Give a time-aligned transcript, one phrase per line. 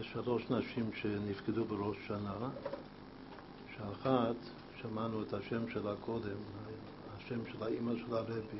[0.00, 2.48] יש שלוש נשים שנפקדו בראש שנה,
[3.76, 4.36] שאחת,
[4.82, 6.36] שמענו את השם שלה קודם,
[7.16, 8.58] השם של האימא של הרבי,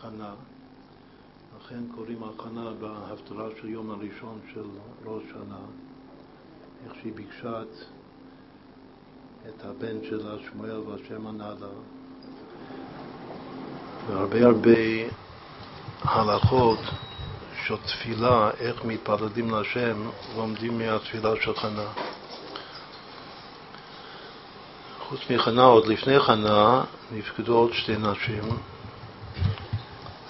[0.00, 0.34] חנה,
[1.58, 4.64] לכן קוראים על חנה בהפטרה של יום הראשון של
[5.04, 5.60] ראש שנה,
[6.84, 7.74] איך שהיא ביקשה את,
[9.48, 11.54] את הבן שלה, שמואל, והשם לה.
[14.08, 14.80] והרבה הרבה
[16.02, 17.09] הלכות
[17.66, 21.86] של תפילה, איך מתפללים להשם, לומדים מהתפילה של חנה.
[25.08, 28.42] חוץ מחנה, עוד לפני חנה, נפקדו עוד שתי נשים,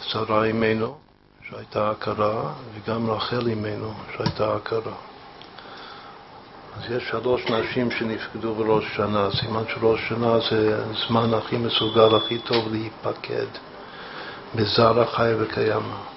[0.03, 0.99] שרה אימנו,
[1.49, 4.95] שהייתה הכרה, וגם רחל אימנו, שהייתה הכרה.
[6.77, 9.29] אז יש שלוש נשים שנפקדו בראש שנה.
[9.41, 13.47] סימן שראש שנה זה זמן הכי מסוגל, הכי טוב להיפקד
[14.55, 16.10] בזר החי וקיימא.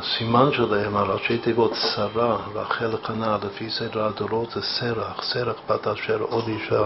[0.00, 6.20] הסימן שלהם, הראשי תיבות שרה, רחל חנה, לפי סדר הדורות זה סרח, סרח בת אשר
[6.20, 6.84] עוד אישה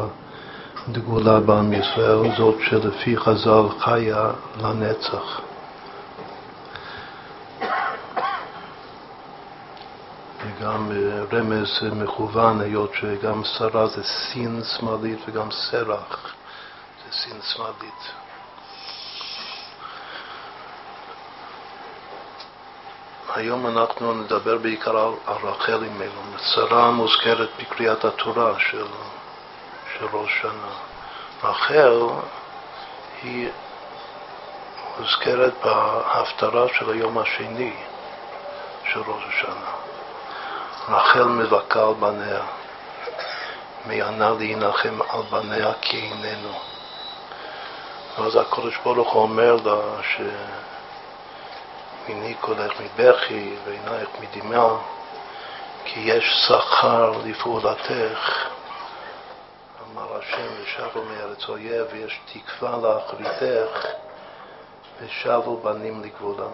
[0.89, 4.31] דגולה בעם ישראל, זאת שלפי חז"ל חיה
[4.63, 5.41] לנצח.
[10.47, 10.91] וגם
[11.33, 16.35] רמז מכוון, היות שגם שרה זה סין שמאלית וגם סרח
[17.05, 18.22] זה סין שמאלית.
[23.35, 26.39] היום אנחנו נדבר בעיקר על, רחל אימנו.
[26.39, 28.87] שרה מוזכרת בקריאת התורה של,
[29.95, 30.73] של ראש שנה.
[31.45, 32.01] רחל
[33.23, 33.49] היא
[34.99, 37.73] מוזכרת בהפטרה של היום השני
[38.93, 39.71] של ראש השנה.
[40.89, 42.43] רחל מבכה על בניה,
[43.87, 46.59] מענה להנחם על בניה כי איננו.
[48.19, 50.21] אז הקדוש ברוך הוא אומר לה ש...
[52.09, 54.77] מיני קולך מבכי ועינייך מדמעה,
[55.85, 58.49] כי יש שכר לפעולתך.
[59.93, 63.87] אמר השם, ושבו מארץ אויב, ויש תקווה לאחריתך,
[65.01, 66.51] ושבו בנים לגבולם.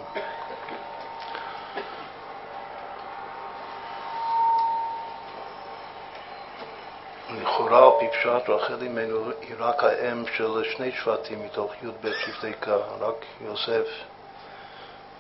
[7.31, 12.53] לכאורה על פי פשט רחל אימנו היא רק האם של שני שבטים מתוך י"ב שבטי
[12.60, 13.87] קה, רק יוסף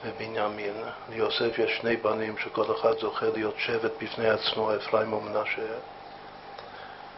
[0.04, 0.74] ובנימין.
[1.10, 5.72] ליוסף יש שני בנים שכל אחד זוכה להיות שבט בפני עצמו, אפרים ומנשה.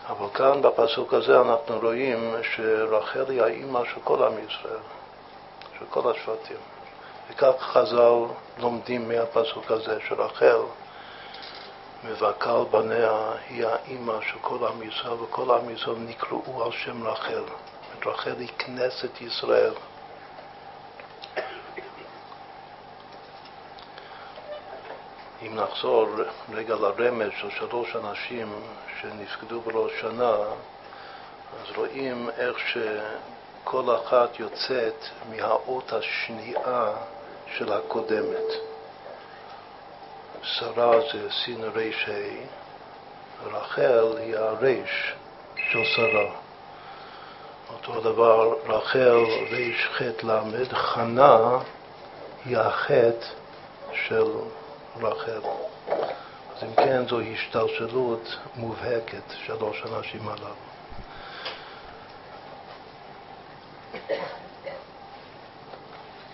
[0.08, 4.82] אבל כאן בפסוק הזה אנחנו רואים שרחל היא האימא של כל עם ישראל,
[5.78, 6.56] של כל השבטים.
[7.30, 10.60] וכך חז"ל לומדים מהפסוק הזה שרחל
[12.40, 17.42] על בניה, היא האימא של כל עם ישראל, וכל עם ישראל נקראו על שם רחל.
[18.06, 19.72] רחל היא כנסת ישראל.
[25.46, 26.08] אם נחזור
[26.52, 28.52] רגע לרמז של שלוש אנשים
[29.00, 30.34] שנפקדו בראש שנה,
[31.62, 36.92] אז רואים איך שכל אחת יוצאת מהאות השנייה
[37.56, 38.46] של הקודמת.
[40.42, 42.46] שרה זה סין ריש ה',
[43.46, 45.14] רחל היא הריש
[45.56, 46.30] של שרה.
[47.72, 51.58] אותו דבר רחל ריש ח' ל', חנה
[52.44, 53.26] היא החטא
[53.92, 54.26] של
[54.96, 55.40] רחל.
[56.56, 60.54] אז אם כן, זו השתלשלות מובהקת שלוש אנשים הללו.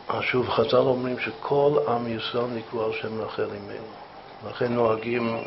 [0.08, 3.86] אז שוב, חז"ל אומרים שכל עם ישראל נקראו על שם רחל אימנו.
[4.48, 5.44] לכן נוהגים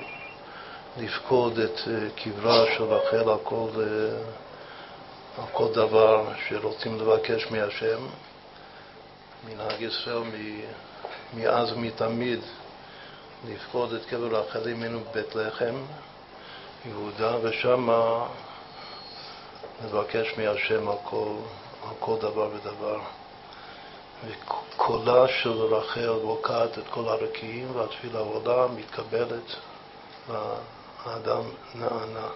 [0.97, 1.79] לפקוד את
[2.15, 3.69] קברה של רחל על כל,
[5.37, 7.99] על כל דבר שרוצים לבקש מהשם.
[9.47, 10.23] מנהג ישראל
[11.33, 12.39] מאז ומתמיד
[13.47, 15.75] לפקוד את קבר רחל אימנו בבית לחם,
[16.85, 17.89] יהודה, ושם
[19.85, 21.33] נבקש מהשם על כל,
[21.83, 22.99] על כל דבר ודבר.
[24.27, 29.55] וקולה של רחל בוקעת את כל הרקיעים והתפילה עולה, מתקבלת,
[30.27, 31.43] והאדם
[31.75, 32.27] נענה.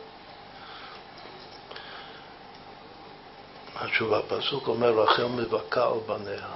[3.75, 6.47] התשובה, הפסוק אומר, רחל מבכה על בניה.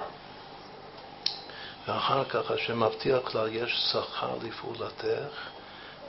[1.88, 5.48] ואחר כך השם מבטיח לה, יש שכר לפעולתך,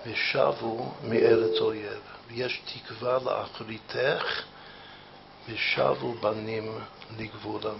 [0.06, 2.02] ושבו מארץ אויב.
[2.28, 4.42] ויש תקווה לאחריתך,
[5.50, 6.80] ושבו בנים
[7.20, 7.78] לגבולם.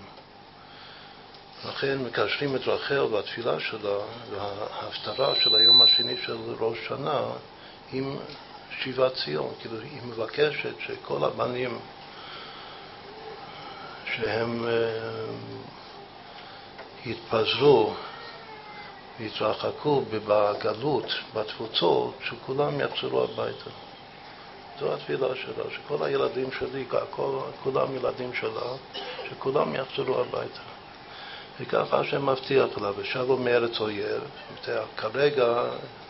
[1.70, 3.98] לכן מקשרים את רחל והתפילה שלה
[4.32, 7.22] וההפטרה של היום השני של ראש שנה
[7.94, 8.18] עם
[8.80, 9.54] שיבת ציון.
[9.62, 11.80] כאילו היא מבקשת שכל הבנים
[14.06, 14.66] שהם
[17.06, 17.94] יתפזרו
[19.20, 21.06] ויתרחקו בגלות,
[21.36, 23.70] בתפוצות, שכולם יחזרו הביתה.
[24.80, 28.72] זו התפילה שלה, שכל הילדים שלי, כל, כולם ילדים שלה,
[29.30, 30.62] שכולם יחזרו הביתה.
[31.60, 34.22] וככה השם מבטיח לה, ושבו מארץ אויב,
[34.98, 35.64] כרגע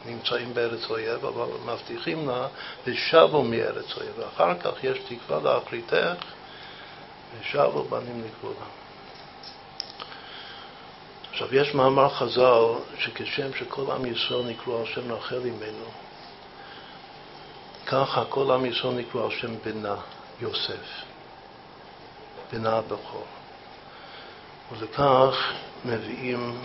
[0.05, 2.47] נמצאים בארץ אויב, אבל מבטיחים לה,
[2.87, 6.25] ושבו מארץ אויב, ואחר כך יש תקווה לאחריתך,
[7.39, 8.78] ושבו בנים לגבולה.
[11.41, 12.63] עכשיו, יש מאמר חז"ל
[12.99, 15.85] שכשם שכל עם ישראל נקראו על שם רחל אימנו,
[17.85, 19.95] ככה כל עם ישראל נקראו על שם בנה,
[20.41, 21.03] יוסף,
[22.51, 23.25] בנה הבכור.
[24.71, 25.51] ולכך
[25.85, 26.57] מביאים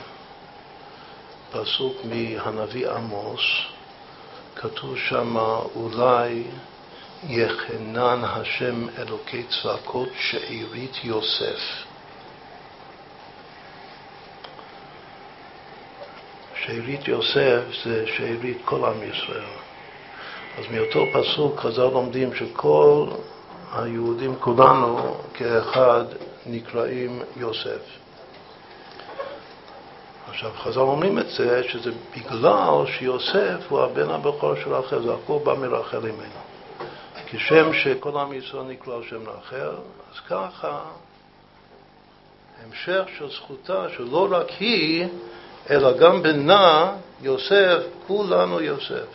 [1.53, 3.43] פסוק מהנביא עמוס,
[4.57, 5.37] כתוב שם
[5.77, 6.45] אולי
[7.29, 11.85] יחנן השם אלוקי צעקות שארית יוסף.
[16.67, 19.45] שארית יוסף זה שארית כל עם ישראל.
[20.59, 23.07] אז מאותו פסוק חז"ל לומדים שכל
[23.73, 26.05] היהודים כולנו כאחד
[26.47, 27.81] נקראים יוסף.
[30.29, 35.39] עכשיו, חז"ל אומרים את זה, שזה בגלל שיוסף הוא הבן הבכור של רחל, זה הכל
[35.45, 36.41] בא מרחל אימנו.
[37.27, 39.75] כשם שכל עם ישראל נקרא על שם רחל,
[40.13, 40.81] אז ככה
[42.65, 45.07] המשך של זכותה, שלא רק היא,
[45.71, 49.07] אלא גם בנה, יוסף, כולנו יוסף.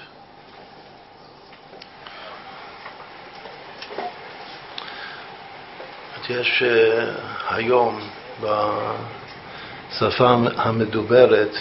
[6.30, 7.14] יש אה,
[7.50, 8.00] היום
[8.42, 11.52] בשפה המדוברת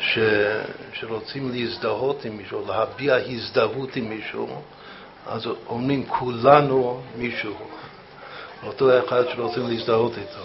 [0.00, 0.18] ש,
[0.92, 4.62] שרוצים להזדהות עם מישהו, להביע הזדהות עם מישהו,
[5.26, 7.54] אז אומרים כולנו מישהו,
[8.66, 10.44] אותו אחד שרוצים להזדהות איתו.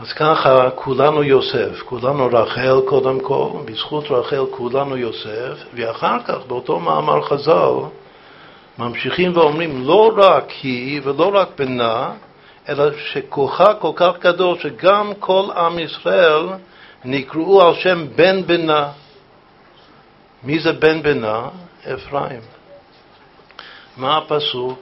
[0.00, 6.80] אז ככה כולנו יוסף, כולנו רחל קודם כל, בזכות רחל כולנו יוסף, ואחר כך באותו
[6.80, 7.74] מאמר חז"ל
[8.78, 12.12] ממשיכים ואומרים לא רק היא ולא רק בנה,
[12.68, 16.46] אלא שכוחה כל כך גדול שגם כל עם ישראל
[17.04, 18.90] נקראו על שם בן בנה.
[20.42, 21.48] מי זה בן בנה?
[21.94, 22.40] אפרים.
[23.96, 24.78] מה הפסוק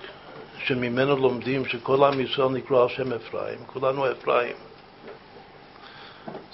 [0.64, 3.58] שממנו לומדים שכל עם ישראל נקראו על שם אפרים?
[3.67, 4.71] כולנו אפרים.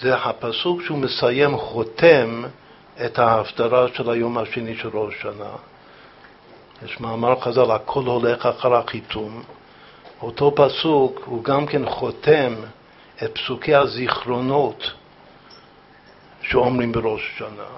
[0.01, 2.43] זה הפסוק שהוא מסיים, חותם
[3.05, 5.51] את ההפטרה של היום השני של ראש השנה.
[6.85, 9.43] יש מאמר חז"ל, הכל הולך אחר החיתום.
[10.23, 12.55] אותו פסוק הוא גם כן חותם
[13.23, 14.91] את פסוקי הזיכרונות
[16.43, 17.69] שאומרים בראש השנה.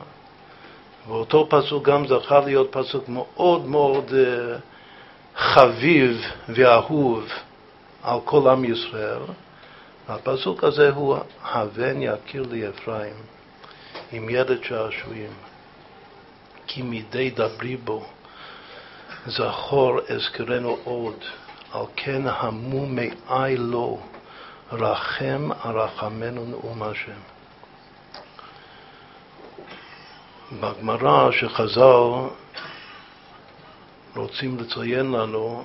[1.09, 4.57] ואותו פסוק גם זכה להיות פסוק מאוד מאוד אה,
[5.37, 7.29] חביב ואהוב
[8.03, 9.21] על כל עם ישראל.
[10.11, 13.15] הפסוק הזה הוא הבן יכיר לי אפרים
[14.13, 15.33] עם ילד שעשועים
[16.67, 18.07] כי מדי דברי בו
[19.27, 21.25] זכור אזכרנו עוד.
[21.73, 24.01] על כן המו מאי לו
[24.73, 27.21] רחם ארחמנו נאום השם.
[30.61, 32.29] בגמרא שחז"ל
[34.17, 35.65] רוצים לציין לנו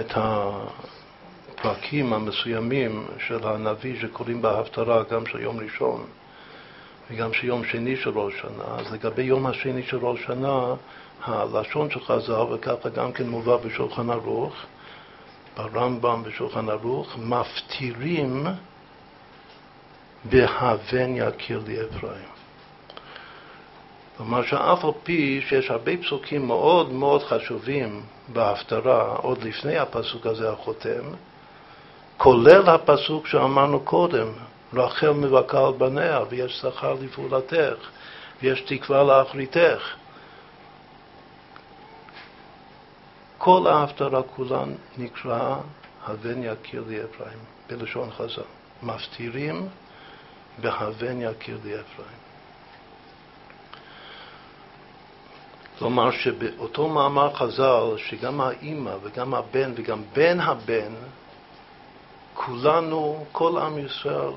[0.00, 0.50] את ה...
[1.64, 6.06] הפרקים המסוימים של הנביא שקוראים בהפטרה גם של יום ראשון
[7.10, 10.74] וגם של יום שני של ראש שנה, אז לגבי יום השני של ראש שנה,
[11.24, 14.54] הלשון של חז"ל, וככה גם כן מובא בשולחן ערוך,
[15.56, 18.46] ברמב"ם בשולחן ערוך, מפטירים
[20.24, 22.28] בהבן יכיר לי אפרים.
[24.16, 28.02] כלומר שאף על פי שיש הרבה פסוקים מאוד מאוד חשובים
[28.32, 31.04] בהפטרה, עוד לפני הפסוק הזה החותם,
[32.16, 34.28] כולל הפסוק שאמרנו קודם,
[34.74, 37.88] רחל מבכה על בניה, ויש שכר לפעולתך,
[38.42, 39.94] ויש תקווה לאחריתך.
[43.38, 45.56] כל ההפטרה כולן נקרא
[46.06, 48.42] הבן יכיר לי אפרים, בלשון חז"ל.
[48.82, 49.68] מפטירים
[50.58, 52.18] בהבן יכיר לי אפרים.
[55.78, 60.92] כלומר שבאותו מאמר חז"ל, שגם האימא וגם הבן וגם בן הבן
[62.34, 64.32] כולנו, כל עם ישראל,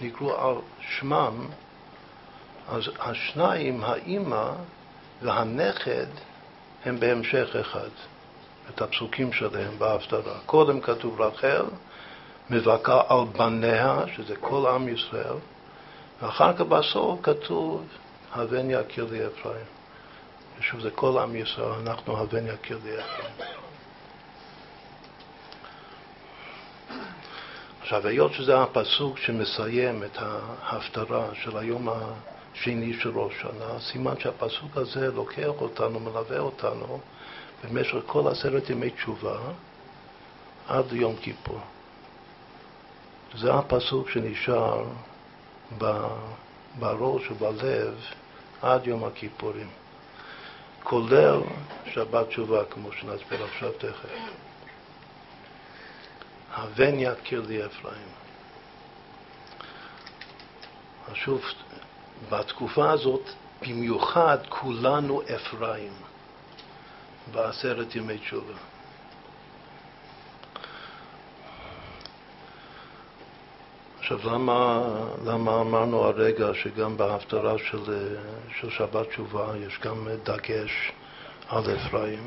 [0.00, 1.46] נקראו על שמם,
[2.68, 4.50] אז השניים, האימא
[5.22, 6.06] והנכד,
[6.84, 7.88] הם בהמשך אחד,
[8.68, 10.38] את הפסוקים שלהם בהפטרה.
[10.46, 11.64] קודם כתוב רחל,
[12.50, 15.36] מבכה על בניה, שזה כל עם ישראל,
[16.22, 17.84] ואחר כך בסוף כתוב,
[18.32, 19.64] הבן יקיר לי אפרים.
[20.58, 23.59] ושוב, זה כל עם ישראל, אנחנו הבן יקיר לי אפרים.
[27.92, 34.76] עכשיו, היות שזה הפסוק שמסיים את ההפטרה של היום השני של ראש שנה, סימן שהפסוק
[34.76, 37.00] הזה לוקח אותנו, מלווה אותנו
[37.64, 39.38] במשך כל עשרת ימי תשובה
[40.68, 41.60] עד ליום כיפור.
[43.38, 44.84] זה הפסוק שנשאר
[46.78, 47.94] בראש ובלב
[48.62, 49.68] עד יום הכיפורים,
[50.82, 51.40] כולל
[51.86, 54.39] שבת תשובה, כמו שנסביר עכשיו תכף.
[56.54, 58.08] הבן יכיר לי אפרים.
[61.14, 61.42] שוב,
[62.30, 63.28] בתקופה הזאת
[63.62, 65.92] במיוחד כולנו אפרים
[67.32, 68.54] בעשרת ימי תשובה.
[73.98, 74.82] עכשיו, למה,
[75.24, 78.14] למה אמרנו הרגע שגם בהפטרה של,
[78.60, 80.92] של שבת תשובה יש גם דגש
[81.48, 82.26] על אפרים?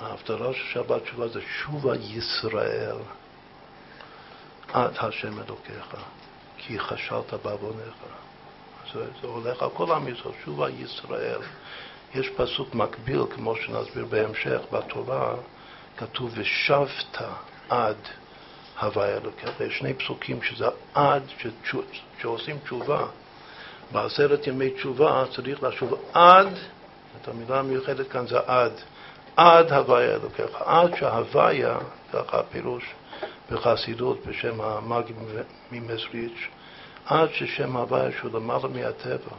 [0.00, 2.96] ההפטרה של שבת תשובה זה שובה ישראל
[4.72, 5.94] עד השם אלוקיך,
[6.56, 7.94] כי חשבת בעווניך.
[8.92, 11.40] זה, זה הולך על כל עם ישראל, שובה ישראל.
[12.14, 15.34] יש פסוק מקביל, כמו שנסביר בהמשך, בתורה,
[15.96, 17.18] כתוב ושבת
[17.68, 17.96] עד
[18.80, 19.60] הוויה אלוקיך.
[19.60, 21.22] יש שני פסוקים שזה עד,
[22.20, 23.06] שעושים תשובה.
[23.92, 26.48] בעשרת ימי תשובה צריך לשוב עד,
[27.20, 28.72] את המילה המיוחדת כאן זה עד.
[29.36, 31.78] עד הוויה אלוקיך, עד שההוויה,
[32.12, 32.94] ככה הפירוש
[33.50, 35.12] בחסידות בשם המאגי
[35.72, 36.48] ממזריץ',
[37.06, 39.34] עד ששם הוויה שהוא למעלה מהטבע,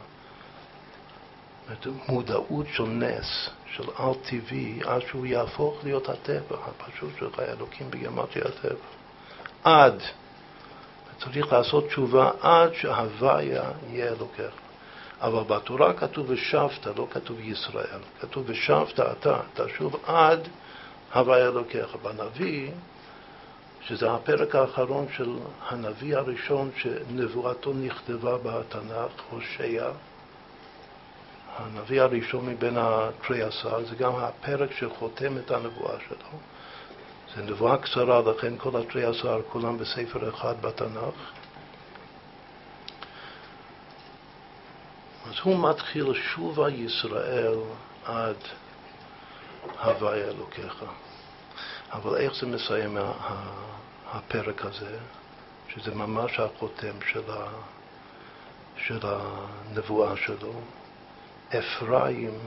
[2.08, 8.86] מודעות של נס, של על-טבעי, עד שהוא יהפוך להיות הטבע, הפשוט שלך, אלוקים בגמטרי הטבע.
[9.64, 10.02] עד.
[11.24, 14.61] צריך לעשות תשובה עד שההוויה יהיה אלוקיך.
[15.22, 18.00] אבל בתורה כתוב ושבת, לא כתוב ישראל.
[18.20, 20.48] כתוב ושבת אתה, תשוב עד
[21.14, 21.96] הוויה אלוקיך.
[22.02, 22.70] בנביא,
[23.80, 25.36] שזה הפרק האחרון של
[25.68, 29.90] הנביא הראשון שנבואתו נכתבה בתנ"ך, הושע,
[31.56, 36.38] הנביא הראשון מבין התרי עשר, זה גם הפרק שחותם את הנבואה שלו.
[37.36, 41.41] זו נבואה קצרה, לכן כל התרי עשר כולם בספר אחד בתנ"ך.
[45.26, 47.54] אז הוא מתחיל שובה ישראל
[48.04, 48.36] עד
[49.82, 50.84] הוויה אלוקיך.
[51.92, 52.98] אבל איך זה מסיים
[54.06, 54.98] הפרק הזה,
[55.68, 57.22] שזה ממש החותם של,
[58.76, 60.52] של הנבואה שלו?
[61.58, 62.38] אפרים,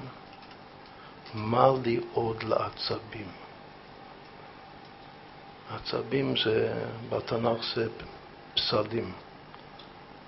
[1.33, 3.27] מה לי עוד לעצבים?
[5.71, 7.87] עצבים זה, בתנ"ך זה
[8.53, 9.13] פסלים,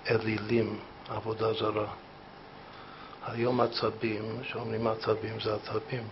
[0.10, 1.88] אלילים, עבודה זרה.
[3.28, 6.04] היום עצבים, כשאומרים עצבים זה עצבים,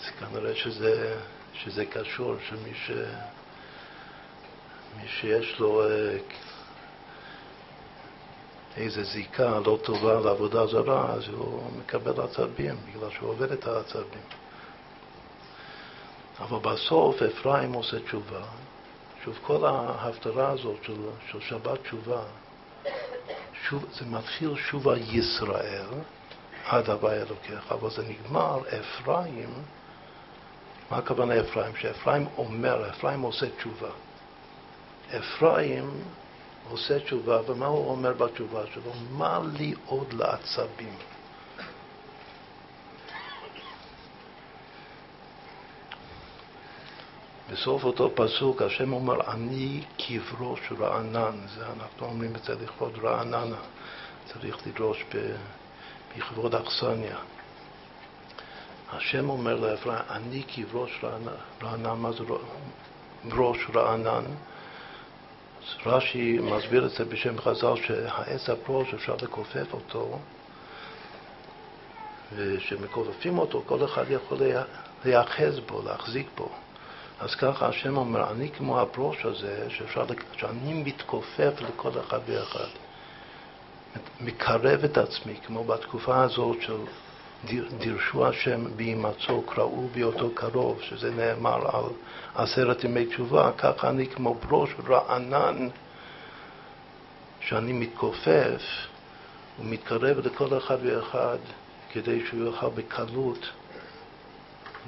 [0.00, 1.16] אז כנראה שזה,
[1.54, 2.90] שזה קשור, שמי ש...
[4.96, 6.18] מי שיש לו אה,
[8.76, 14.22] איזו זיקה לא טובה לעבודה זרה, אז הוא מקבל עצבים, בגלל שהוא עובד את העצבים.
[16.40, 18.42] אבל בסוף אפרים עושה תשובה.
[19.24, 20.94] שוב, כל ההפטרה הזאת של,
[21.30, 22.22] של שבת תשובה,
[23.68, 25.86] שוב, זה מתחיל שובה ישראל,
[26.66, 29.50] עד הוויה אלוקיך, אבל זה נגמר, אפרים,
[30.90, 31.76] מה הכוונה אפרים?
[31.76, 33.90] שאפרים אומר, אפרים עושה תשובה.
[35.18, 35.90] אפרים
[36.70, 38.92] עושה תשובה, ומה הוא אומר בתשובה שלו?
[39.10, 40.96] מה לי עוד לעצבים?
[47.52, 52.98] בסוף אותו פסוק השם אומר, אני כברו של רענן, זה אנחנו אומרים את זה לכבוד
[53.02, 53.56] רעננה,
[54.26, 55.04] צריך לדרוש
[56.16, 57.16] בכבוד אכסניה.
[58.92, 61.04] השם אומר לאפרים, אני כבראש
[61.62, 62.24] רענן, מה זה
[63.32, 64.24] ראש רענן?
[65.86, 70.18] רש"י מסביר את זה בשם חז"ל שהעץ הפרוש אפשר לכופף אותו
[72.36, 74.38] וכשמכופפים אותו כל אחד יכול
[75.04, 76.48] להיאחז בו, להחזיק בו
[77.22, 80.04] אז ככה השם אומר, אני כמו הברוש הזה, שאפשר,
[80.36, 82.68] שאני מתכופף לכל אחד ואחד.
[84.20, 86.78] מקרב את עצמי, כמו בתקופה הזאת של
[87.78, 91.84] דירשו השם בהימצאו, קראו בהיותו קרוב, שזה נאמר על
[92.34, 95.68] עשרת ימי תשובה, ככה אני כמו ברוש רענן,
[97.40, 98.62] שאני מתכופף
[99.60, 101.38] ומתקרב לכל אחד ואחד
[101.92, 103.46] כדי שהוא יוכל בקלות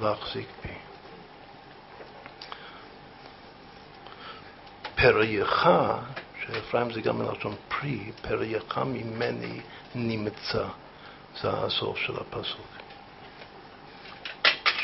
[0.03, 0.75] להחזיק בי.
[4.95, 5.69] פרייך,
[6.47, 9.61] שאפרים זה גם מלשון פרי, פרייך ממני
[9.95, 10.65] נמצא.
[11.43, 12.67] זה הסוף של הפסוק.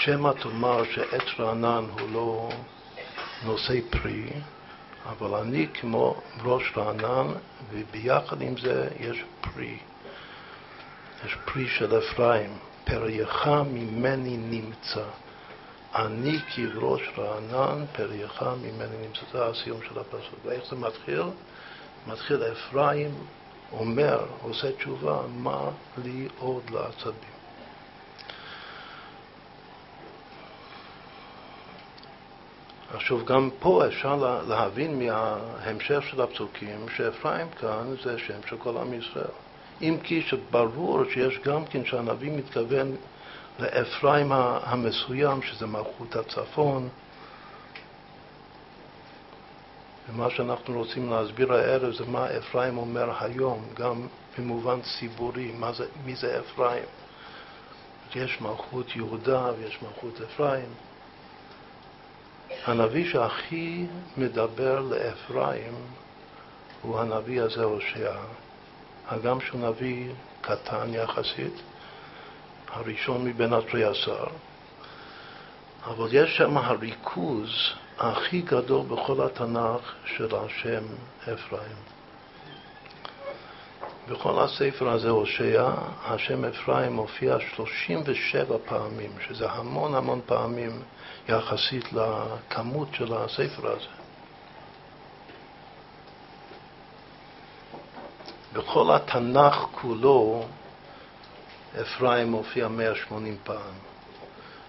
[0.05, 2.49] שמא תאמר שעץ רענן הוא לא
[3.45, 4.26] נושא פרי,
[5.07, 7.33] אבל אני כמו ראש רענן,
[7.71, 9.79] וביחד עם זה יש פרי.
[11.26, 15.05] יש פרי של אפרים, פרייך ממני נמצא.
[15.94, 19.20] אני כראש רענן, פרייך ממני נמצא.
[19.32, 20.38] זה הסיום של הפסוק.
[20.44, 21.23] ואיך זה מתחיל?
[22.06, 23.14] מתחיל אפרים
[23.73, 25.70] אומר, עושה תשובה, מה
[26.04, 27.30] לי עוד לעצבים?
[32.94, 38.94] עכשיו, גם פה אפשר להבין מההמשך של הפסוקים שאפרים כאן זה שם של כל עם
[38.94, 39.25] ישראל.
[39.82, 42.97] אם כי שברור שיש גם כן שהנביא מתכוון
[43.61, 46.88] לאפרים המסוים, שזה מלכות הצפון,
[50.09, 54.07] ומה שאנחנו רוצים להסביר הערב זה מה אפרים אומר היום, גם
[54.38, 56.85] במובן ציבורי, זה, מי זה אפרים.
[58.14, 60.69] יש מלכות יהודה ויש מלכות אפרים.
[62.67, 63.87] הנביא שהכי
[64.17, 65.75] מדבר לאפרים
[66.83, 68.14] הוא הנביא הזה הושע,
[69.09, 71.55] הגם שהוא נביא קטן יחסית,
[72.73, 74.25] הראשון מבין התרי עשר,
[75.85, 77.50] אבל יש שם הריכוז
[77.99, 80.83] הכי גדול בכל התנ"ך של השם
[81.23, 81.77] אפרים.
[84.09, 85.71] בכל הספר הזה, הושע,
[86.05, 90.83] השם אפרים מופיע 37 פעמים, שזה המון המון פעמים
[91.29, 93.87] יחסית לכמות של הספר הזה.
[98.53, 100.45] בכל התנ"ך כולו
[101.81, 103.75] אפרים מופיע 180 פעם.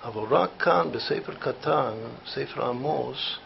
[0.04, 1.94] אבל רק כאן, בספר קטן,
[2.28, 3.38] ספר עמוס,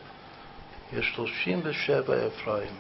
[0.94, 2.74] יש 37 אפרים.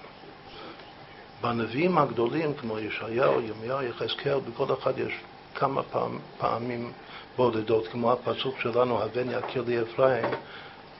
[1.41, 5.13] בנביאים הגדולים, כמו ישעיהו, ירמיהו, יחזקאל, בכל אחד יש
[5.55, 6.91] כמה פעם, פעמים
[7.35, 10.25] בודדות, כמו הפסוק שלנו, הבן יכיר לי אפרים,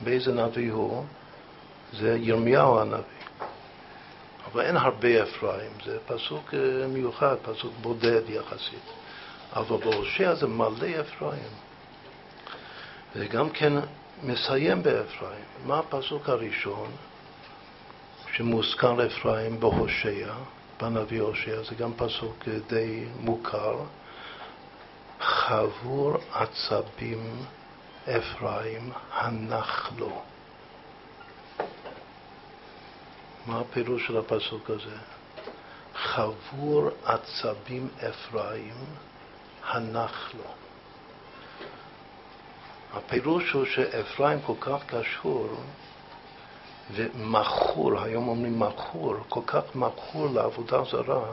[0.01, 1.03] באיזה נביא הוא?
[1.93, 3.03] זה ירמיהו הנביא.
[4.51, 9.04] אבל אין הרבה אפרים, זה פסוק אה, מיוחד, פסוק בודד יחסית.
[9.55, 11.49] אבל בהושע זה מלא אפרים.
[13.15, 13.73] זה גם כן
[14.23, 15.45] מסיים באפרים.
[15.65, 16.91] מה הפסוק הראשון
[18.33, 20.33] שמוזכר אפרים בהושע,
[20.81, 23.77] בנביא הושע, זה גם פסוק די מוכר,
[25.21, 27.45] חבור עצבים
[28.09, 30.21] אפרים הנח לו.
[33.45, 34.97] מה הפירוש של הפסוק הזה?
[35.95, 38.75] חבור עצבים אפרים
[39.67, 40.43] הנח לו.
[42.93, 45.47] הפירוש הוא שאפרים כל כך קשור
[46.91, 51.31] ומכור, היום אומרים מכור, כל כך מכור לעבודה זרה,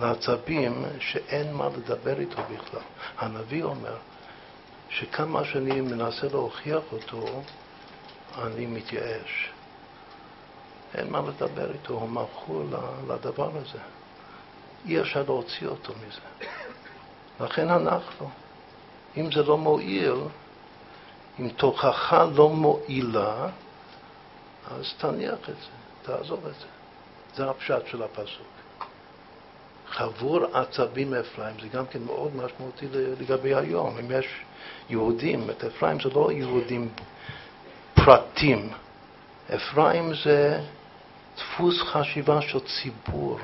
[0.00, 2.80] לעצבים, שאין מה לדבר איתו בכלל.
[3.18, 3.96] הנביא אומר
[4.88, 7.42] שכמה שאני מנסה להוכיח אותו,
[8.42, 9.50] אני מתייאש.
[10.94, 12.64] אין מה לדבר איתו, הוא מכור
[13.08, 13.78] לדבר הזה.
[14.86, 16.46] אי אפשר להוציא אותו מזה.
[17.40, 18.30] לכן אנחנו,
[19.16, 20.16] אם זה לא מועיל,
[21.40, 23.48] אם תוכחה לא מועילה,
[24.70, 25.70] אז תניח את זה,
[26.02, 26.66] תעזוב את זה.
[27.36, 28.46] זה הפשט של הפסוק.
[29.88, 32.86] חבור עצבים אפרים, זה גם כן מאוד משמעותי
[33.20, 33.98] לגבי היום.
[33.98, 34.26] אם יש
[34.90, 36.88] יהודים, את אפרים זה לא יהודים
[37.94, 38.70] פרטים.
[39.54, 40.60] אפרים זה
[41.36, 43.38] דפוס חשיבה של ציבור.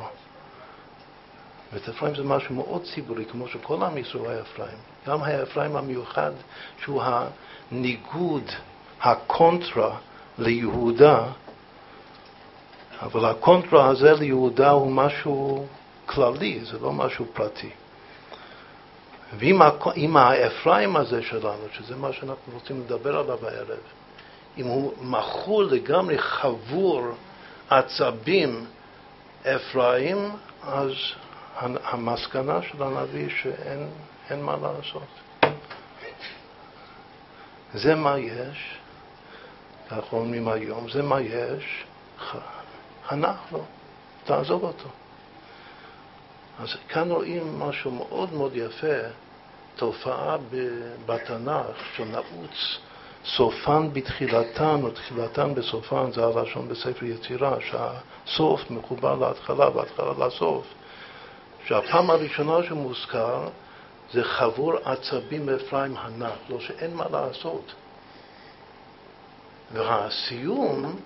[1.75, 4.79] ואת אפרים זה משהו מאוד ציבורי, כמו שכל עם ישראל היה אפרים.
[5.07, 6.31] גם היה אפרים המיוחד,
[6.83, 8.51] שהוא הניגוד,
[9.03, 9.97] הקונטרה
[10.39, 11.25] ליהודה,
[13.03, 15.67] אבל הקונטרה הזה ליהודה הוא משהו
[16.07, 17.71] כללי, זה לא משהו פרטי.
[19.39, 23.79] ואם האפרים הזה שלנו, שזה מה שאנחנו רוצים לדבר עליו הערב,
[24.59, 27.03] אם הוא מכור לגמרי חבור
[27.71, 28.67] עצבים
[29.43, 30.31] אפרים,
[30.63, 30.91] אז
[31.57, 35.03] המסקנה של הנביא שאין מה לעשות.
[37.75, 38.79] זה מה יש,
[39.90, 41.85] כך אומרים היום, זה מה יש,
[43.09, 43.64] הנח לו,
[44.25, 44.88] תעזוב אותו.
[46.59, 48.97] אז כאן רואים משהו מאוד מאוד יפה,
[49.77, 50.37] תופעה
[51.07, 52.79] בתנ"ך שנעוץ
[53.25, 60.67] סופן בתחילתן ותחילתן בסופן, זה הלשון בספר יצירה, שהסוף מחובר להתחלה וההתחלה לסוף.
[61.66, 63.48] שהפעם הראשונה שמוזכר
[64.12, 67.74] זה חבור עצבים באפרים הנח, לא שאין מה לעשות.
[69.72, 70.96] והסיום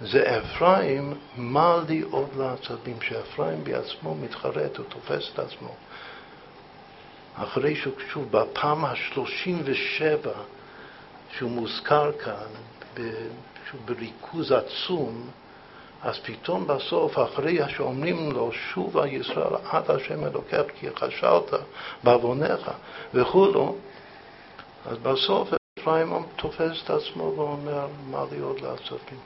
[0.00, 5.74] זה אפרים, מה לי עוד לעצבים, שאפרים בעצמו מתחרט, הוא תופס את עצמו.
[7.34, 10.28] אחרי שהוא, שוב, בפעם ה-37
[11.32, 12.48] שהוא מוזכר כאן,
[13.70, 15.30] שוב, בריכוז עצום,
[16.02, 21.60] אז פתאום בסוף, אחרי שאומרים לו, שובה ישראל עד השם אלוקיך כי חשבת
[22.04, 22.70] בעווניך
[23.14, 23.74] וכולו,
[24.86, 29.18] אז בסוף אפרים תופס את עצמו ואומר, מה לי עוד לעצבים?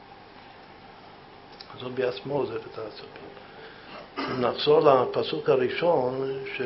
[1.77, 4.41] אז הוא בעצמו עוזב את העצבים.
[4.41, 6.63] נחזור לפסוק הראשון, ש...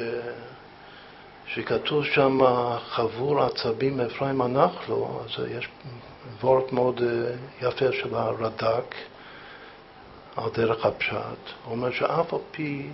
[1.46, 2.38] שכתוב שם
[2.88, 5.68] חבור עצבים אפרים הנח לו, אז יש
[6.40, 8.94] וורט מאוד אה, יפה של הרד"ק
[10.38, 11.14] על דרך הפשט.
[11.64, 12.90] הוא אומר שאף על פי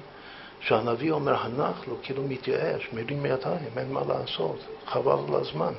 [0.60, 5.72] שהנביא אומר הנח לו, כאילו מתייאש, מרים ידיים, אין מה לעשות, חבל על הזמן.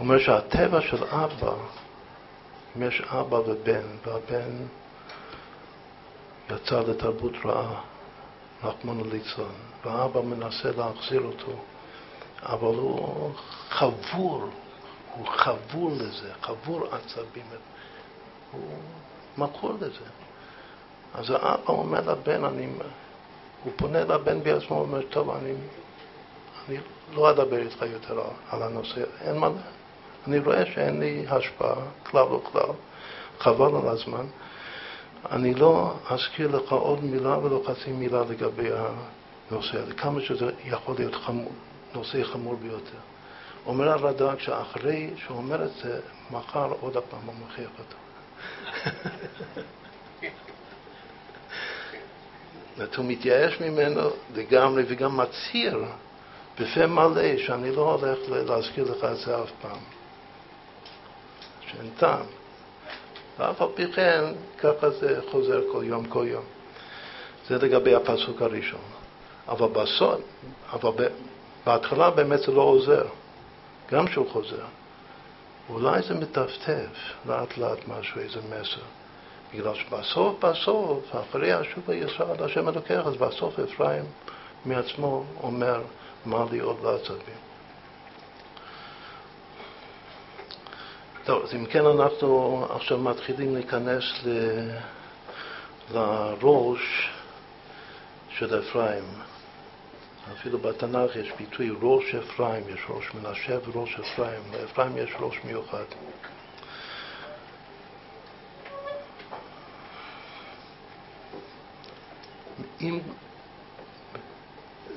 [0.00, 1.54] אומר שהטבע של אבא,
[2.76, 4.50] אם יש אבא ובן, והבן
[6.50, 7.80] יצא לתרבות רעה,
[8.64, 9.44] רחמנא ליצלן,
[9.84, 11.52] והאבא מנסה להחזיר אותו,
[12.42, 13.32] אבל הוא
[13.70, 14.44] חבור,
[15.14, 17.44] הוא חבור לזה, חבור עצבים,
[18.52, 18.78] הוא
[19.38, 20.04] מכור לזה.
[21.14, 22.66] אז האבא אומר לבן, אני,
[23.64, 25.52] הוא פונה לבן בעצמו, הוא אומר, טוב, אני,
[26.68, 26.78] אני
[27.14, 29.48] לא אדבר איתך יותר על הנושא, אין מה,
[30.26, 32.70] אני רואה שאין לי השפעה, כלל וכלל,
[33.38, 34.26] חבל על הזמן.
[35.30, 38.68] אני לא אזכיר לך עוד מילה ולא חצי מילה לגבי
[39.50, 41.52] הנושא הזה, כמה שזה יכול להיות חמור,
[41.94, 42.98] נושא חמור ביותר.
[43.66, 47.96] אומר הרד"ק שאחרי שהוא אומר את זה, מחר עוד פעם הוא מוכיח אותו.
[52.96, 55.84] הוא מתייאש ממנו לגמרי וגם מצהיר
[56.60, 59.78] בפה מלא שאני לא הולך להזכיר לך את זה אף פעם.
[61.60, 62.26] שאין טעם.
[63.38, 64.24] ואף על פי כן,
[64.58, 66.44] ככה זה חוזר כל יום, כל יום.
[67.48, 68.80] זה לגבי הפסוק הראשון.
[69.48, 70.20] אבל בסוד,
[70.72, 70.90] אבל
[71.66, 73.06] בהתחלה באמת זה לא עוזר,
[73.92, 74.64] גם שהוא חוזר.
[75.68, 78.82] אולי זה מטפטף לאט לאט משהו, איזה מסר.
[79.54, 84.04] בגלל שבסוף, בסוף, אחרי השוב הישראל, השם אלוקח, אז בסוף אפרים
[84.64, 85.82] מעצמו אומר,
[86.26, 87.44] מה לי עוד לעצבים.
[91.24, 94.30] טוב, אז אם כן אנחנו עכשיו מתחילים להיכנס ל...
[95.92, 97.10] לראש
[98.30, 99.04] של אפרים.
[100.32, 105.84] אפילו בתנ"ך יש ביטוי ראש אפרים, יש ראש מנשה וראש אפרים, לאפרים יש ראש מיוחד.
[112.80, 112.98] אם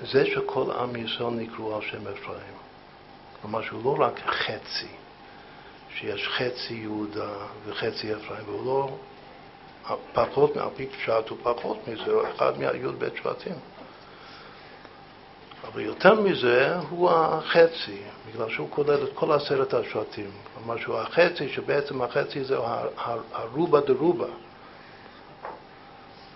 [0.01, 2.53] זה שכל עם ישראל נקראו על שם אפרים,
[3.41, 4.87] כלומר שהוא לא רק חצי,
[5.95, 7.33] שיש חצי יהודה
[7.65, 8.97] וחצי אפרים, והוא לא
[10.13, 13.76] פחות, פי פשט הוא פחות מזה, הוא אחד מהי"ב שבטים.
[15.63, 20.29] אבל יותר מזה הוא החצי, בגלל שהוא כולל את כל עשרת השבטים.
[20.55, 22.57] כלומר שהוא החצי, שבעצם החצי זה
[23.31, 24.27] הרובה דרובה.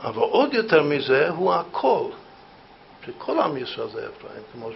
[0.04, 2.06] אבל עוד יותר מזה הוא הכל,
[3.06, 4.70] שכל עם ישראל זה אפרים, כמו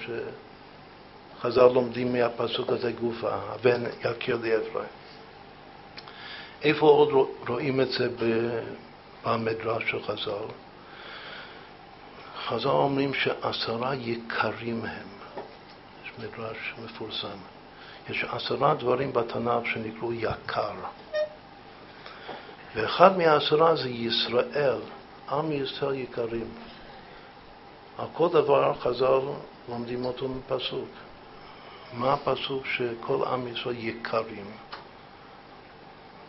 [1.39, 4.89] שחז"ל לומדים מהפסוק הזה גופה, הבן יכיר לי אפרים.
[6.63, 8.10] איפה עוד רואים את זה
[9.23, 10.64] במדרש של חז"ל?
[12.47, 15.08] חז"ל אומרים שעשרה יקרים הם.
[16.03, 17.38] יש מדרש מפורסם.
[18.10, 20.73] יש עשרה דברים בתנ"ך שנקראו יקר.
[22.75, 24.79] ואחד מהעשרה זה ישראל,
[25.29, 26.49] עם ישראל יקרים.
[27.97, 29.21] על כל דבר חז"ל
[29.69, 30.89] לומדים אותו מפסוק.
[31.93, 34.51] מה הפסוק שכל עם ישראל יקרים?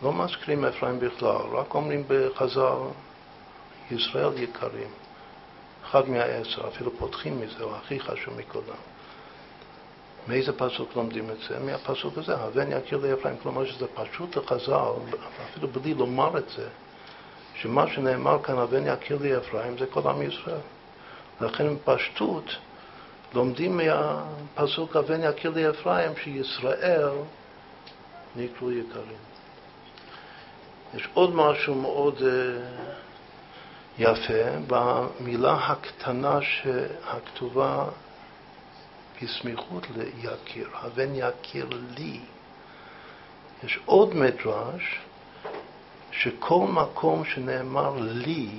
[0.03, 2.77] לא מזכירים אפרים בכלל, רק אומרים בחז"ל,
[3.91, 4.89] ישראל יקרים.
[5.89, 8.75] אחד מהעשר, אפילו פותחים מזה, הוא הכי חשוב מכולם.
[10.27, 11.59] מאיזה פסוק לומדים את זה?
[11.59, 13.35] מהפסוק הזה, הבן יכיר לאפרים.
[13.43, 14.91] כלומר שזה פשוט לחז"ל,
[15.51, 16.67] אפילו בלי לומר את זה,
[17.55, 20.59] שמה שנאמר כאן, הבן יכיר לאפרים, זה כל עם ישראל.
[21.41, 22.55] לכן בפשטות
[23.33, 27.09] לומדים מהפסוק הבן יכיר לאפרים, שישראל
[28.35, 29.17] נקראו יקרים.
[30.95, 32.21] יש עוד משהו מאוד...
[33.99, 36.39] יפה במילה הקטנה
[37.03, 37.85] הכתובה
[39.21, 42.19] בסמיכות ליקיר, הבן יקיר לי.
[43.63, 44.99] יש עוד מדרש
[46.11, 48.49] שכל מקום שנאמר לי,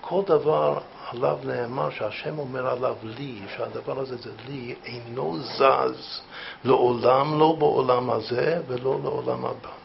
[0.00, 0.78] כל דבר
[1.10, 6.20] עליו נאמר שהשם אומר עליו לי, שהדבר הזה זה לי, אינו זז
[6.64, 9.81] לעולם, לא בעולם הזה ולא לעולם הבא.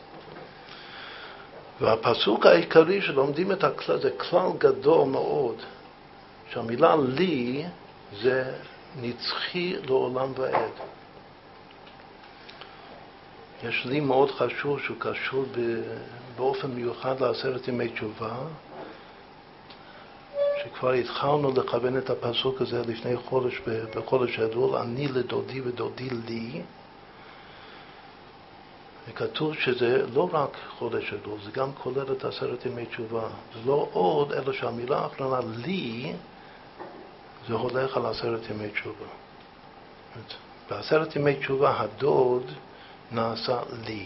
[1.82, 5.56] והפסוק העיקרי שלומדים את הכלל, זה כלל גדול מאוד,
[6.52, 7.66] שהמילה לי
[8.22, 8.54] זה
[9.02, 10.72] נצחי לעולם ועד.
[13.64, 15.46] יש לי מאוד חשוב שהוא קשור
[16.36, 18.36] באופן מיוחד לעשרת ימי תשובה,
[20.64, 23.62] שכבר התחלנו לכוון את הפסוק הזה לפני חודש
[23.96, 26.62] בחודש אלול, אני לדודי ודודי לי.
[29.08, 33.28] וכתוב שזה לא רק חודש אלול, זה גם כולל את עשרת ימי תשובה.
[33.54, 36.14] זה לא עוד, אלא שהמילה האחרונה לי,
[37.48, 39.06] זה הולך על עשרת ימי תשובה.
[40.70, 42.52] בעשרת ימי תשובה הדוד
[43.12, 44.06] נעשה לי.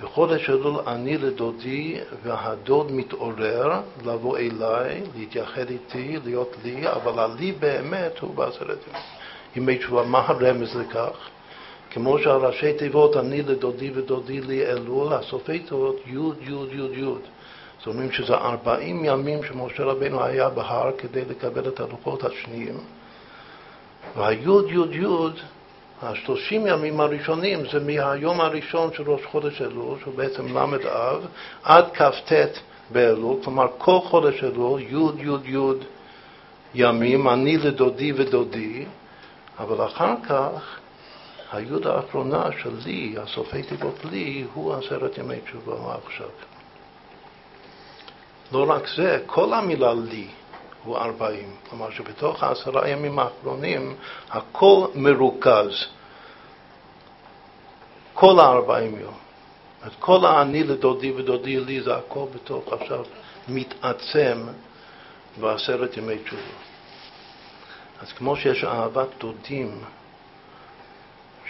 [0.00, 8.18] בחודש אלול אני לדודי והדוד מתעורר לבוא אליי, להתייחד איתי, להיות לי, אבל הלי באמת
[8.18, 8.78] הוא בעשרת
[9.56, 10.02] ימי תשובה.
[10.02, 11.28] מה הרמז לכך?
[11.94, 17.14] כמו שהראשי תיבות אני לדודי ודודי לי אלול, הסופי תיבות י' י' י' י'.
[17.78, 22.78] זאת אומרת שזה ארבעים ימים שמשה רבינו היה בהר כדי לקבל את הלוחות השניים.
[24.16, 25.40] והיוד יוד יוד
[26.02, 31.16] השלושים ימים הראשונים זה מהיום הראשון של ראש חודש אלול, שהוא בעצם ל"א,
[31.62, 32.32] עד כ"ט
[32.90, 34.86] באלול, כלומר כל חודש אלול, י'
[35.18, 35.84] י' י'
[36.74, 38.84] ימים, אני לדודי ודודי,
[39.58, 40.78] אבל אחר כך
[41.54, 46.28] היוד האחרונה של לי, הסופי תיבות לי, הוא עשרת ימי תשובה עכשיו.
[48.52, 50.28] לא רק זה, כל המילה לי
[50.84, 51.56] הוא ארבעים.
[51.70, 53.96] כלומר שבתוך העשרה ימים האחרונים
[54.30, 55.86] הכל מרוכז.
[58.14, 59.14] כל הארבעים יום.
[59.82, 63.04] אז כל האני לדודי ודודי לי זה הכל בתוך עכשיו
[63.48, 64.46] מתעצם
[65.40, 66.42] בעשרת ימי תשובה.
[68.02, 69.80] אז כמו שיש אהבת דודים,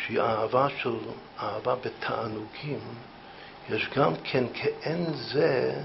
[0.06, 0.96] שהיא אהבה של
[1.40, 2.78] אהבה בתענוגים,
[3.70, 5.82] יש גם כן כאין זה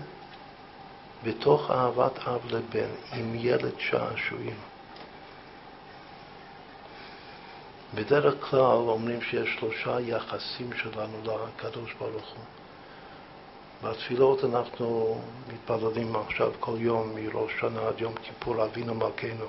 [1.23, 4.55] בתוך אהבת אב לבן עם ילד שעשועים.
[7.93, 12.43] בדרך כלל אומרים שיש שלושה יחסים שלנו לקדוש ברוך הוא.
[13.83, 15.21] בתפילות אנחנו
[15.53, 19.45] מתפללים עכשיו כל יום מראש שנה עד יום כיפור אבינו מלכנו.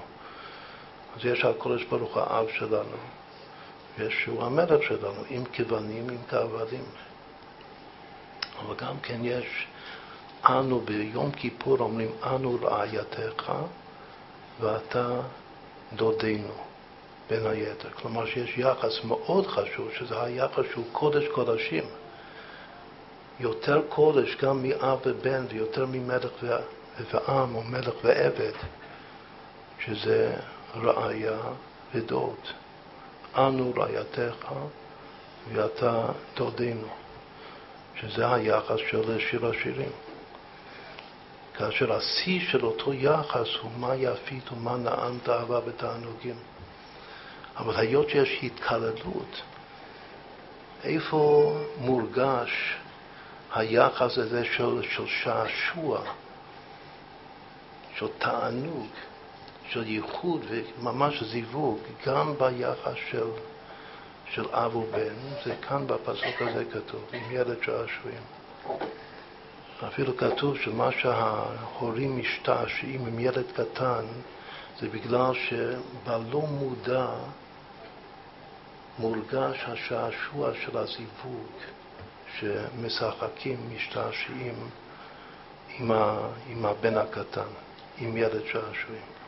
[1.17, 2.97] אז יש הקדוש ברוך האב שלנו,
[4.11, 6.85] שהוא המלך שלנו, עם כבנים, עם כעבדים.
[8.59, 9.67] אבל גם כן יש
[10.45, 13.53] אנו ביום כיפור אומרים אנו רעייתך
[14.61, 15.21] ואתה
[15.93, 16.53] דודנו,
[17.31, 17.89] בין היתר.
[17.91, 21.85] כלומר שיש יחס מאוד חשוב, שזה היחס שהוא קודש קודשים.
[23.41, 26.33] יותר קודש גם מאב ובן ויותר ממלך
[27.13, 28.53] ועם או מלך ועבד,
[29.81, 30.37] שזה
[30.77, 31.39] רעיה
[31.95, 32.60] ודוד.
[33.37, 34.53] אנו רעייתך
[35.53, 36.89] ואתה דודנו,
[38.01, 39.93] שזה היחס של שיר השירים.
[41.55, 46.37] כאשר השיא של אותו יחס הוא מה יפית ומה נעמת אהבה ותענוגים.
[47.57, 49.43] אבל היות שיש התקללות,
[50.85, 52.75] איפה מורגש
[53.55, 56.01] היחס הזה של, של שעשוע,
[57.95, 58.89] של תענוג,
[59.71, 63.27] של ייחוד וממש זיווג, גם ביחס של,
[64.31, 68.23] של אב ובן, זה כאן בפסוק הזה כתוב, עם ילד שעשועים.
[69.89, 74.05] אפילו כתוב שמה שההורים משתעשעים עם ילד קטן
[74.81, 77.07] זה בגלל שבלא מודע
[78.99, 81.53] מורגש השעשוע של הזיווג
[82.39, 84.55] שמשחקים, משתעשעים
[85.79, 87.49] עם, ה, עם הבן הקטן,
[87.99, 89.20] עם ילד שעשועים.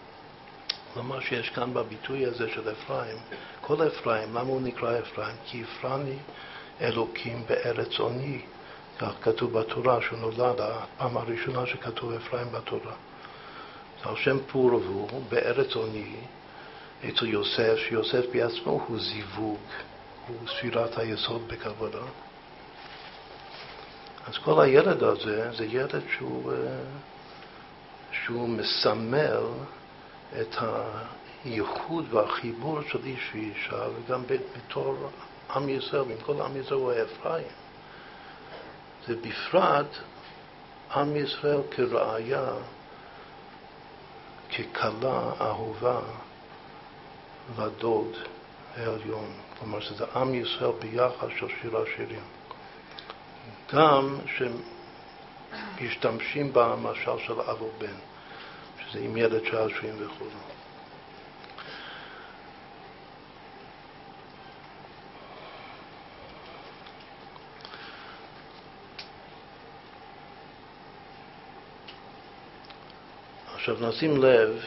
[0.94, 3.16] כלומר שיש כאן בביטוי הזה של אפרים,
[3.60, 5.36] כל אפרים, למה הוא נקרא אפרים?
[5.46, 6.16] כי הפרני
[6.80, 8.40] אלוקים בארץ עוני.
[8.98, 12.92] כך כתוב בתורה, שהוא נולד, הפעם הראשונה שכתוב אפרים בתורה.
[14.02, 16.16] על שם פור והוא בארץ עוני,
[17.08, 19.58] אצל יוסף, שיוסף בעצמו הוא זיווג,
[20.28, 22.06] הוא ספירת היסוד בכוונה.
[24.28, 26.56] אז כל הילד הזה זה ילד שהוא, אה,
[28.12, 29.42] שהוא מסמל
[30.40, 30.56] את
[31.44, 34.96] הייחוד והחיבור של איש ואישה, וגם בתור
[35.54, 37.46] עם ישראל, עם כל עם ישראל הוא אפרים.
[39.06, 39.96] זה בפרט
[40.94, 42.46] עם ישראל כראיה,
[44.50, 46.00] ככלה אהובה
[47.58, 48.16] לדוד
[48.76, 49.32] העליון.
[49.58, 52.24] כלומר שזה עם ישראל ביחס של שיר השירים.
[53.72, 54.18] גם
[55.78, 57.94] שמשתמשים במשל של אב ובן,
[58.92, 60.24] זה עם ילד שעשועים וכו'.
[73.54, 74.64] עכשיו נשים לב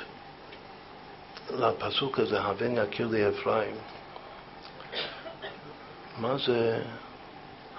[1.49, 3.75] לפסוק הזה, הבן יקיר לי אפרים.
[6.17, 6.83] מה זה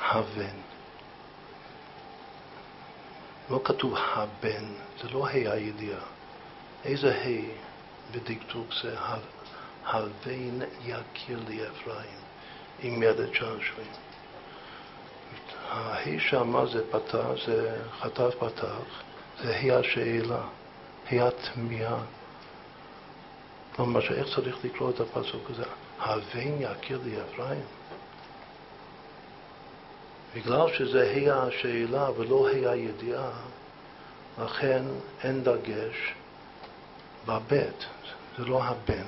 [0.01, 0.57] הבן?
[3.51, 4.65] לא כתוב הבן,
[5.03, 6.16] זה לא ה' הידיעה.
[6.85, 7.67] איזה ה'
[8.13, 8.97] בדקדוק זה
[9.85, 12.19] הבן יקיר לי אפרים,
[12.83, 13.93] עם יד שעשועים.
[15.69, 19.03] הה' שמה זה פתח, זה חטף פתח,
[19.43, 20.43] זה ה' השאלה,
[21.11, 21.99] ה' התמיהה.
[23.77, 25.65] כלומר, איך צריך לקרוא את הפסוק הזה?
[25.99, 27.63] הבן יכיר לי אפרים.
[30.35, 33.31] בגלל שזה ה' השאלה ולא ה' הידיעה,
[34.45, 34.83] לכן
[35.23, 36.15] אין דגש
[37.27, 37.87] בבית,
[38.39, 39.07] זה לא הבן.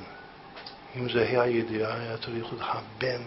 [0.97, 3.23] אם זה ה' הידיעה, היה צריך להיות הבן.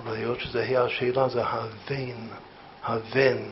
[0.00, 2.28] אבל היות שזה ה' השאלה, זה הבן,
[2.84, 3.42] הבן.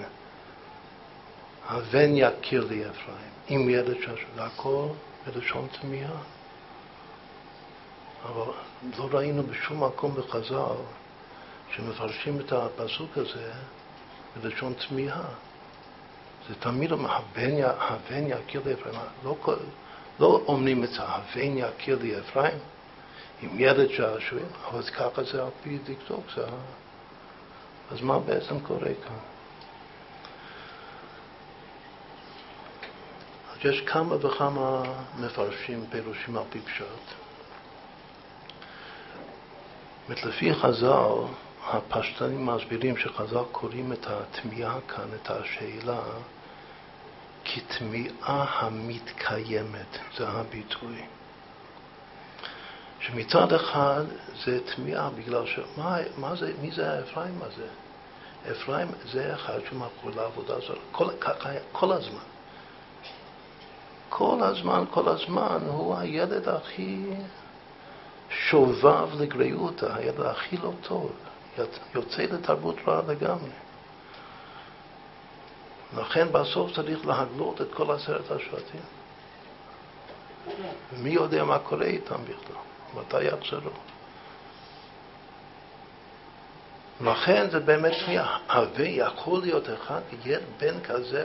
[1.69, 3.97] הבן יכיר לי אפרים, עם ילד
[4.37, 4.87] זה הכל
[5.27, 6.21] בלשון תמיהה.
[8.25, 8.53] אבל
[8.99, 10.77] לא ראינו בשום מקום בחז"ל
[11.75, 13.53] שמפרשים את הפסוק הזה
[14.43, 15.25] בלשון תמיהה.
[16.49, 18.95] זה תמיד אומר, הבן, יכיר לי אפרים.
[19.25, 19.37] לא,
[20.21, 22.59] לא אומרים את זה, הבן יכיר לי אפרים,
[23.43, 26.25] עם ילד שעשועים, אבל ככה זה על פי דקדוק.
[26.35, 26.45] זה...
[27.91, 29.17] אז מה בעצם קורה כאן?
[33.53, 34.83] אז יש כמה וכמה
[35.19, 36.85] מפרשים פירושים על פי פשט.
[40.09, 41.13] לפי חז"ל,
[41.67, 46.01] הפשטנים מסבירים שחז"ל קוראים את התמיהה כאן, את השאלה,
[47.45, 51.03] כתמיהה המתקיימת, זה הביטוי.
[53.01, 54.05] שמצד אחד
[54.45, 55.59] זה תמיהה, בגלל ש...
[55.77, 57.67] מה, מה זה, מי זה האפרים הזה?
[58.51, 61.07] אפרים זה אחד שמכור לעבודה זרה, כל,
[61.73, 62.19] כל הזמן.
[64.09, 67.05] כל הזמן, כל הזמן, הוא הילד הכי
[68.31, 71.13] שובב לגריותא, הילד הכי לא טוב,
[71.95, 73.51] יוצא לתרבות רעה לגמרי.
[75.99, 78.81] לכן בסוף צריך להגלות את כל עשרת השבטים.
[80.93, 82.57] ומי יודע מה קורה איתם בכלל,
[82.95, 83.71] מתי יחזרו.
[87.01, 91.25] לכן זה באמת שנייה, הווה יכול להיות אחד, יהיה בן כזה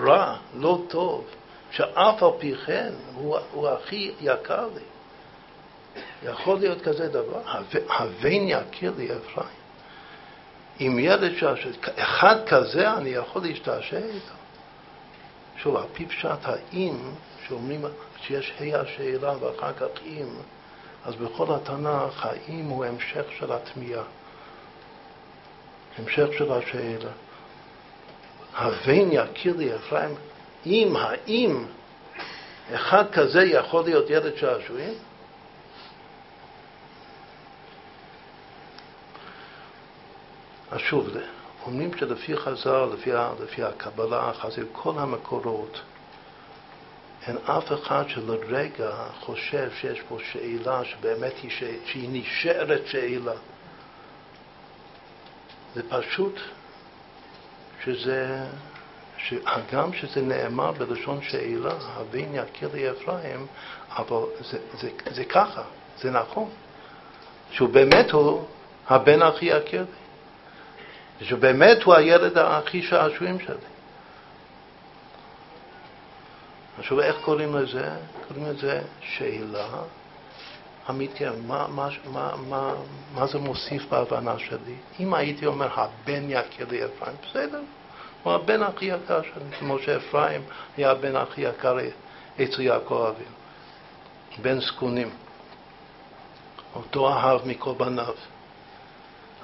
[0.00, 1.24] רע, לא טוב,
[1.70, 4.82] שאף על פי כן הוא, הוא הכי יקר לי.
[6.22, 7.40] יכול להיות כזה דבר?
[7.88, 9.63] הבן יכיר לי אפרים.
[10.78, 14.34] עם ילד שעשע, אחד כזה אני יכול להשתעשע איתו.
[15.56, 16.96] שוב, על פי פשט האם,
[17.46, 17.84] שאומרים
[18.20, 20.26] שיש ה' השאלה ואחר כך אם,
[21.04, 24.02] אז בכל התנ"ך האם הוא המשך של התמיהה.
[25.98, 27.10] המשך של השאלה.
[28.54, 30.14] הבן יכיר לי אפרים,
[30.66, 31.64] אם, האם
[32.74, 34.94] אחד כזה יכול להיות ילד שעשועים?
[40.74, 41.08] אז שוב,
[41.66, 43.10] אומרים שלפי חז"ל, לפי,
[43.42, 45.80] לפי הקבלה, חז"ל, כל המקורות,
[47.26, 51.50] אין אף אחד שלרגע חושב שיש פה שאלה שבאמת היא,
[51.84, 53.32] שהיא נשארת שאלה.
[55.74, 56.40] זה פשוט
[57.84, 58.46] שזה,
[59.46, 63.46] הגם שזה נאמר בלשון שאלה, הבן יכיר לי אפרים,
[63.96, 65.62] אבל זה, זה, זה ככה,
[65.98, 66.50] זה נכון,
[67.50, 68.44] שהוא באמת הוא
[68.88, 70.03] הבן הכי יכיר לי.
[71.20, 73.56] ושבאמת הוא הילד הכי שעשועים שלי.
[76.78, 77.90] עכשיו, איך קוראים לזה?
[78.28, 79.68] קוראים לזה שאלה
[80.90, 81.28] אמיתית.
[81.46, 82.74] מה, מה, מה, מה,
[83.14, 84.74] מה זה מוסיף בהבנה שלי?
[85.00, 87.60] אם הייתי אומר, הבן יקר לי אפרים, בסדר,
[88.22, 90.42] הוא הבן הכי יקר שלי, כמו שאפרים
[90.76, 91.76] היה הבן הכי יקר
[92.42, 93.36] אצל יעקב אבינו,
[94.42, 95.10] בן זקונים.
[96.74, 98.14] אותו אהב מכל בניו.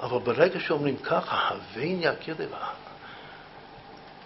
[0.01, 2.45] אבל ברגע שאומרים ככה, הבן יכיר לי,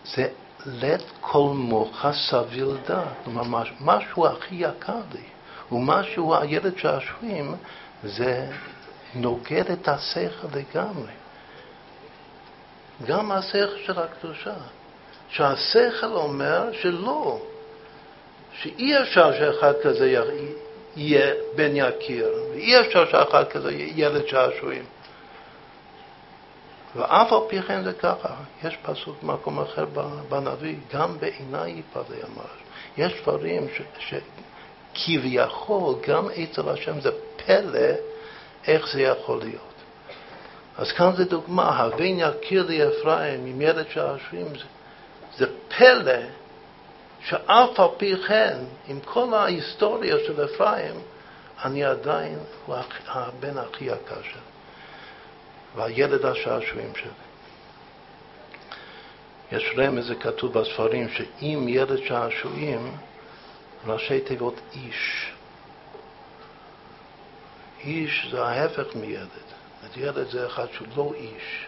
[0.06, 0.28] זה
[0.66, 3.08] לית כל מוחה סביל דעת.
[3.24, 5.24] כלומר, משהו הכי יקר לי,
[5.72, 7.56] ומשהו הילד שעשועים,
[8.04, 8.48] זה
[9.16, 11.12] נוגד את השכל לגמרי.
[13.06, 14.54] גם השכל של הקדושה.
[15.30, 17.42] שהשכל אומר שלא,
[18.54, 20.24] שאי אפשר שאחד כזה
[20.96, 24.84] יהיה בן יקיר, ואי אפשר שאחד כזה יהיה ילד שעשועים.
[26.96, 28.36] ואף על פי כן זה ככה.
[28.64, 29.86] יש פסוק במקום אחר
[30.30, 32.46] בנביא, גם בעיניי יפלא אמר.
[32.98, 33.68] יש דברים
[34.94, 37.12] שכביכול גם אצל השם זה
[37.46, 37.90] פלא,
[38.68, 39.76] איך זה יכול להיות.
[40.78, 44.66] אז כאן זה דוגמה, הבן יכיר לי אפרים עם ילד שעשועים, זה,
[45.38, 45.46] זה
[45.78, 46.22] פלא
[47.26, 50.96] שאף על פי כן, עם כל ההיסטוריה של אפרים,
[51.64, 52.40] אני עדיין
[53.08, 54.42] הבן הכי יקר שלי,
[55.76, 57.10] והילד השעשועים שלי.
[59.52, 62.92] יש רמז, זה כתוב בספרים, שאם ילד שעשועים,
[63.88, 65.32] ראשי תיבות איש.
[67.84, 69.28] איש זה ההפך מילד.
[69.98, 71.68] ילד זה אחד שהוא לא איש.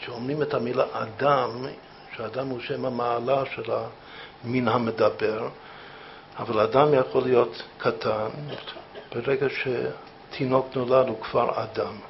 [0.00, 1.66] כשאומרים את המילה אדם,
[2.16, 3.72] שאדם הוא שם המעלה של
[4.44, 5.48] המין המדבר,
[6.38, 8.28] אבל אדם יכול להיות קטן,
[9.14, 12.09] ברגע שתינוק נולד הוא כבר אדם.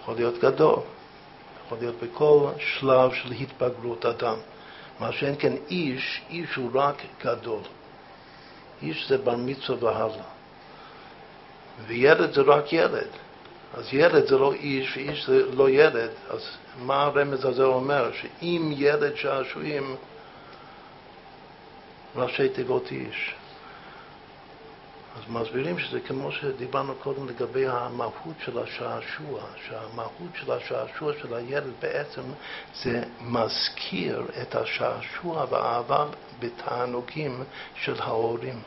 [0.00, 0.78] יכול להיות גדול,
[1.66, 4.36] יכול להיות בכל שלב של התבגרות אדם.
[5.00, 7.60] מה שאין כן איש, איש הוא רק גדול.
[8.82, 10.24] איש זה בר מצווה והלאה.
[11.86, 13.08] וילד זה רק ילד.
[13.74, 16.10] אז ילד זה לא איש ואיש זה לא ילד.
[16.30, 16.40] אז
[16.78, 18.10] מה הרמז הזה אומר?
[18.12, 19.96] שאם ילד שעשועים,
[22.16, 23.34] ראשי תיבות איש.
[25.16, 31.72] אז מסבירים שזה כמו שדיברנו קודם לגבי המהות של השעשוע, שהמהות של השעשוע של הילד
[31.80, 32.22] בעצם
[32.82, 36.06] זה מזכיר את השעשוע והאהבה
[36.38, 37.44] בתענוגים
[37.74, 38.60] של ההורים.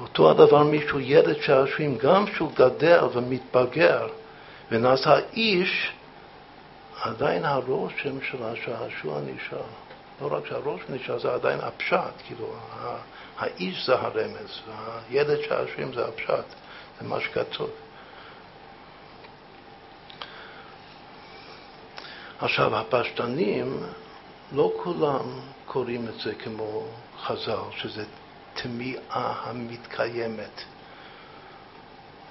[0.00, 4.08] אותו הדבר מישהו, ילד שעשועים, גם כשהוא גדל ומתבגר
[4.70, 5.92] ונעשה איש,
[7.00, 9.62] עדיין הרושם של השעשוע נשאר.
[10.20, 12.54] לא רק שהרושם נשאר, זה עדיין הפשט, כאילו,
[13.38, 16.44] האיש זה הרמז, והילד שעשועים זה הפשט,
[17.00, 17.70] זה מה שכתוב.
[22.40, 23.82] עכשיו, הפשטנים,
[24.52, 26.86] לא כולם קוראים את זה כמו
[27.22, 28.04] חז"ל, שזה
[28.54, 30.62] תמיהה המתקיימת.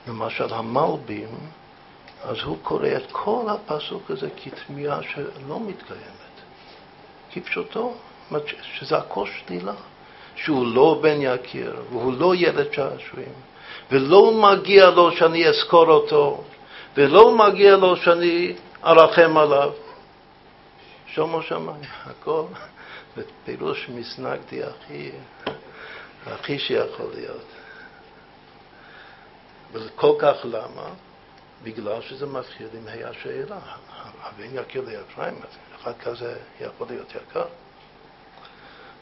[0.07, 1.29] למשל, המלבים,
[2.23, 6.35] אז הוא קורא את כל הפסוק הזה כתמיהה שלא מתקיימת,
[7.31, 7.93] כפשוטו,
[8.61, 9.73] שזה הכל שלילה,
[10.37, 13.33] שהוא לא בן יקיר, והוא לא ילד שעשועים,
[13.91, 16.43] ולא מגיע לו שאני אזכור אותו,
[16.97, 19.71] ולא מגיע לו שאני ארחם עליו.
[21.07, 22.43] שומו שמיים, הכל,
[23.17, 25.11] בפירוש מסנגתי הכי
[26.25, 27.45] הכי שיכול להיות.
[29.71, 30.89] וזה כל כך למה?
[31.63, 33.59] בגלל שזה מפחיד עם ה' השאלה.
[34.21, 35.39] הבן יקיר לאפרים,
[35.75, 37.45] אחד כזה יכול להיות יקר.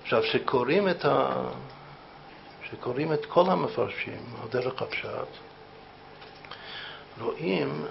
[0.06, 1.34] עכשיו, כשקוראים את, ה...
[2.70, 5.28] שקוראים את כל המפרשים על דרך הפשט,
[7.22, 7.86] רואים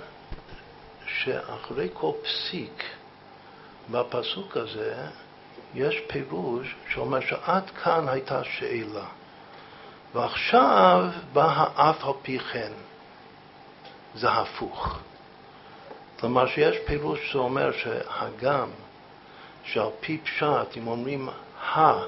[1.06, 2.84] שאחרי כל פסיק
[3.90, 5.06] בפסוק הזה
[5.74, 9.06] יש פירוש שאומר שעד כאן הייתה שאלה.
[10.14, 12.72] ועכשיו בא האף על פי כן.
[14.14, 14.98] זה הפוך.
[16.20, 18.68] כלומר שיש פירוש שאומר שהגם
[19.64, 21.28] שעל פי פשט, אם אומרים
[21.64, 22.04] ה,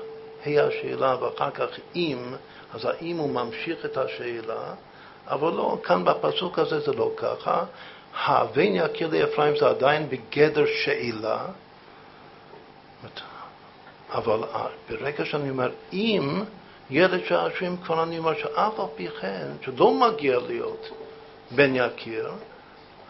[0.46, 2.34] ה' השאלה, ואחר כך אם,
[2.74, 4.74] אז האם הוא ממשיך את השאלה,
[5.26, 7.64] אבל לא, כאן בפסוק הזה זה לא ככה.
[8.14, 11.46] ה"בן יקיר לאפרים" זה עדיין בגדר שאלה,
[14.10, 14.40] אבל
[14.88, 16.42] ברגע שאני אומר אם,
[16.90, 20.90] ילד שעשועים כבר אני אומר שאף על פי כן, שלא מגיע להיות
[21.50, 22.30] בן יקיר,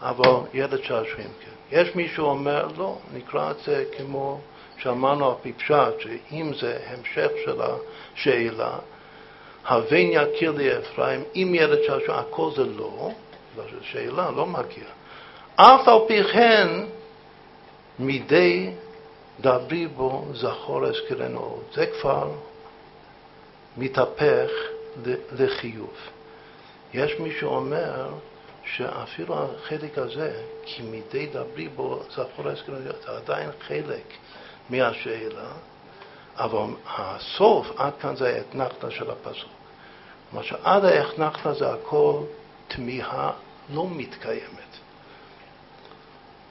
[0.01, 1.51] אבל ילד שעשועים כן.
[1.71, 4.39] יש מי שאומר, לא, נקרא את זה כמו
[4.77, 8.77] שאמרנו על פי פשט, שאם זה המשך של השאלה,
[9.65, 13.11] הבן יקיר לאפרים, אם ילד שעשועים, הכל זה לא,
[13.55, 14.85] זו שאלה, לא מגיע.
[15.55, 16.67] אף על פי כן,
[17.99, 18.69] מדי
[19.39, 21.61] דברי בו זכור אזכרנו.
[21.73, 22.31] זה כבר
[23.77, 24.49] מתהפך
[25.31, 25.93] לחיוב.
[26.93, 28.09] יש מי שאומר
[28.65, 34.13] שאפילו החלק הזה, כי מדי דברי בו זכור אזכרנו, זה עדיין חלק
[34.69, 35.49] מהשאלה,
[36.37, 39.49] אבל הסוף, עד כאן זה האתנחתא של הפסוק.
[40.29, 42.19] כלומר שעד האתנחתא זה הכל
[42.67, 43.31] תמיהה
[43.73, 44.67] לא מתקיימת.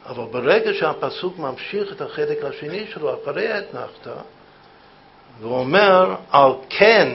[0.07, 4.15] אבל ברגע שהפסוק ממשיך את החלק השני שלו אחרי האתנחתא,
[5.41, 7.09] והוא אומר, על כן,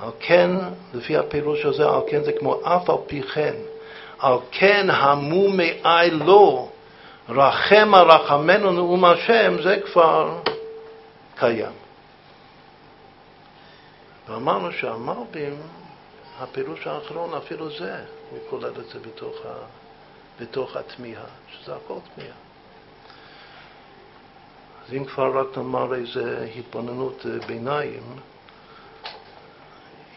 [0.00, 0.50] על כן,
[0.94, 3.54] לפי הפירוש הזה, על כן זה כמו אף על פי כן,
[4.18, 6.69] על כן המו מאי לו,
[7.30, 10.38] רחם הרחמנו נאום השם, זה כבר
[11.36, 11.72] קיים.
[14.28, 15.56] ואמרנו שהמרבים,
[16.38, 17.96] הפירוש האחרון, אפילו זה,
[18.30, 19.54] הוא כולל את זה בתוך ה...
[20.40, 22.34] בתוך התמיהה, שזה הכל תמיהה.
[24.86, 28.02] אז אם כבר רק נאמר איזה התבוננות אה, ביניים,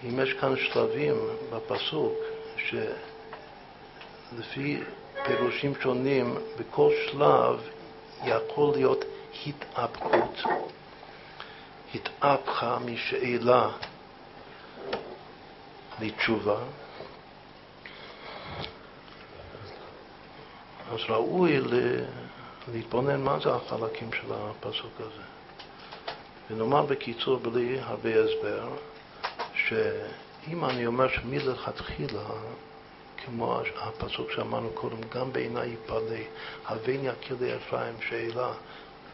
[0.04, 1.16] אם יש כאן שלבים
[1.52, 2.14] בפסוק
[4.36, 4.84] שלפי
[5.26, 7.60] פירושים שונים, בכל שלב
[8.26, 9.06] יכול להיות
[9.46, 10.42] התאפקות.
[11.96, 13.70] התהפכה משאלה
[16.00, 16.58] לתשובה,
[20.92, 21.60] אז ראוי
[22.74, 25.24] להתבונן מה זה החלקים של הפסוק הזה.
[26.50, 28.70] ונאמר בקיצור, בלי הרבה הסבר,
[29.56, 32.24] שאם אני אומר שמלכתחילה,
[33.26, 36.16] כמו הפסוק שאמרנו קודם, גם בעיניי יפלא,
[36.66, 38.54] הבן יקיר לאפרים שאלה,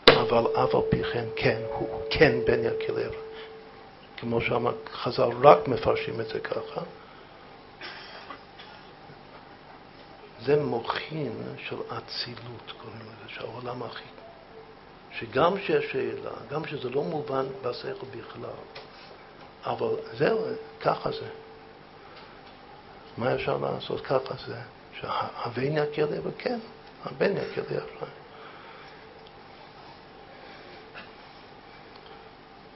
[0.08, 3.30] אבל אף על פי כן, כן, הוא כן בן יקיר לאפרים.
[4.18, 6.82] כמו שאמר, חז"ל רק מפרשים את זה ככה.
[10.46, 11.34] זה מוחין
[11.68, 14.04] של אצילות, קוראים לזה, שהעולם הכי...
[15.12, 18.50] שגם שיש שאלה, גם שזה לא מובן בשכל בכלל,
[19.64, 20.40] אבל זהו,
[20.82, 21.28] ככה זה.
[23.20, 24.02] מה אפשר לעשות?
[24.02, 24.56] ככה זה.
[25.00, 26.60] שהבן יכיר לי, וכן,
[27.06, 28.12] הבן יכיר לי אפרים.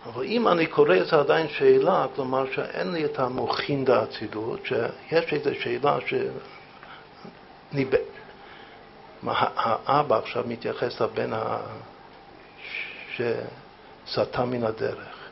[0.06, 5.34] אבל אם אני קורא את זה עדיין שאלה, כלומר שאין לי את המוחין דאצילות, שיש
[5.34, 6.14] איזו שאלה ש...
[9.26, 11.58] האבא עכשיו מתייחס לבן ה...
[13.16, 15.30] שסטה מן הדרך.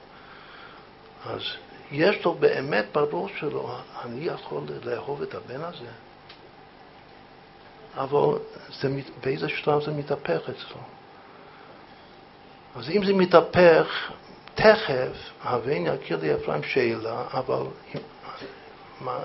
[1.25, 1.41] אז
[1.91, 3.75] יש לו באמת בראש שלו,
[4.05, 5.91] אני יכול לאהוב את הבן הזה?
[7.95, 8.39] אבל
[8.81, 8.89] זה,
[9.23, 10.81] באיזה שלב זה מתהפך אצלו.
[12.75, 14.11] אז אם זה מתהפך,
[14.55, 17.63] תכף, הבן יכיר לי אפרים שאלה, אבל
[19.01, 19.19] מה,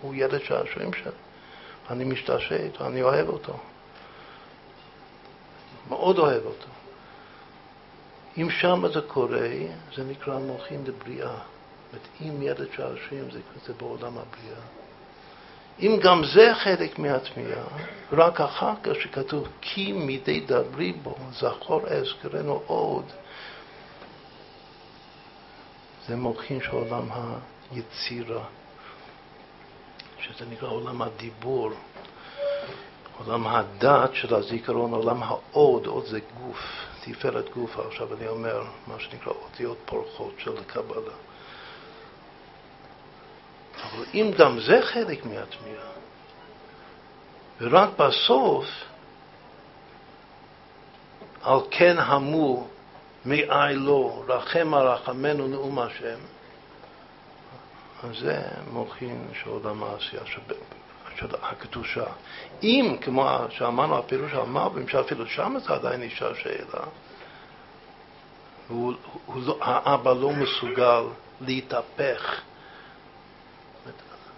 [0.00, 1.12] הוא ילד שעשועים שלי.
[1.90, 3.58] אני משתעשע איתו, אני אוהב אותו.
[5.88, 6.66] מאוד אוהב אותו.
[8.38, 9.48] אם שם זה קורה,
[9.96, 11.36] זה נקרא מוחין לבריאה.
[11.92, 14.60] זאת אם ילד שעשועים זה, זה בעולם הבריאה.
[15.80, 17.64] אם גם זה חלק מהתמיהה,
[18.12, 23.04] רק אחר כך שכתוב כי מדי דברי בו, זכור אזכרנו עוד,
[26.08, 27.08] זה מוחין של עולם
[27.70, 28.44] היצירה.
[30.20, 31.70] שזה נקרא עולם הדיבור,
[33.18, 36.58] עולם הדת של הזיכרון, עולם העוד, עוד זה גוף,
[37.04, 41.29] תפארת גוף, עכשיו אני אומר מה שנקרא אותיות פורחות של קבלה.
[43.82, 45.90] אבל אם גם זה חלק מהתמיהה,
[47.60, 48.66] ורק בסוף,
[51.42, 52.66] על כן המו
[53.24, 56.18] מאי לו, רחם הרחמנו נאום השם,
[58.02, 60.22] אז זה מוחין של עולם העשייה,
[61.16, 62.04] של הקדושה.
[62.62, 66.84] אם, כמו שאמרנו, הפירוש המרבים, שאפילו שם זה עדיין נשאר שאלה,
[68.68, 68.94] הוא,
[69.26, 71.02] הוא לא, האבא לא מסוגל
[71.40, 72.40] להתהפך.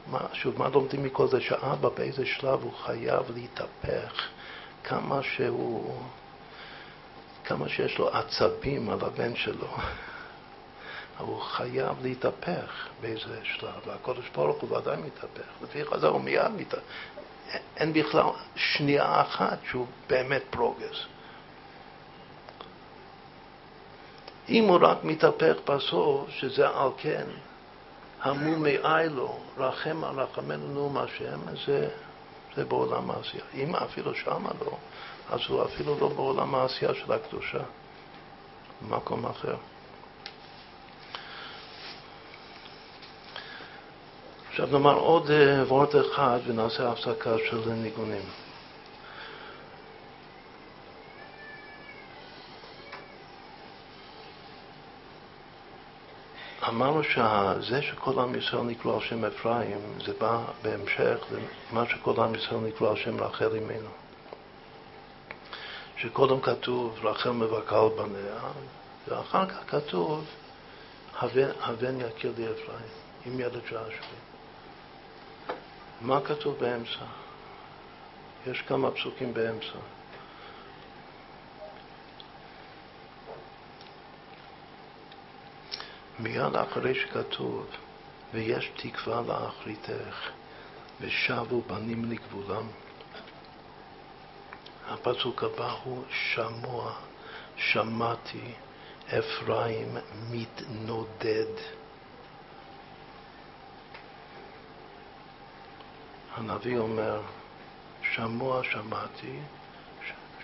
[0.07, 1.41] מה, שוב, מה לומדים מכל זה?
[1.41, 4.29] שהאבא באיזה שלב הוא חייב להתהפך,
[4.85, 6.03] כמה שהוא,
[7.45, 9.69] כמה שיש לו עצבים על הבן שלו.
[11.19, 15.49] הוא חייב להתהפך באיזה שלב, והקודש ברוך הוא ודאי מתהפך.
[15.63, 16.83] לפי חזר הוא מיד מתהפך.
[17.77, 18.25] אין בכלל
[18.57, 21.05] שנייה אחת שהוא באמת פרוגס.
[24.49, 27.27] אם הוא רק מתהפך בסוף, שזה על כן,
[28.23, 31.89] המומי איילו, רחם על רחמנו נאום השם, זה,
[32.57, 33.45] זה בעולם העשייה.
[33.55, 34.77] אם אפילו שמה לא,
[35.31, 37.63] אז הוא אפילו לא בעולם העשייה של הקדושה,
[38.83, 39.57] במקום אחר.
[44.51, 48.23] עכשיו נאמר עוד אה, וורט אחד ונעשה הפסקה של ניגונים.
[56.69, 61.19] אמרנו שזה שכל עם ישראל נקרא על שם אפרים, זה בא בהמשך
[61.73, 63.89] למה שכל עם ישראל נקרא על שם רחל אמנו.
[65.97, 68.41] שקודם כתוב רחל על בניה,
[69.09, 70.25] ואחר כך כתוב
[71.61, 72.89] הבן יכיר לי אפרים,
[73.27, 74.23] עם ילד שעשועים.
[76.01, 77.05] מה כתוב באמצע?
[78.47, 79.79] יש כמה פסוקים באמצע.
[86.19, 87.67] מיד אחרי שכתוב,
[88.35, 90.31] ויש תקווה לאחריתך,
[91.01, 92.67] ושבו בנים לגבולם.
[94.89, 96.93] הפסוק הבא הוא שמוע,
[97.57, 98.53] שמעתי,
[99.19, 99.97] אפרים
[100.31, 101.53] מתנודד.
[106.35, 107.21] הנביא אומר,
[108.03, 109.39] שמוע שמעתי,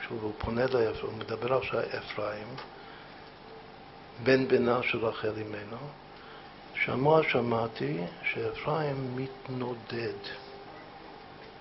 [0.08, 2.48] שוב הוא פונה לאפרים, הוא מדבר עכשיו אפרים,
[4.22, 5.76] בן בנה של רחל אמנו,
[6.74, 10.18] שמוע שמעתי שאפרים מתנודד.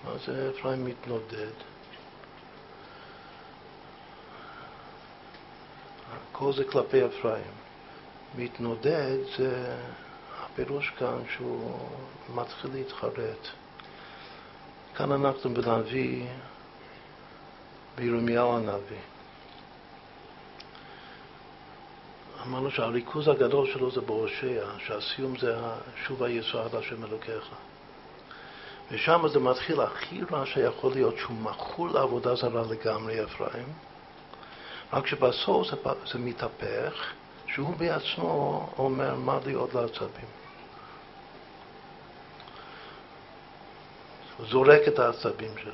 [0.03, 1.51] מה זה אפרים מתנודד?
[6.31, 7.51] כל זה כלפי אפרים.
[8.35, 9.77] מתנודד זה
[10.39, 11.79] הפירוש כאן שהוא
[12.35, 13.47] מתחיל להתחרט.
[14.95, 16.25] כאן אנחנו בנביא,
[17.95, 19.16] בירמיהו הנביא.
[22.47, 25.55] אמרנו שהריכוז הגדול שלו זה בהושע, שהסיום זה
[26.05, 27.49] שוב הישראל בהשם אלוקיך.
[28.91, 33.73] ושם זה מתחיל הכי רע שיכול להיות, שהוא מכור לעבודה זרה לגמרי, אפרים.
[34.93, 35.75] רק שבסוף זה,
[36.11, 37.13] זה מתהפך,
[37.47, 40.29] שהוא בעצמו אומר, מה לי עוד לעצבים?
[44.37, 45.71] הוא זורק את העצבים שלו.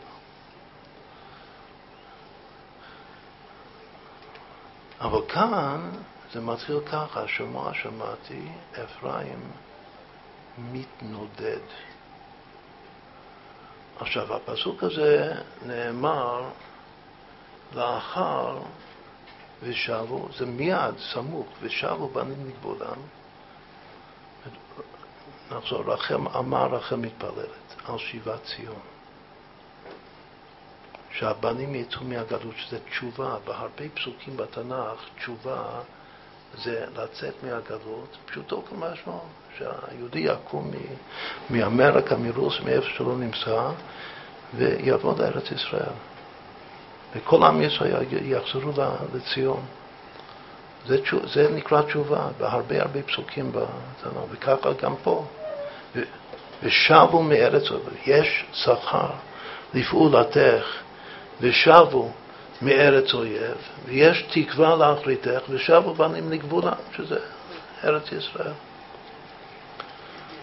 [5.01, 5.89] אבל כאן
[6.33, 8.41] זה מתחיל ככה, שמוע שמעתי,
[8.83, 9.39] אפרים
[10.57, 11.65] מתנודד.
[13.99, 15.33] עכשיו, הפסוק הזה
[15.65, 16.49] נאמר
[17.75, 18.59] לאחר
[19.61, 22.97] ושבו, זה מיד, סמוך, ושבו בנים לגבולם.
[25.51, 28.81] נחזור, רחם אמר רחם מתפללת על שיבת ציון.
[31.11, 33.37] שהבנים יצאו מהגלות, שזה תשובה.
[33.45, 35.81] בהרבה פסוקים בתנ"ך, תשובה
[36.57, 39.19] זה לצאת מהגלות, פשוטו כמשמעו,
[39.57, 40.71] שהיהודי יקום
[41.49, 43.69] מאמריקה, מרוסיה, מאיפה שלא נמצא,
[44.57, 45.93] ויבוא לארץ ישראל.
[47.15, 48.71] וכל עם ישראל יחזרו
[49.13, 49.61] לציון.
[50.87, 50.97] זה,
[51.33, 55.25] זה נקרא תשובה בהרבה הרבה פסוקים בתנ"ך, וככה גם פה.
[56.63, 57.63] ושבו מארץ,
[58.05, 59.09] יש שכר
[59.73, 60.65] לפעולתך,
[61.41, 62.11] ושבו
[62.63, 67.19] מארץ אויב, ויש תקווה לאחריתך, ושבו בנים לגבולה, שזה
[67.83, 68.53] ארץ ישראל.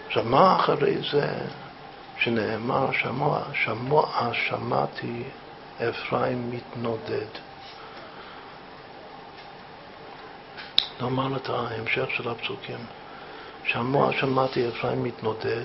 [0.07, 1.27] עכשיו, מה אחרי זה
[2.17, 5.23] שנאמר, שמוע, שמוע שמעתי
[5.89, 7.31] אפרים מתנודד.
[11.01, 12.85] נאמר את ההמשך של הפסוקים.
[13.63, 15.63] שמוע שמעתי אפרים מתנודד,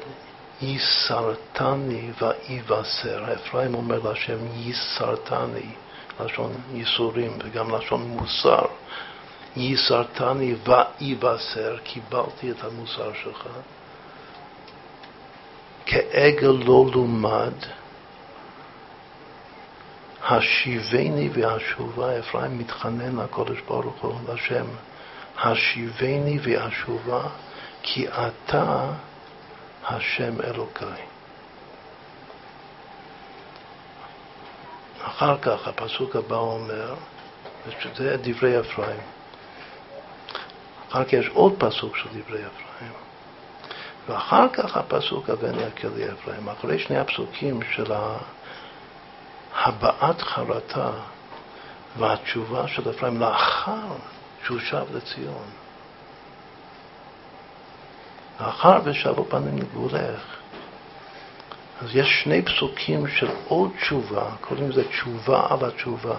[0.62, 3.24] ייסרתני ואיבשר.
[3.32, 5.70] אפרים אומר להשם ייסרתני,
[6.20, 8.64] לשון ייסורים וגם לשון מוסר.
[9.56, 13.46] ייסרתני ואיבשר, קיבלתי את המוסר שלך.
[15.86, 17.52] כעגל לא לומד,
[20.28, 24.66] השיבני והשובה, אפרים מתחנן לקודש ברוך הוא, לשם,
[25.38, 27.22] השיבני והשובה,
[27.82, 28.92] כי אתה
[29.88, 31.15] השם אלוקיי.
[35.16, 36.94] אחר כך הפסוק הבא אומר,
[37.66, 39.00] וזה דברי אפרים.
[40.90, 42.92] אחר כך יש עוד פסוק של דברי אפרים.
[44.08, 46.48] ואחר כך הפסוק הבן יקל אפרים.
[46.48, 47.92] אחרי שני הפסוקים של
[49.54, 50.90] הבעת חרטה
[51.98, 53.86] והתשובה של אפרים לאחר
[54.44, 55.46] שהוא שב לציון.
[58.40, 60.20] לאחר ושבו פנים לגבולך.
[61.82, 66.16] אז יש שני פסוקים של עוד תשובה, קוראים לזה תשובה על התשובה.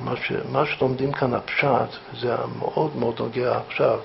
[0.00, 4.00] מה, ש, מה שלומדים כאן הפשט, זה מאוד מאוד נוגע עכשיו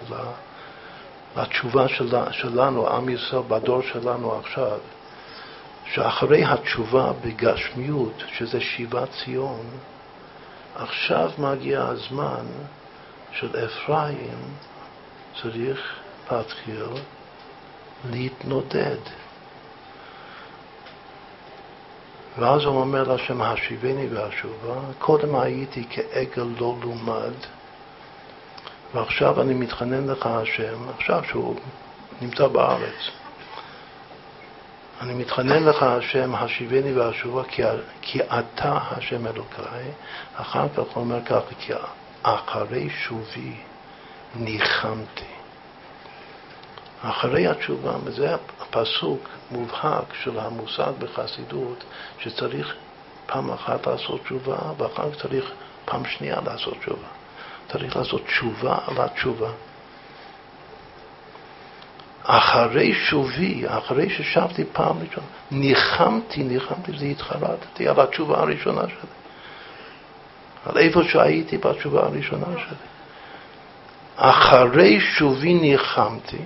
[1.37, 4.77] לתשובה של, שלנו, עם ישראל, בדור שלנו עכשיו.
[5.85, 9.65] שאחרי התשובה בגשמיות, שזה שיבת ציון,
[10.75, 12.45] עכשיו מגיע הזמן
[13.31, 14.37] של אפרים
[15.41, 15.79] צריך
[16.31, 16.85] להתחיל
[18.09, 19.22] להתנודד.
[22.39, 27.33] ואז הוא אומר להשם, השיבני והשובה, קודם הייתי כעגל לא לומד,
[28.93, 31.55] ועכשיו אני מתחנן לך השם, עכשיו שהוא
[32.21, 33.09] נמצא בארץ.
[35.01, 37.61] אני מתחנן לך, השם, השיבני ואשובה, כי,
[38.01, 39.91] כי אתה השם אלוקיי.
[40.35, 41.73] אחר כך הוא אומר ככה, כי
[42.23, 43.55] אחרי שובי
[44.35, 45.32] ניחמתי.
[47.03, 51.83] אחרי התשובה, וזה הפסוק מובהק של המושג בחסידות,
[52.19, 52.75] שצריך
[53.25, 55.51] פעם אחת לעשות תשובה, ואחר כך צריך
[55.85, 57.07] פעם שנייה לעשות תשובה.
[57.71, 59.49] צריך לעשות תשובה על התשובה.
[62.23, 69.09] אחרי שובי, אחרי ששבתי פעם ראשונה, ניחמתי, ניחמתי, זה התחרטתי על התשובה הראשונה שלי.
[70.65, 72.77] על איפה שהייתי בתשובה הראשונה שלי.
[74.15, 76.37] אחרי שובי ניחמתי,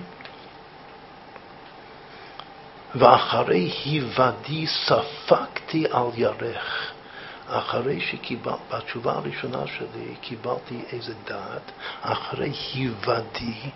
[2.94, 6.92] ואחרי היוודי ספקתי על ירך.
[7.48, 11.62] אחרי שקיבלתי, בתשובה הראשונה שלי קיבלתי איזה דעת,
[12.02, 13.70] אחרי היוודי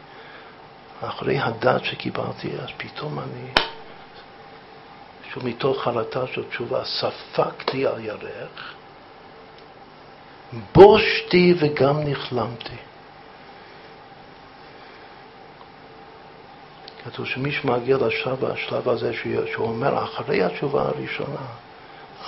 [1.00, 3.50] אחרי הדת שקיבלתי, אז פתאום אני,
[5.32, 8.74] שוב מתוך חרטה של תשובה, ספקתי על ירך,
[10.74, 12.76] בושתי וגם נכלמתי.
[17.04, 19.12] כתוב שמי שמגיע לשלב השלב הזה
[19.52, 21.46] שהוא אומר אחרי התשובה הראשונה,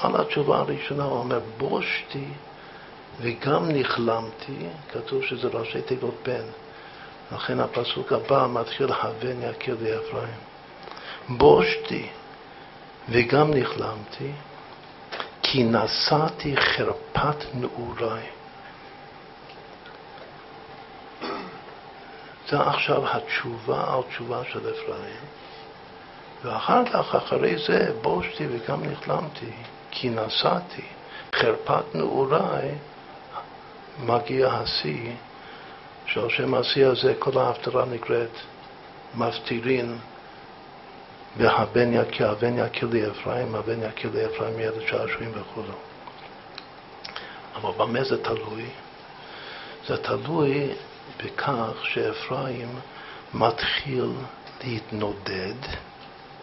[0.03, 2.27] על התשובה הראשונה הוא אומר בושתי
[3.20, 4.57] וגם נכלמתי,
[4.93, 6.45] כתוב שזה ראשי תיבות בן.
[7.33, 10.39] לכן הפסוק הבא מתחיל הבן יקיר לי אפרים.
[11.29, 12.09] בושתי
[13.09, 14.31] וגם נכלמתי,
[15.43, 18.34] כי נשאתי חרפת נעוריי.
[22.49, 25.24] זה עכשיו התשובה על תשובה של אפרים,
[26.45, 29.53] ואחר כך, אחרי זה, בושתי וגם נכלמתי,
[29.90, 30.82] כי נשאתי
[31.34, 32.70] חרפת נעוריי,
[34.07, 35.12] מגיע השיא,
[36.07, 38.30] שעל שם השיא הזה כל ההפטרה נקראת
[39.14, 39.99] מפטירין
[41.36, 45.62] והבן יקיר, הבן יקיר לי אפרים, הבן יקיר לי אפרים ילד שעשועים וכו'.
[47.55, 48.66] אבל במה זה תלוי?
[49.86, 50.74] זה תלוי
[51.16, 52.68] בכך שאפרים
[53.34, 54.10] מתחיל
[54.64, 55.54] להתנודד,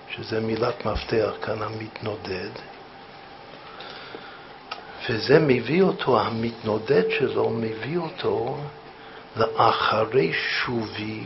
[0.10, 2.50] שזה מילת מפתח כאן, המתנודד,
[5.10, 8.58] וזה מביא אותו, המתנודד שלו מביא אותו
[9.36, 11.24] לאחרי שובי,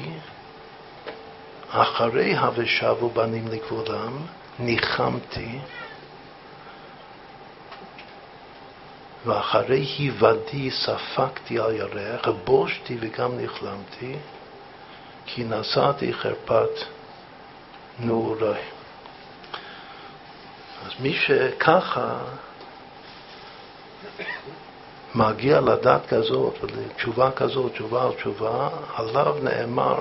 [1.70, 4.18] אחרי ה"ושבו בנים לגבולם",
[4.60, 5.60] ניחמתי,
[9.26, 14.16] ואחרי היוודי ספקתי על ירח, בושתי וגם נכלמתי,
[15.26, 16.70] כי נשאתי חרפת
[18.00, 18.62] נעוריי.
[20.86, 22.18] אז מי שככה
[25.16, 30.00] מגיע לדת כזאת ולתשובה כזאת, תשובה על תשובה, עליו נאמר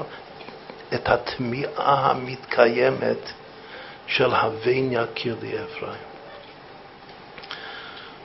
[0.95, 3.33] את התמיהה המתקיימת
[4.07, 6.14] של הבן יקיר לי אפרים.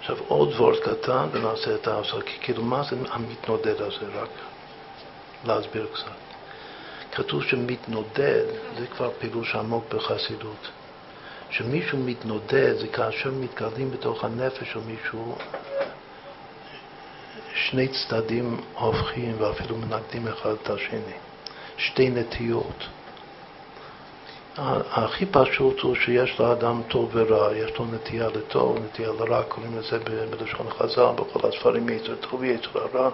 [0.10, 4.30] עכשיו עוד וורט קטן ונעשה את ההפסקה, כאילו מה זה המתנודד הזה, רק
[5.45, 6.12] להסביר קצת.
[7.12, 8.43] כתוב שמתנודד
[8.80, 10.68] זה כבר פירוש עמוק בחסידות.
[11.49, 15.36] שמישהו מתנודד זה כאשר מתגלים בתוך הנפש של מישהו
[17.55, 21.18] שני צדדים הופכים ואפילו מנגדים אחד את השני,
[21.78, 22.88] שתי נטיות.
[24.58, 30.00] הכי פשוט הוא שיש לאדם טוב ורע, יש לו נטייה לטוב, נטייה לרע, קוראים לזה
[30.30, 33.10] בלשון חז"ל, בכל הספרים יצר טוב ויצר הרע.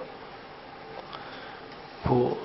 [2.08, 2.38] הוא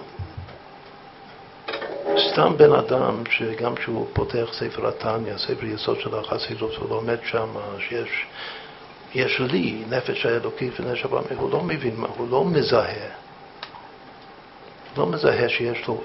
[2.18, 7.48] סתם בן אדם שגם כשהוא פותח ספר התניא, ספר יסוד של החסידות, הוא לומד שם
[7.78, 8.26] שיש
[9.14, 13.08] יש לי נפש האלוקית ונפש הבא, הוא לא מבין, הוא לא מזהה.
[14.96, 16.00] לא מזהה שיש לו.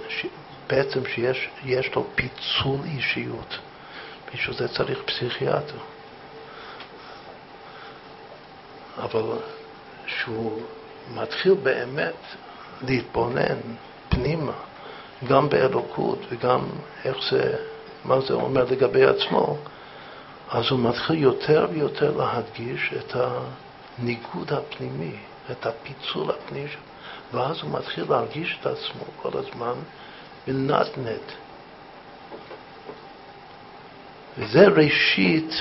[0.68, 3.58] בעצם שיש לו פיצול אישיות.
[4.34, 5.78] בשביל זה צריך פסיכיאטר.
[8.98, 9.38] אבל
[10.08, 10.62] שהוא
[11.14, 12.16] מתחיל באמת
[12.82, 13.58] להתבונן
[14.10, 14.54] פנימה,
[15.28, 16.60] גם באלוקות וגם
[17.06, 17.56] איך זה,
[18.06, 19.58] מה זה אומר לגבי עצמו,
[20.50, 25.16] אז הוא מתחיל יותר ויותר להדגיש את הניגוד הפנימי,
[25.52, 26.70] את הפיצול הפנימי,
[27.34, 29.74] ואז הוא מתחיל להרגיש את עצמו כל הזמן
[30.48, 31.26] מנדנד.
[34.38, 35.52] וזה ראשית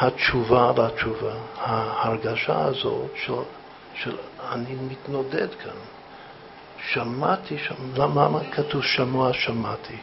[0.00, 3.32] התשובה לתשובה, ההרגשה הזאת של,
[3.94, 4.16] של
[4.52, 5.76] אני מתנודד כאן.
[6.88, 7.56] שמעתי,
[7.96, 9.96] למה כתוב שמוע שמעתי?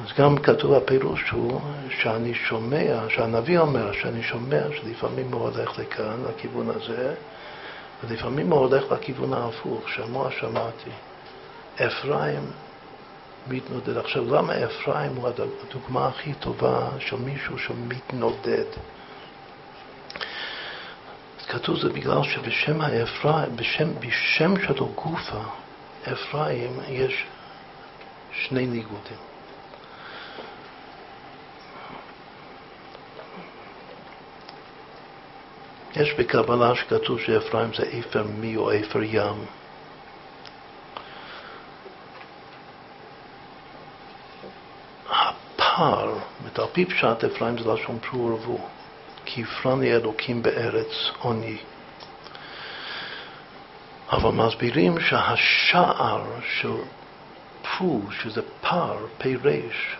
[0.00, 6.16] אז גם כתוב הפירוש הוא שאני שומע, שהנביא אומר שאני שומע שלפעמים הוא הולך לכאן,
[6.28, 7.14] לכיוון הזה,
[8.04, 10.90] ולפעמים הוא הולך לכיוון ההפוך, שמוע שמעתי.
[11.76, 12.50] אפרים
[13.46, 13.96] מתנודד.
[13.96, 15.28] עכשיו, למה אפרים הוא
[15.68, 18.64] הדוגמה הכי טובה של מישהו שמתנודד?
[21.48, 25.42] כתוב זה בגלל שבשם האפרים, בשם, בשם שלו גופה,
[26.12, 27.24] אפרים, יש
[28.32, 29.18] שני ניגודים.
[35.96, 39.44] יש בקבלה שכתוב שאפרים זה אפר מי או אפר ים.
[45.74, 46.14] הפער,
[46.54, 48.58] על פי פשט אפרים זה לשון פרו ורבו,
[49.24, 51.56] כי הפרני אלוקים בארץ עוני.
[54.12, 56.24] אבל מסבירים שהשער
[56.60, 56.72] של
[57.62, 59.96] פרו, שזה פער, פירש,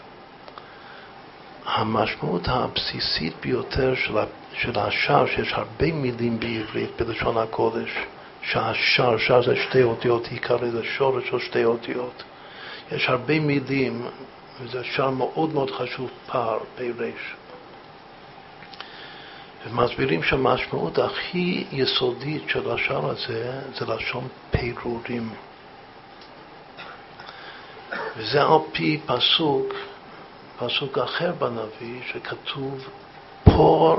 [1.67, 4.19] המשמעות הבסיסית ביותר של,
[4.53, 7.91] של השער, שיש הרבה מילים בעברית בלשון הקודש,
[8.43, 12.23] שהשער, שער זה שתי אותיות, עיקרי זה שורש של שתי אותיות.
[12.93, 14.07] יש הרבה מילים,
[14.61, 17.35] וזה שער מאוד מאוד חשוב, פער, פירש.
[19.67, 25.35] ומסבירים שהמשמעות הכי יסודית של השער הזה זה לשון פירורים.
[28.17, 29.75] וזה על פי פסוק,
[30.59, 32.89] פסוק אחר בנביא, שכתוב
[33.45, 33.97] פור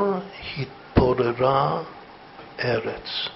[0.57, 1.81] התפוררה
[2.59, 3.29] ארץ.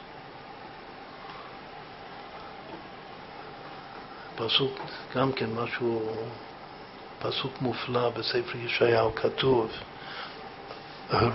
[4.36, 4.80] פסוק,
[5.16, 6.16] גם כן משהו,
[7.20, 9.72] פסוק מופלא בספר ישעיהו כתוב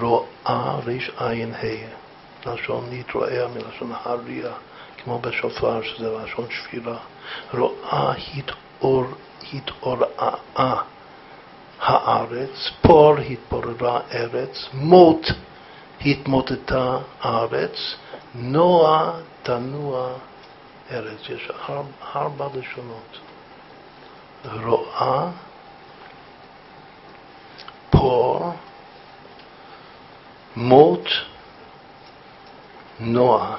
[0.01, 4.53] רואה ריש עין ה', לשון נתרועע מלשון הריע,
[5.05, 6.97] כמו בשופר שזה לשון שפירה.
[7.55, 9.05] רואה התעור,
[9.53, 10.83] התעורעה
[11.81, 15.27] הארץ, פור התפוררה ארץ, מות
[16.01, 17.77] התמוטטה הארץ,
[18.35, 19.13] נוע
[19.43, 20.13] תנוע
[20.91, 21.21] ארץ.
[21.29, 21.51] יש
[22.15, 23.19] ארבע לשונות.
[24.65, 25.31] רואה,
[28.05, 28.53] פור,
[30.57, 31.07] מות,
[33.01, 33.57] נוע.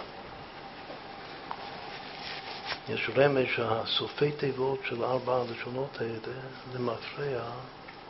[2.90, 6.38] יש רמז שהסופי תיבות של ארבע הלשונות האלה,
[6.74, 7.44] למפרע,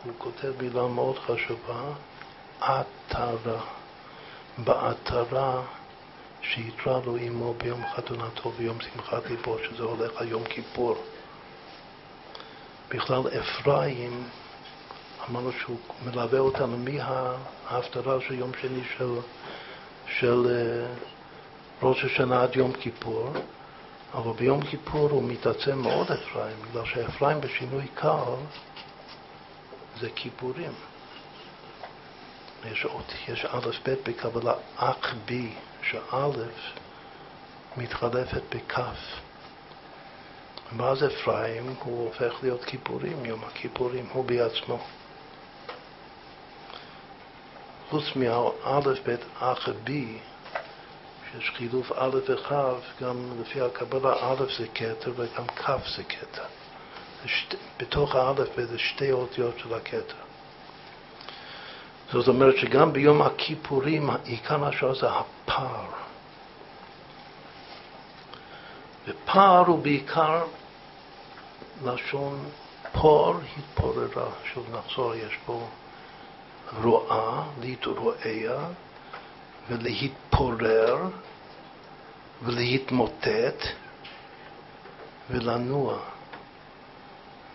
[0.04, 1.84] הוא כותב מילה מאוד חשובה,
[2.62, 3.62] עטרה.
[4.58, 5.62] בעטרה
[6.42, 10.96] שיתרה לו עמו ביום חתונתו ויום שמחת ליבו, שזה הולך על יום כיפור.
[12.90, 14.30] בכלל אפרים,
[15.30, 19.19] אמרנו שהוא מלווה אותנו מההפטרה של יום שני של,
[20.07, 20.93] של אה,
[21.82, 23.30] ראש השנה עד יום כיפור,
[24.13, 28.36] אבל ביום כיפור הוא מתעצם מאוד אפרים, בגלל שאפרים בשינוי קל
[29.99, 30.71] זה כיפורים.
[32.71, 36.30] יש אות, יש א' ב' בקבלה אח בי, שא'
[37.78, 38.97] מתחלפת בכף.
[40.78, 44.80] ואז אפרים הוא הופך להיות כיפורים, יום הכיפורים, הוא בעצמו.
[47.90, 50.18] חוץ מהאלף בית אח בי,
[51.32, 52.52] שיש חילוף א' וכ',
[53.02, 56.44] גם לפי הקבלה א' זה כתר וגם כ' זה כתר.
[57.80, 60.16] בתוך האלף בית זה שתי אותיות של הכתר.
[62.12, 65.86] זאת אומרת שגם ביום הכיפורים עיקר השעה זה הפער.
[69.08, 70.44] ופער הוא בעיקר
[71.84, 72.50] לשון
[72.92, 74.30] פור התפוררה.
[74.54, 75.68] שוב נחזור, יש פה
[76.74, 78.68] רואה, להתרועע,
[79.70, 80.97] ולהתפורר,
[82.43, 83.66] ולהתמוטט,
[85.30, 85.97] ולנוע.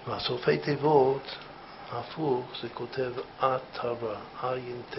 [0.06, 1.36] והסופי תיבות
[1.92, 4.98] הפוך זה כותב עטרה, עין ט',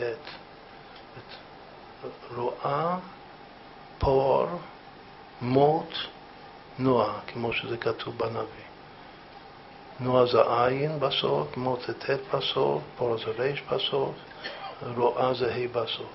[2.36, 2.98] רואה,
[4.00, 4.48] פור,
[5.42, 5.94] מות,
[6.80, 8.61] נוע, כמו שזה כתוב בנביא.
[10.02, 14.16] נוע זה עין בסוף, מות זה ט' בסוף, פור זה ריש בסוף,
[14.96, 16.12] רואה זה ה' בסוף.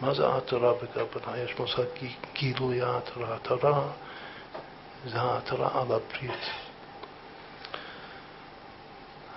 [0.00, 1.38] מה זה עטרה בכוונה?
[1.38, 1.82] יש מושג
[2.34, 3.34] גילוי העטרה.
[3.34, 3.82] עטרה
[5.06, 6.50] זה העטרה על הברית.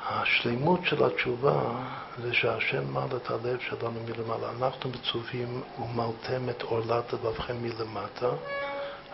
[0.05, 1.61] השלימות של התשובה
[2.17, 4.51] זה שהשם מעל את הלב שלנו מלמעלה.
[4.59, 8.29] אנחנו מצווים ומלתם את עורלת לבבכם מלמטה,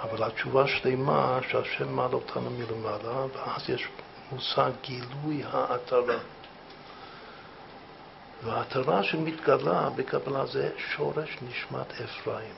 [0.01, 3.87] אבל התשובה שלמה שהשם מעל אותנו מלמעלה, ואז יש
[4.31, 6.17] מושג גילוי העטרה.
[8.43, 12.53] והעטרה שמתגלה בקבלה זה שורש נשמת אפרים.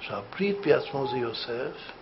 [0.00, 1.92] שהברית בעצמו זה יוסף,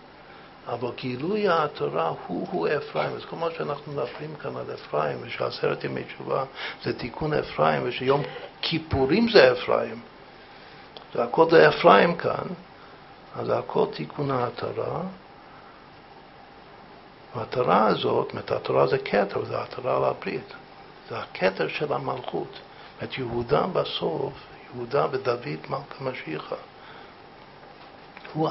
[0.67, 3.17] אבל גילוי התורה הוא-הוא אפרים.
[3.17, 6.45] אז כל מה שאנחנו מדברים כאן על אפרים, ושעשרת ימי תשובה
[6.83, 8.23] זה תיקון אפרים, ושיום
[8.61, 10.01] כיפורים זה אפרים,
[11.15, 12.47] זה הכל זה אפרים כאן,
[13.37, 15.01] אז הכל תיקון ההתרה.
[17.37, 20.55] והתורה הזאת, זאת התורה זה כתר, זה התורה על הברית.
[21.09, 22.61] זה הכתר של המלכות.
[23.03, 24.33] את יהודה בסוף,
[24.75, 26.57] יהודה ודוד מלכה משיחה.
[28.33, 28.49] הוא,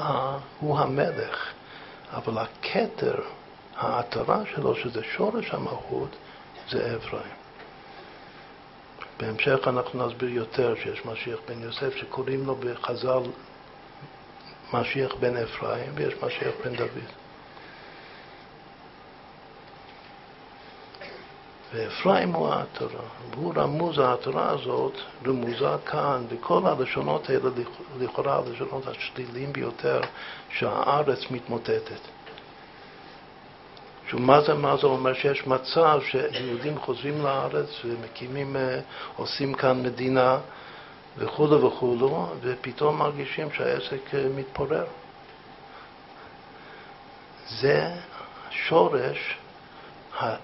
[0.60, 1.52] הוא המלך.
[2.12, 3.14] אבל הכתר,
[3.76, 6.16] העטרה שלו, שזה שורש המלכות,
[6.70, 7.32] זה אפרים.
[9.20, 13.22] בהמשך אנחנו נסביר יותר שיש משיח בן יוסף שקוראים לו בחז"ל
[14.72, 17.19] משיח בן אפרים ויש משיח בן דוד.
[21.74, 24.92] ואפרים הוא העטרה, והוא רמוז העטרה הזאת,
[25.26, 27.50] רמוזה כאן, בכל הלשונות האלה,
[27.98, 30.00] לכאורה הלשונות השליליים ביותר,
[30.50, 32.00] שהארץ מתמוטטת.
[34.06, 35.14] שוב, מה זה, מה זה אומר?
[35.14, 38.80] שיש מצב שיהודים חוזרים לארץ ומקימים, אה,
[39.16, 40.38] עושים כאן מדינה
[41.18, 44.84] וכולו וכולו, ופתאום מרגישים שהעסק אה, מתפורר.
[47.60, 47.90] זה
[48.50, 49.39] שורש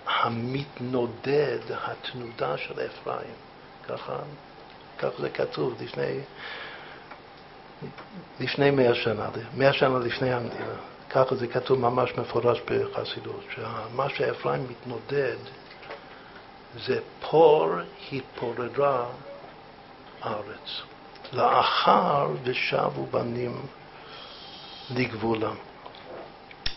[0.07, 3.35] המתנודד, התנודה של אפרים.
[3.89, 4.17] ככה,
[4.99, 6.21] כך זה כתוב לפני,
[8.41, 10.77] לפני מאה שנה, מאה שנה לפני המדינה.
[11.11, 15.37] ככה זה כתוב ממש מפורש בחסידות, שמה שאפרים מתנודד
[16.87, 16.99] זה
[17.31, 17.69] פור
[18.13, 19.07] התפוררה
[20.23, 20.83] הארץ.
[21.33, 23.67] לאחר ושבו בנים
[24.91, 25.57] לגבולם.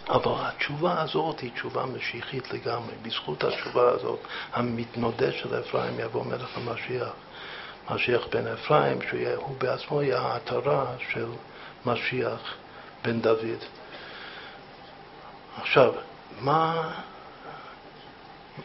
[0.09, 2.95] אבל התשובה הזאת היא תשובה משיחית לגמרי.
[3.01, 4.19] בזכות התשובה הזאת,
[4.53, 7.13] המתנודד של אפרים יבוא מלך המשיח.
[7.91, 11.27] משיח בן אפרים, שהוא בעצמו יהיה העטרה של
[11.85, 12.55] משיח
[13.03, 13.63] בן דוד.
[15.61, 15.93] עכשיו,
[16.41, 16.91] מה,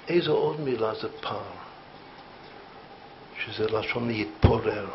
[0.08, 1.40] איזו עוד מילה זה פער?
[3.44, 4.86] שזה לשון להתפורר.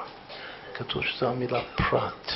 [0.74, 2.32] כתוב שזו המילה פרט.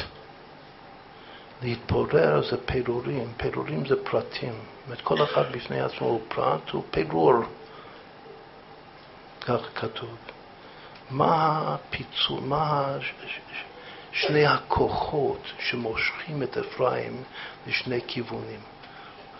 [1.64, 4.54] להתפורר זה פירורים, פירורים זה פרטים.
[4.54, 7.34] זאת אומרת, כל אחד בפני עצמו הוא פרט, הוא פירור.
[9.42, 10.16] כך כתוב.
[11.10, 12.98] מה הפיצול, מה
[14.12, 17.24] שני הכוחות שמושכים את אפרים
[17.68, 18.60] לשני כיוונים?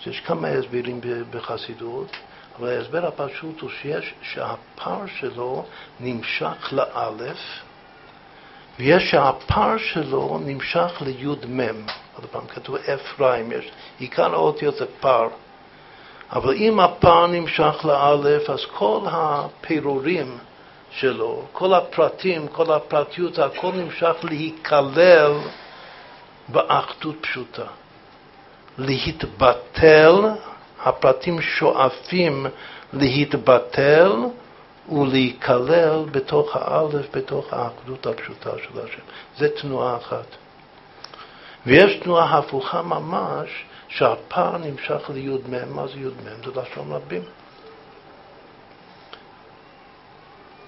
[0.02, 1.02] אז יש כמה הסברים
[1.32, 2.18] בחסידות,
[2.60, 5.66] אבל ההסבר הפשוט הוא שיש, שהפער שלו
[6.00, 7.40] נמשך לאלף,
[8.80, 11.86] ויש שהפער שלו נמשך לי"מ.
[12.16, 15.28] עוד פעם, כתוב אפרים, יש עיקר האותיות זה פער.
[16.32, 20.38] אבל אם הפער נמשך לאלף, אז כל הפירורים
[20.92, 25.34] שלו, כל הפרטים, כל הפרטיות, הכל נמשך להיכלל
[26.50, 27.66] באחדות פשוטה.
[28.78, 30.16] להתבטל,
[30.84, 32.46] הפרטים שואפים
[32.94, 34.12] להתבטל
[34.92, 39.02] ולהיכלל בתוך האלף, בתוך האחדות הפשוטה של השם.
[39.38, 40.26] זה תנועה אחת.
[41.66, 43.50] ויש תנועה הפוכה ממש,
[43.88, 46.12] שהפער נמשך לי"מ, מה זה י"מ?
[46.46, 47.24] זה לשון רבים.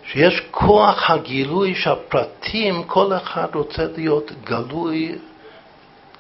[0.04, 5.18] שיש כוח הגילוי שהפרטים, כל אחד רוצה להיות גלוי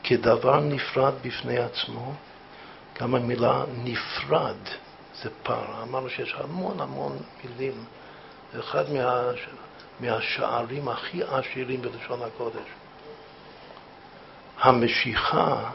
[0.03, 2.13] כדבר נפרד בפני עצמו.
[3.01, 4.55] גם המילה נפרד
[5.21, 5.84] זה פער.
[5.84, 7.86] אמרנו שיש המון המון מילים.
[8.53, 9.30] זה אחד מה,
[9.99, 12.67] מהשערים הכי עשירים בלשון הקודש.
[14.60, 15.70] המשיכה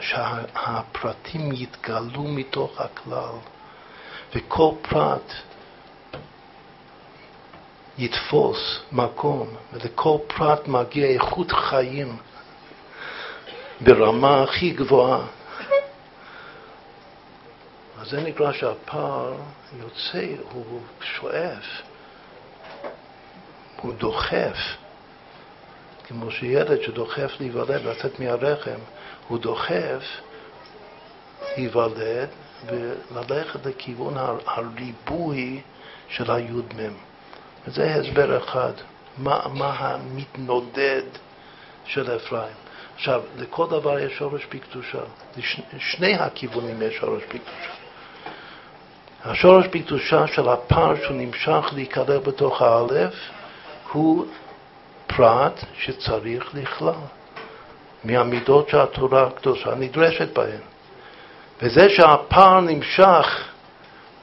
[0.00, 3.34] שהפרטים יתגלו מתוך הכלל,
[4.34, 5.32] וכל פרט
[7.98, 12.16] יתפוס מקום, ולכל פרט מגיע איכות חיים
[13.80, 15.26] ברמה הכי גבוהה.
[18.00, 19.34] אז זה נקרא שהפער
[19.78, 21.64] יוצא, הוא שואף,
[23.80, 24.56] הוא דוחף,
[26.08, 28.78] כמו שילד שדוחף להיוולד, לצאת מהרחם,
[29.28, 30.02] הוא דוחף
[31.56, 32.28] להיוולד
[32.66, 34.14] וללכת לכיוון
[34.46, 35.60] הריבוי
[36.08, 36.94] של הי"מ.
[37.66, 38.72] וזה הסבר אחד,
[39.18, 41.02] מה, מה המתנודד
[41.86, 42.54] של אפרים.
[42.94, 45.00] עכשיו, לכל דבר יש שורש בקדושה.
[45.76, 47.70] לשני הכיוונים יש שורש בקדושה.
[49.24, 53.14] השורש בקדושה של הפר שהוא נמשך להיכלל בתוך האלף
[53.92, 54.26] הוא
[55.06, 56.94] פרט שצריך לכלל
[58.04, 60.60] מהמידות שהתורה הקדושה נדרשת בהן.
[61.62, 63.48] וזה שהפער נמשך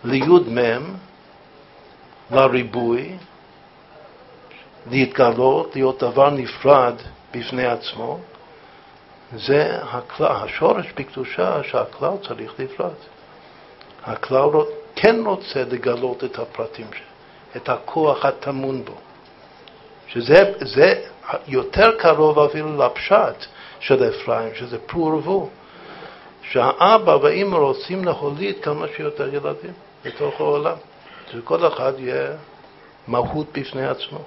[0.04, 0.96] לי"מ,
[2.32, 3.18] לריבוי,
[4.92, 6.96] להתגלות, להיות דבר נפרד
[7.34, 8.20] בפני עצמו,
[9.36, 12.98] זה הכלל, השורש בקדושה שהכלל צריך לפרט.
[14.04, 14.50] הכלל
[14.96, 16.88] כן רוצה לגלות את הפרטים,
[17.56, 18.96] את הכוח הטמון בו.
[20.14, 21.04] שזה
[21.48, 23.46] יותר קרוב אפילו לפשט
[23.80, 25.50] של אפרים, שזה פרו ורבו.
[26.42, 30.76] שהאבא והאמא רוצים להוליד כמה שיותר ילדים בתוך העולם.
[31.32, 32.28] שכל אחד יהיה
[33.08, 34.20] מהות בפני עצמו.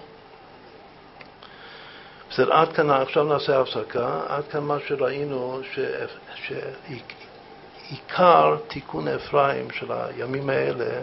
[2.31, 4.21] בסדר, עד כאן, עכשיו נעשה הפסקה.
[4.29, 5.61] עד כאן מה שראינו,
[7.87, 11.01] שעיקר תיקון אפרים של הימים האלה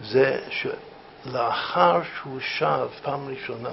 [0.00, 3.72] זה שלאחר שהוא שב פעם ראשונה,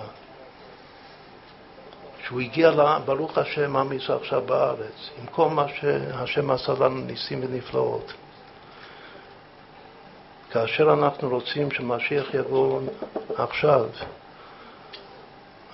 [2.25, 7.01] שהוא הגיע, לה, ברוך השם, עם ישראל עכשיו בארץ, עם כל מה שהשם עשה לנו
[7.01, 8.13] ניסים ונפלאות.
[10.51, 12.81] כאשר אנחנו רוצים שמשיח יבוא
[13.37, 13.85] עכשיו,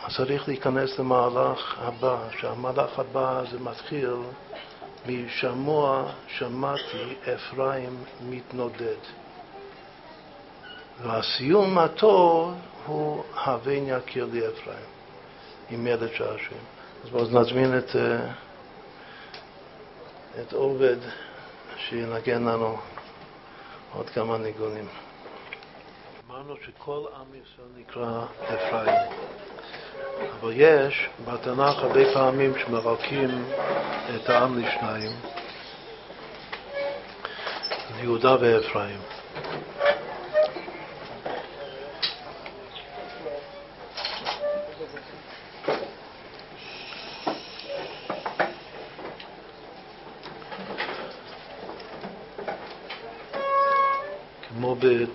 [0.05, 4.13] אז צריך להיכנס למהלך הבא, שהמהלך הבא זה מתחיל
[5.07, 9.01] משמוע שמעתי אפרים מתנודד.
[11.01, 12.53] והסיום הטוב
[12.85, 14.96] הוא הבן יכיר לי אפרים,
[15.71, 16.63] אימד את שעשועים.
[17.03, 17.95] אז בואו נזמין את,
[20.41, 20.97] את עובד
[21.77, 22.77] שינגן לנו
[23.93, 24.87] עוד כמה ניגונים.
[26.27, 28.95] אמרנו שכל עם ישראל נקרא אפרים,
[30.39, 33.45] אבל יש בתנ"ך הרבה פעמים שמרקים
[34.15, 35.11] את העם לשניים,
[38.01, 38.99] יהודה ואפרים.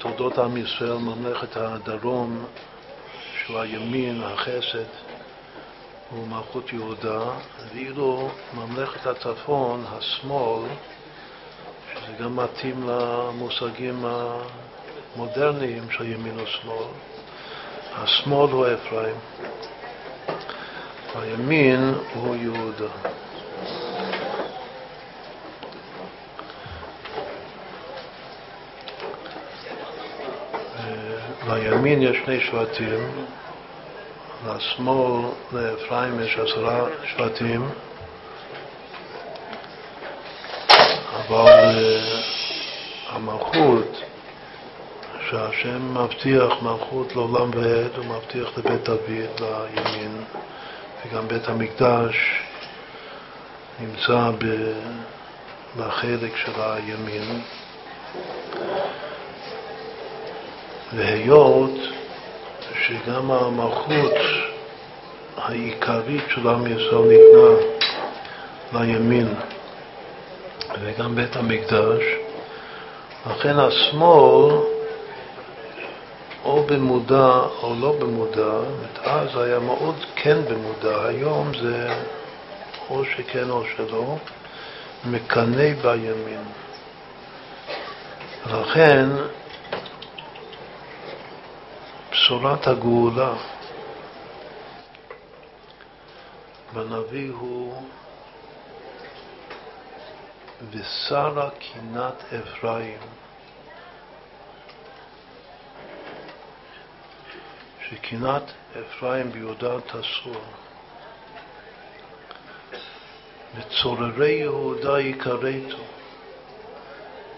[0.03, 2.45] בתולדות עם ישראל, ממלכת הדרום,
[3.37, 4.85] שהוא הימין, החסד,
[6.11, 7.21] הוא מלכות יהודה,
[7.73, 10.63] ואילו ממלכת הצפון, השמאל,
[11.95, 14.05] שזה גם מתאים למושגים
[15.17, 16.87] המודרניים של ימין ושמאל,
[17.93, 19.17] השמאל הוא אפרים,
[21.15, 22.93] הימין הוא יהודה.
[31.55, 33.27] לימין יש שני שבטים,
[34.47, 37.69] לשמאל, לאפרים יש עשרה שבטים,
[41.17, 42.21] אבל אה,
[43.09, 44.03] המלכות,
[45.31, 50.23] שהשם מבטיח מלכות לעולם ועד, הוא מבטיח לבית דוד לימין,
[51.07, 52.43] וגם בית המקדש
[53.81, 54.31] נמצא
[55.77, 57.41] בחלק של הימין.
[60.97, 61.71] והיות
[62.83, 64.13] שגם המלכות
[65.37, 67.83] העיקרית של עם ישראל ניתנה
[68.73, 69.35] לימין
[70.81, 72.03] וגם בית המקדש,
[73.31, 74.55] לכן השמאל,
[76.45, 77.29] או במודע
[77.63, 78.53] או לא במודע,
[79.05, 81.95] אז היה מאוד כן במודע, היום זה
[82.91, 84.17] או שכן או שלא,
[85.05, 86.43] מקנא בימין.
[88.47, 89.09] לכן
[92.23, 93.35] בשורת הגאולה
[96.73, 97.83] בנביא הוא
[100.71, 102.99] ושרה קינת אפרים
[107.89, 108.43] שקינת
[108.81, 110.43] אפרים ביהודה תסור
[113.55, 115.85] וצוררי יהודה יקרתו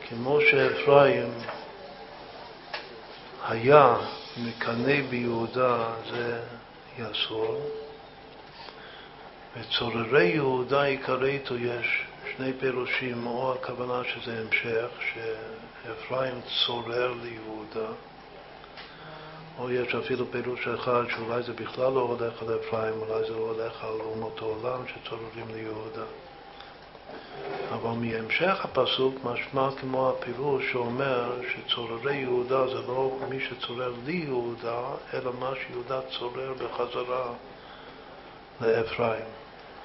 [0.09, 1.33] כמו שאפרים
[3.49, 3.97] היה
[4.39, 6.41] מקנא ביהודה זה
[6.99, 7.71] יסור,
[9.57, 12.07] וצוררי יהודה יקרא איתו יש
[12.37, 16.35] שני פירושים, או הכוונה שזה המשך, שאפרים
[16.67, 17.93] צורר ליהודה,
[19.59, 23.85] או יש אפילו פירוש אחד שאולי זה בכלל לא הולך על אפרים, אולי זה הולך
[23.85, 26.05] על אומות העולם שצוררים ליהודה.
[27.73, 34.83] אבל מהמשך הפסוק משמע כמו הפירוש שאומר שצוררי יהודה זה לא מי שצורר לי יהודה,
[35.15, 37.33] אלא מה שיהודה צורר בחזרה
[38.61, 39.25] לאפרים.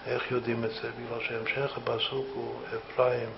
[0.06, 0.90] איך יודעים את זה?
[0.92, 3.30] בגלל שהמשך הפסוק הוא אפרים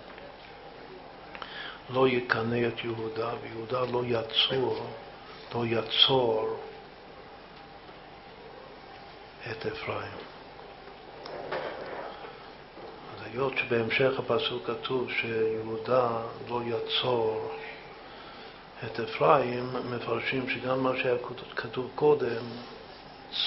[1.89, 4.88] לא יקנא את יהודה, ויהודה לא יצור,
[5.55, 6.57] לא יצור
[9.51, 10.30] את אפרים.
[13.34, 16.09] היות שבהמשך הפסוק כתוב שיהודה
[16.49, 17.51] לא יצור
[18.86, 21.16] את אפרים, מפרשים שגם מה שהיה
[21.55, 22.43] כתוב קודם,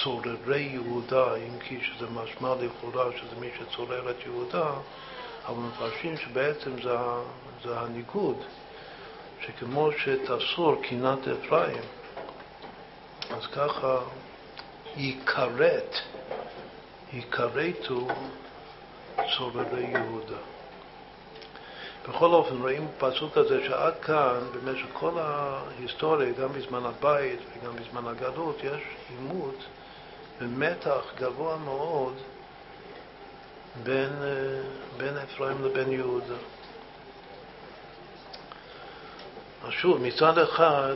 [0.03, 4.71] צוררי יהודה, אם כי שזה משמע לכאורה שזה מי שצורר את יהודה,
[5.47, 6.97] אבל מפרשים שבעצם זה,
[7.63, 8.37] זה הניגוד,
[9.41, 11.83] שכמו שתסור קינת אפרים,
[13.29, 13.97] אז ככה
[14.95, 15.95] ייכרת,
[17.13, 18.07] ייכרתו
[19.37, 20.37] צוררי יהודה.
[22.09, 28.07] בכל אופן, רואים בפסוק הזה שעד כאן, במשך כל ההיסטוריה, גם בזמן הבית וגם בזמן
[28.07, 29.55] הגלות, יש עימות
[30.41, 32.13] ומתח גבוה מאוד
[33.83, 34.13] בין,
[34.97, 36.35] בין אפרים לבין יהודה.
[39.63, 40.95] אז שוב, מצד אחד,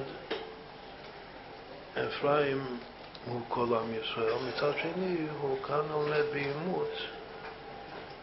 [2.08, 2.78] אפרים
[3.26, 6.92] הוא כל עם ישראל, מצד שני הוא כאן עומד בעימות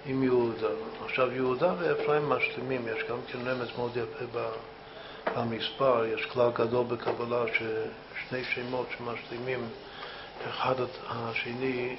[0.07, 0.69] עם יהודה.
[1.05, 4.41] עכשיו, יהודה ואפרים משלימים, יש גם כן רמז מאוד יפה
[5.37, 9.69] במספר, יש כלל גדול בקבלה ששני שמות שמשלימים
[10.49, 10.75] אחד
[11.09, 11.97] השני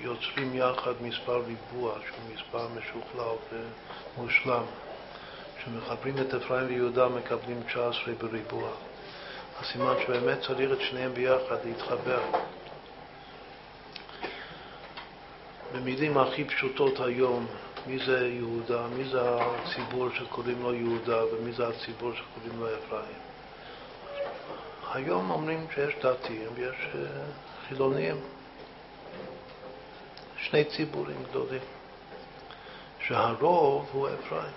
[0.00, 3.62] יוצרים יחד מספר ריבוע, שהוא מספר משוכלל
[4.16, 4.64] ומושלם.
[5.58, 8.68] כשמחברים את אפרים ויהודה מקבלים 19 בריבוע.
[9.60, 12.20] הסימן שבאמת צריך את שניהם ביחד להתחבר.
[15.76, 17.46] במילים הכי פשוטות היום,
[17.86, 23.18] מי זה יהודה, מי זה הציבור שקוראים לו יהודה ומי זה הציבור שקוראים לו אפרים.
[24.92, 27.00] היום אומרים שיש דתיים ויש אה,
[27.68, 28.16] חילונים,
[30.38, 31.60] שני ציבורים גדולים,
[33.00, 34.52] שהרוב הוא אפרים.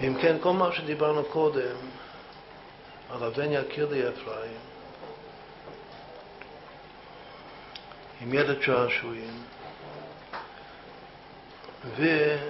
[0.00, 1.76] אם כן, כל מה שדיברנו קודם,
[3.10, 4.69] על הבן יקיר לי אפרים,
[8.20, 9.42] עם ילד שעשועים,
[11.96, 12.42] ומה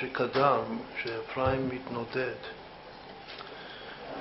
[0.00, 2.34] שקדם, שאפרים מתנודד,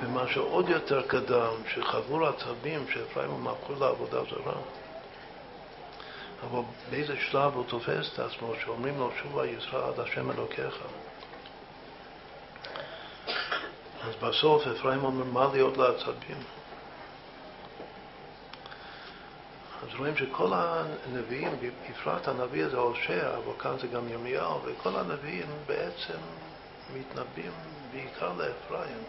[0.04, 4.62] ומה שעוד יותר קדם, שחבור עצבים שאפרים הוא מהפכו לעבודה זרה.
[6.44, 10.78] אבל באיזה שלב הוא תופס את עצמו, שאומרים לו שובה ישראל עד השם אלוקיך.
[14.04, 16.38] אז בסוף אפרים אומר, מה להיות לעצבים?
[19.86, 21.52] אז רואים שכל הנביאים,
[21.90, 26.18] בפרט הנביא הזה הושע, אבל כאן זה גם ירמיהו, וכל הנביאים בעצם
[26.94, 27.52] מתנבאים
[27.92, 29.04] בעיקר לאפרים.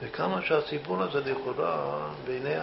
[0.00, 2.54] וכמה שהציבור הזה לכאורה בעיני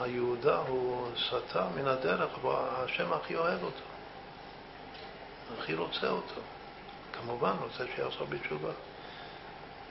[0.00, 3.84] היהודה הוא סטה מן הדרך, אבל השם הכי אוהב אותו,
[5.58, 6.40] הכי רוצה אותו.
[7.12, 8.72] כמובן רוצה שיחזור בתשובה.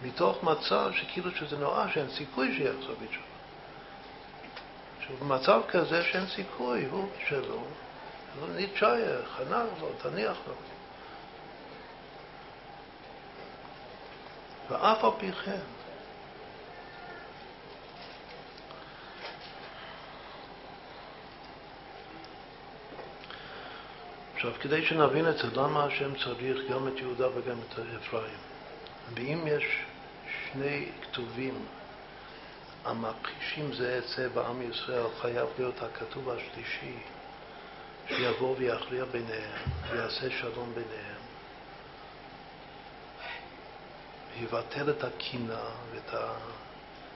[0.02, 3.29] מתוך מצב שכאילו שזה נורא שאין סיכוי שיחזור בתשובה.
[5.19, 7.64] במצב כזה שאין סיכוי, הוא שלו,
[8.56, 10.53] נתשייר, חנך לו, תניח לו.
[14.69, 15.60] ואף על פי כן,
[24.40, 28.38] עכשיו, כדי שנבין את זה, למה השם צריך גם את יהודה וגם את אפרים?
[29.15, 29.64] ואם יש
[30.52, 31.65] שני כתובים
[32.86, 36.96] המכחישים זה זה בעם ישראל, חייב להיות הכתוב השלישי
[38.08, 41.20] שיבוא ויכריע ביניהם ויעשה שלום ביניהם.
[44.34, 46.14] ויבטל את הקינה ואת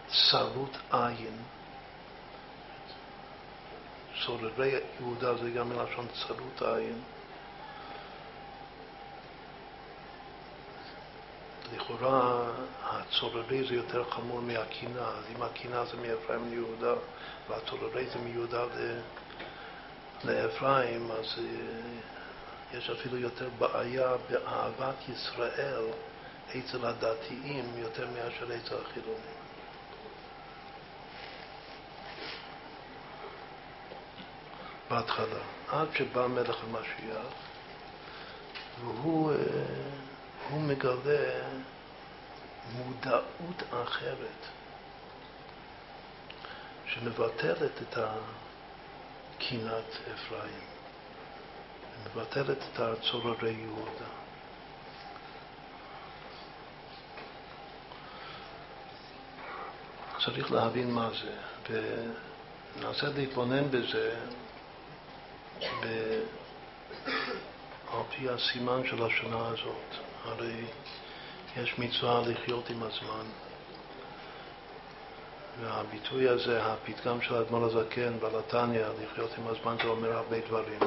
[0.07, 1.38] הצרות עין.
[4.26, 7.02] סוררי יהודה זה גם מלשון צרות עין.
[11.72, 12.52] לכאורה
[12.84, 16.94] הצוררי זה יותר חמור מהקינה, אז אם הקינה זה מאפרים ליהודה
[17.49, 18.64] והצוררי זה מיהודה
[20.23, 25.84] לאפרים, אז אה, יש אפילו יותר בעיה באהבת ישראל
[26.49, 29.44] אצל הדתיים יותר מאשר אצל החילונים.
[34.90, 37.26] בהתחלה, עד שבא מלך המשיח,
[38.80, 39.38] והוא אה,
[40.49, 41.49] הוא מגלה
[42.71, 44.47] מודעות אחרת
[46.85, 47.97] שמבטלת את
[49.37, 50.63] קינת אפרים,
[52.03, 54.23] מבטלת את הצוררי יהודה.
[60.25, 61.35] צריך להבין מה זה,
[61.69, 64.15] וננסה להתבונן בזה
[67.91, 70.12] על פי הסימן של השנה הזאת.
[70.25, 70.65] הרי
[71.57, 73.25] יש מצווה לחיות עם הזמן.
[75.61, 80.79] והביטוי הזה, הפתגם של האדמו"ר הזקן, בלתניא, לחיות עם הזמן, זה אומר הרבה דברים.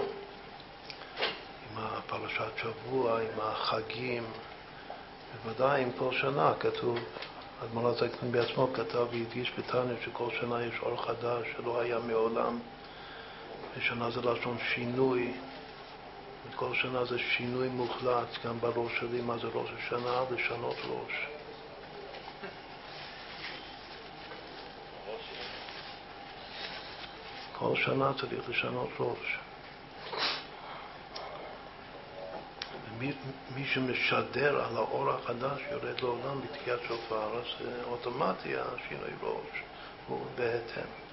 [1.71, 4.25] עם הפרשת שבוע, עם החגים,
[5.45, 6.99] בוודאי עם כל שנה כתוב,
[7.63, 12.59] האדמו"ר הזקן בעצמו כתב והדגיש בתניא שכל שנה יש אור חדש שלא היה מעולם,
[13.77, 15.33] ושנה זה לשון שינוי,
[16.55, 21.27] כל שנה זה שינוי מוחלט, גם בראש שלי, מה זה ראש השנה, לשנות ראש.
[27.59, 29.39] כל שנה צריך לשנות ראש.
[32.91, 33.13] ומי,
[33.55, 39.63] מי שמשדר על האור החדש יורד לעולם בתקיעת שופר, אז אוטומטי השינוי ראש
[40.07, 41.06] הוא בהתאם.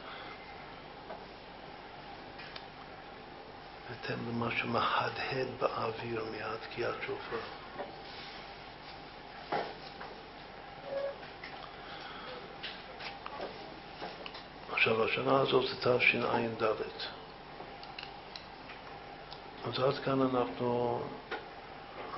[4.01, 7.37] בהתאם למה שמהדהד באוויר מהתקיעת שופר.
[14.71, 16.63] עכשיו, השנה הזאת זה תשע"ד.
[19.65, 21.01] אז עד כאן אנחנו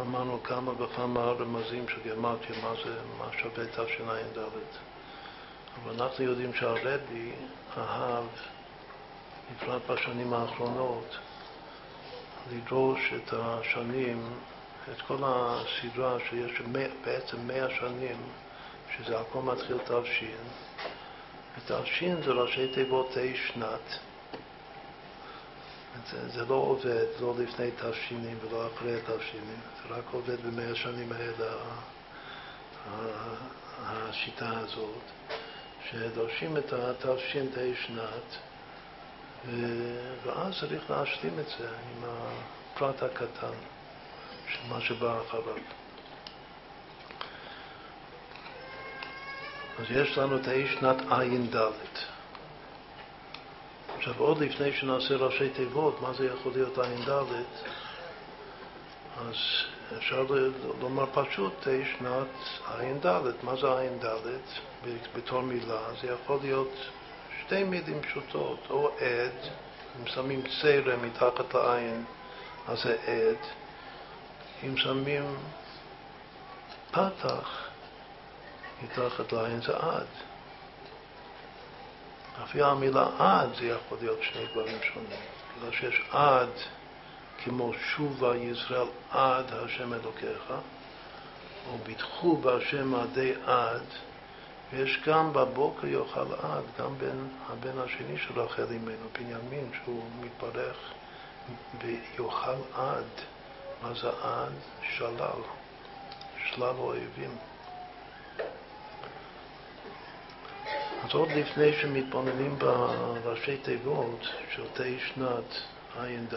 [0.01, 4.37] אמרנו כמה וכמה רמזים של גרמטיה, מה זה, מה שווה תשע"ד.
[5.83, 7.31] אבל אנחנו יודעים שהרבי
[7.77, 8.25] אהב,
[9.51, 11.17] בפרט בשנים האחרונות,
[12.51, 14.29] לדרוש את השנים,
[14.91, 16.61] את כל הסדרה שיש
[17.05, 18.17] בעצם מאה שנים,
[18.97, 20.47] שזה הכל מתחיל תש"ין,
[21.57, 23.99] ותש"ין זה ראשי תיבות ת' שנת.
[26.11, 31.11] זה, זה לא עובד, לא לפני תש"נים ולא אחרי תש"נים, זה רק עובד במאה השנים
[31.11, 31.53] האלה,
[33.79, 35.03] השיטה הזאת,
[35.89, 38.37] שדורשים את התש"ן ת' שנת,
[40.23, 43.53] ואז צריך להשלים את זה עם הפרט הקטן.
[44.47, 45.55] של מה שבא אחריו.
[49.79, 51.55] אז יש לנו את האיש שנת ע"ד.
[53.97, 57.09] עכשיו, עוד לפני שנעשה ראשי תיבות, מה זה יכול להיות ע"ד,
[59.17, 59.35] אז
[59.97, 60.25] אפשר
[60.79, 62.27] לומר פשוט תשע שנת
[62.67, 63.33] ע"ד.
[63.43, 64.27] מה זה ע"ד
[65.15, 65.81] בתור מילה?
[66.01, 66.73] זה יכול להיות
[67.45, 69.51] שתי מילים פשוטות, או עד,
[69.99, 72.03] אם שמים צרם מתחת לעין,
[72.67, 73.37] אז זה עד.
[74.63, 75.37] אם שמים
[76.91, 77.67] פתח
[78.83, 80.07] מתחת לעין זה עד.
[82.43, 85.19] אפילו המילה עד זה יכול להיות שני דברים שונים.
[85.57, 86.49] בגלל שיש עד
[87.43, 90.53] כמו שובה ישראל עד השם אלוקיך,
[91.69, 93.85] או ביטחו בהשם עדי עד,
[94.71, 100.77] ויש גם בבוקר יאכל עד, גם בין הבן השני של רחל אימנו, בנימין, שהוא מתברך
[101.81, 103.05] ויאכל עד.
[103.81, 104.53] מה זה עד?
[104.81, 105.41] שלל,
[106.45, 107.37] שלל אויבים.
[111.03, 115.53] אז עוד לפני שמתבוננים בראשי תיבות של תה שנת
[115.97, 116.35] ע"ד,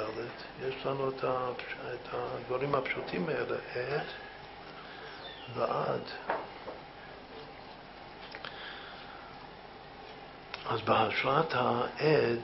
[0.69, 1.25] יש לנו את,
[2.13, 4.07] הדברים הפשוטים האלה, עד
[5.55, 6.03] ועד.
[10.69, 12.41] אז בהשראת העד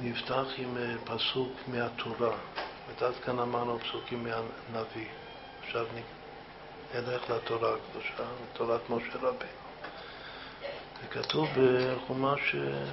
[0.00, 2.36] נפתח עם אה, פסוק מהתורה,
[3.00, 5.06] ועד כאן אמרנו פסוקים מהנביא.
[5.62, 5.86] עכשיו
[6.94, 9.66] נלך לתורה הקדושה, לתורת משה רבינו.
[11.00, 12.84] זה כתוב בחומש אה,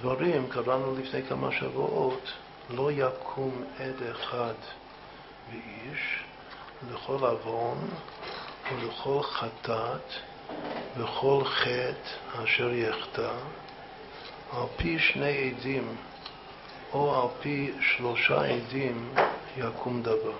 [0.00, 2.32] דברים, קראנו לפני כמה שבועות,
[2.70, 4.54] לא יקום עד אחד
[5.50, 6.24] ואיש
[6.90, 7.88] לכל עוון
[8.72, 10.12] ולכל חטאת
[10.96, 13.32] וכל חטא אשר יחטא,
[14.52, 15.96] על פי שני עדים
[16.92, 19.14] או על פי שלושה עדים
[19.56, 20.36] יקום דבר.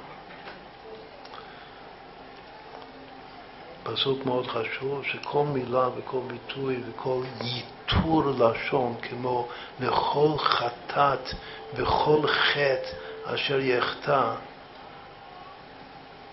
[3.82, 9.48] פסוק מאוד חשוב, שכל מילה וכל ביטוי וכל ייתור לשון, כמו
[9.80, 11.34] לכל חטאת
[11.74, 12.88] וכל חטא
[13.24, 14.34] אשר יחטא,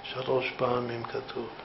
[0.03, 1.62] שלוש פעמים כתוב.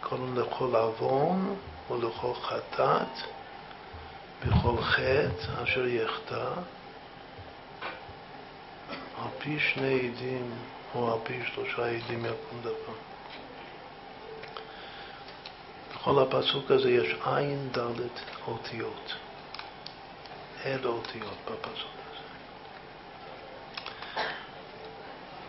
[0.00, 1.56] קודם לכל עוון
[1.90, 3.26] ולכל חטאת
[4.40, 6.48] וכל חטא אשר יחטא,
[9.18, 10.54] על פי שני עדים
[10.94, 12.94] או על פי שלושה עדים יקום דבר.
[15.94, 19.14] בכל הפסוק הזה יש עין דלת אותיות,
[20.64, 22.22] עד אותיות בפסוק הזה.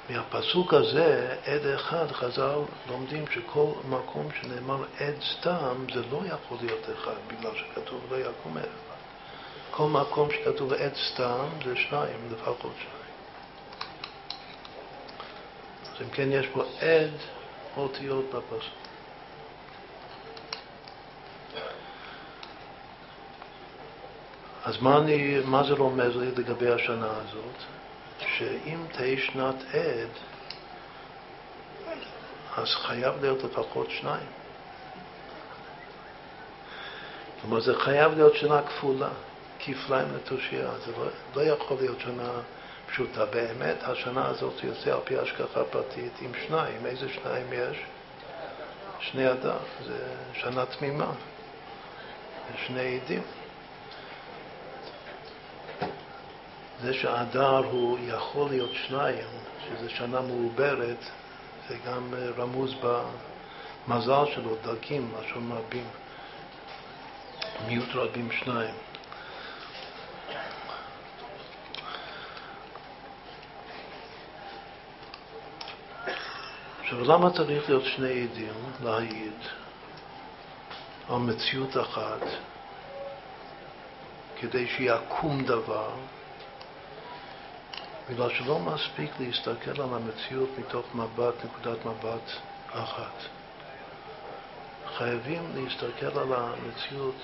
[0.09, 2.59] מהפסוק הזה, עד אחד, חז"ל
[2.89, 8.57] לומדים שכל מקום שנאמר עד סתם, זה לא יכול להיות אחד, בגלל שכתוב לא יקום
[8.57, 8.95] עד אחד.
[9.71, 13.03] כל מקום שכתוב עד סתם זה שניים, לפחות שניים.
[15.95, 17.11] אז אם כן, יש פה עד
[17.77, 18.83] אותיות בפסוק.
[24.65, 27.82] אז מה, אני, מה זה רומז לי לגבי השנה הזאת?
[28.19, 30.09] שאם תהיה שנת עד,
[32.57, 34.27] אז חייב להיות לפחות שניים.
[37.41, 39.09] כלומר, זה חייב להיות שנה כפולה,
[39.59, 40.69] כפליים לתושייה.
[40.85, 42.29] זה לא, לא יכול להיות שנה
[42.87, 43.25] פשוטה.
[43.25, 46.85] באמת, השנה הזאת יוצא על פי השקפה פרטית עם שניים.
[46.85, 47.77] איזה שניים יש?
[48.99, 49.57] שני אדם.
[49.85, 51.11] זה שנה תמימה.
[52.67, 53.21] שני עדים.
[56.83, 59.27] זה שהאדר הוא יכול להיות שניים,
[59.67, 60.97] שזה שנה מעוברת,
[61.69, 62.73] זה גם רמוז
[63.87, 65.85] במזל שלו, דגים, לשון רבים,
[67.67, 68.75] מיעוט רבים שניים.
[76.81, 78.53] עכשיו, למה צריך להיות שני עדים
[78.83, 79.39] להעיד
[81.09, 82.21] על מציאות אחת
[84.39, 85.89] כדי שיקום דבר?
[88.09, 92.31] בגלל שלא מספיק להסתכל על המציאות מתוך מבט, נקודת מבט
[92.71, 93.13] אחת.
[94.97, 97.15] חייבים להסתכל על המציאות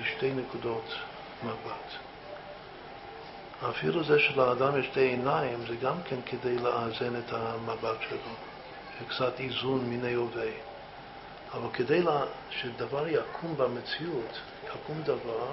[0.00, 0.94] משתי נקודות
[1.44, 1.94] מבט.
[3.70, 8.34] אפילו זה שלאדם יש שתי עיניים, זה גם כן כדי לאזן את המבט שלו,
[8.98, 10.52] שקצת איזון מיני וביה.
[11.54, 12.00] אבל כדי
[12.50, 15.46] שדבר יקום במציאות, יקום דבר,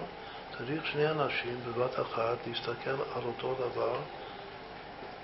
[0.57, 3.97] צריך שני אנשים בבת אחת להסתכל על אותו דבר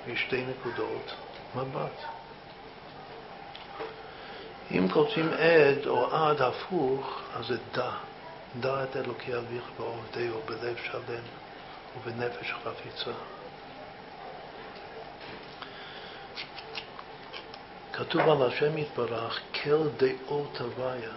[0.07, 1.11] משתי נקודות
[1.55, 2.03] מבט.
[4.71, 7.91] אם כותבים עד או עד הפוך, אז זה דע.
[8.59, 11.23] דע את אלוקי אביך בעובדהו בלב שלם
[11.97, 13.11] ובנפש חפיצה.
[17.93, 21.11] כתוב על השם יתברך, כל דעות הוויה.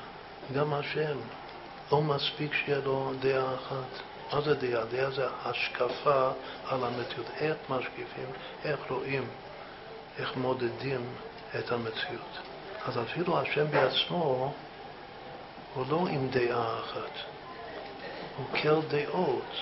[0.55, 1.17] גם השם,
[1.93, 4.03] לא מספיק שיהיה לו דעה אחת.
[4.33, 4.85] מה זה דעה?
[4.85, 6.31] דעה זה השקפה
[6.69, 7.27] על המציאות.
[7.41, 8.27] איך משקיפים,
[8.65, 9.29] איך רואים,
[10.19, 11.07] איך מודדים
[11.59, 12.39] את המציאות.
[12.87, 14.53] אז אפילו השם בעצמו
[15.75, 17.11] הוא לא עם דעה אחת,
[18.37, 19.53] הוא כל דעות.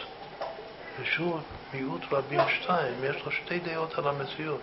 [1.01, 1.43] ושוב,
[1.75, 4.61] מיעוט רבים שתיים, יש לו שתי דעות על המציאות.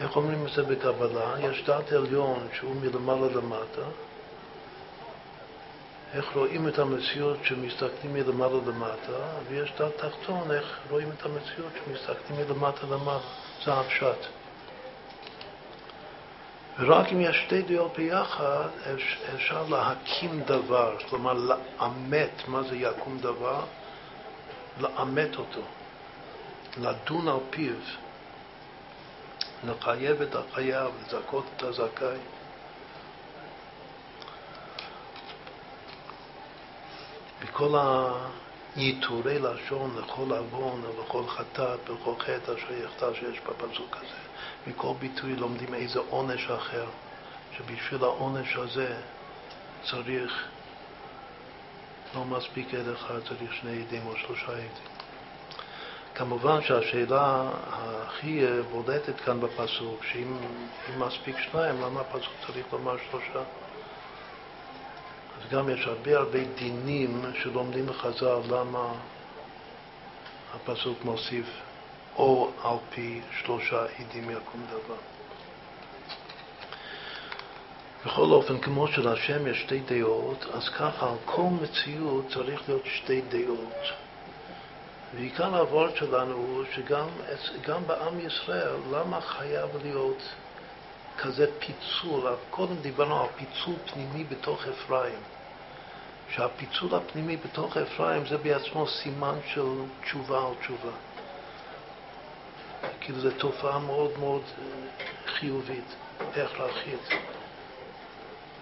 [0.00, 1.34] איך אומרים את זה בקבלה?
[1.40, 3.82] יש דת עליון שהוא מלמעלה למטה,
[6.14, 9.18] איך רואים את המציאות שמסתכלים מלמעלה למטה,
[9.48, 13.20] ויש דת תחתון, איך רואים את המציאות שמסתכלים מלמטה למעלה.
[13.64, 14.26] זה הפשט.
[16.78, 18.68] ורק אם יש שתי דעות ביחד,
[19.34, 23.64] אפשר להקים דבר, כלומר לאמת מה זה יקום דבר,
[24.80, 25.60] לאמת אותו,
[26.76, 27.74] לדון על פיו,
[29.64, 32.18] לחייב את החייב, לזכות את הזכאי.
[37.42, 37.74] בכל
[38.76, 44.16] הייתורי לשון לכל עוון ולכל חטאת ולכל חטא אשר יחטא שיש בפסוק הזה.
[44.66, 46.86] מכל ביטוי לומדים איזה עונש אחר,
[47.56, 48.96] שבשביל העונש הזה
[49.90, 50.44] צריך,
[52.14, 54.96] לא מספיק עד אחד, צריך שני עדים או שלושה עדים.
[56.14, 58.40] כמובן שהשאלה הכי
[58.70, 60.36] בולטת כאן בפסוק, שאם
[60.98, 63.42] מספיק שניים, למה הפסוק צריך לומר שלושה?
[65.40, 68.92] אז גם יש הרבה הרבה דינים שלומדים בחז"ל למה
[70.54, 71.46] הפסוק מוסיף
[72.16, 74.96] או על פי שלושה עדים יקום דבר.
[78.06, 83.20] בכל אופן, כמו שלהשם יש שתי דעות, אז ככה על כל מציאות צריך להיות שתי
[83.20, 83.82] דעות.
[85.14, 90.22] ועיקר העבוד שלנו הוא שגם בעם ישראל, למה חייב להיות
[91.18, 92.34] כזה פיצול?
[92.50, 95.18] קודם דיברנו על פיצול פנימי בתוך אפרים.
[96.30, 99.66] שהפיצול הפנימי בתוך אפרים זה בעצמו סימן של
[100.02, 100.90] תשובה על תשובה.
[103.00, 104.64] כאילו זו תופעה מאוד מאוד אה,
[105.26, 107.08] חיובית, הכרחית.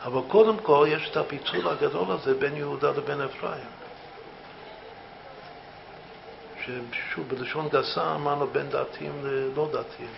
[0.03, 3.69] אבל קודם כל יש את הפיצול הגדול הזה בין יהודה לבין אפרים.
[6.65, 10.11] ששוב, בלשון גסה אמרנו בין דתיים ללא דתיים.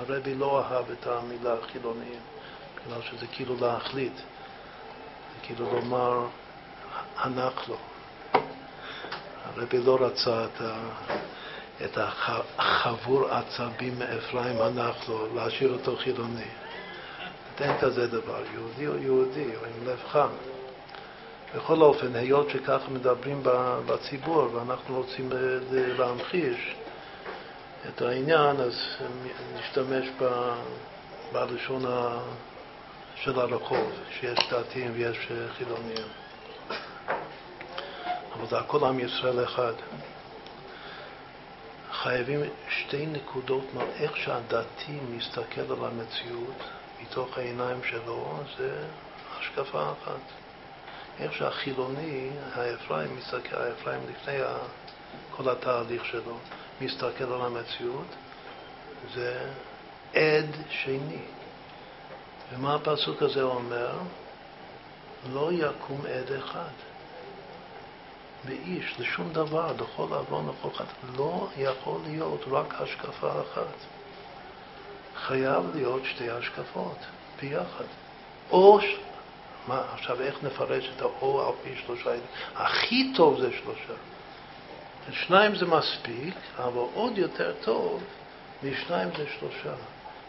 [0.00, 2.20] הרבי לא אהב את המילה חילוניים,
[2.86, 6.26] בגלל שזה כאילו להחליט, זה כאילו לומר
[7.24, 7.76] אנחנו.
[9.44, 10.74] הרבי לא רצה את ה...
[11.84, 11.98] את
[12.58, 16.48] החבור עצבים מאפרים אנחנו, להשאיר אותו חילוני.
[17.60, 20.28] אין כזה דבר, יהודי הוא יהודי, הוא עם לב חם.
[21.56, 23.42] בכל אופן, היות שככה מדברים
[23.86, 25.28] בציבור ואנחנו רוצים
[25.72, 26.74] להמחיש
[27.88, 28.74] את העניין, אז
[29.54, 30.08] נשתמש
[31.32, 31.84] בלשון
[33.14, 36.06] של הרחוב, שיש דתיים ויש חילוניים.
[38.32, 39.72] אבל זה הכל עם ישראל אחד.
[41.92, 43.64] חייבים שתי נקודות,
[44.00, 46.62] איך שהדתי מסתכל על המציאות
[47.02, 48.84] מתוך העיניים שלו, זה
[49.38, 50.20] השקפה אחת.
[51.20, 54.38] איך שהחילוני, האפרים, מסתכל, האפרים לפני
[55.30, 56.36] כל התהליך שלו,
[56.80, 58.06] מסתכל על המציאות,
[59.14, 59.50] זה
[60.14, 61.22] עד שני.
[62.52, 63.98] ומה הפסוק הזה אומר?
[65.32, 66.70] לא יקום עד אחד.
[68.44, 70.92] באיש, לשום דבר, לכל עוון, לכל חטא.
[71.18, 73.74] לא יכול להיות רק השקפה אחת.
[75.16, 76.96] חייב להיות שתי השקפות
[77.40, 77.84] ביחד.
[78.50, 78.78] או,
[79.68, 82.10] מה, עכשיו איך נפרש את האו על פי שלושה?
[82.56, 83.94] הכי טוב זה שלושה.
[85.12, 88.02] שניים זה מספיק, אבל עוד יותר טוב
[88.62, 89.74] משניים זה שלושה.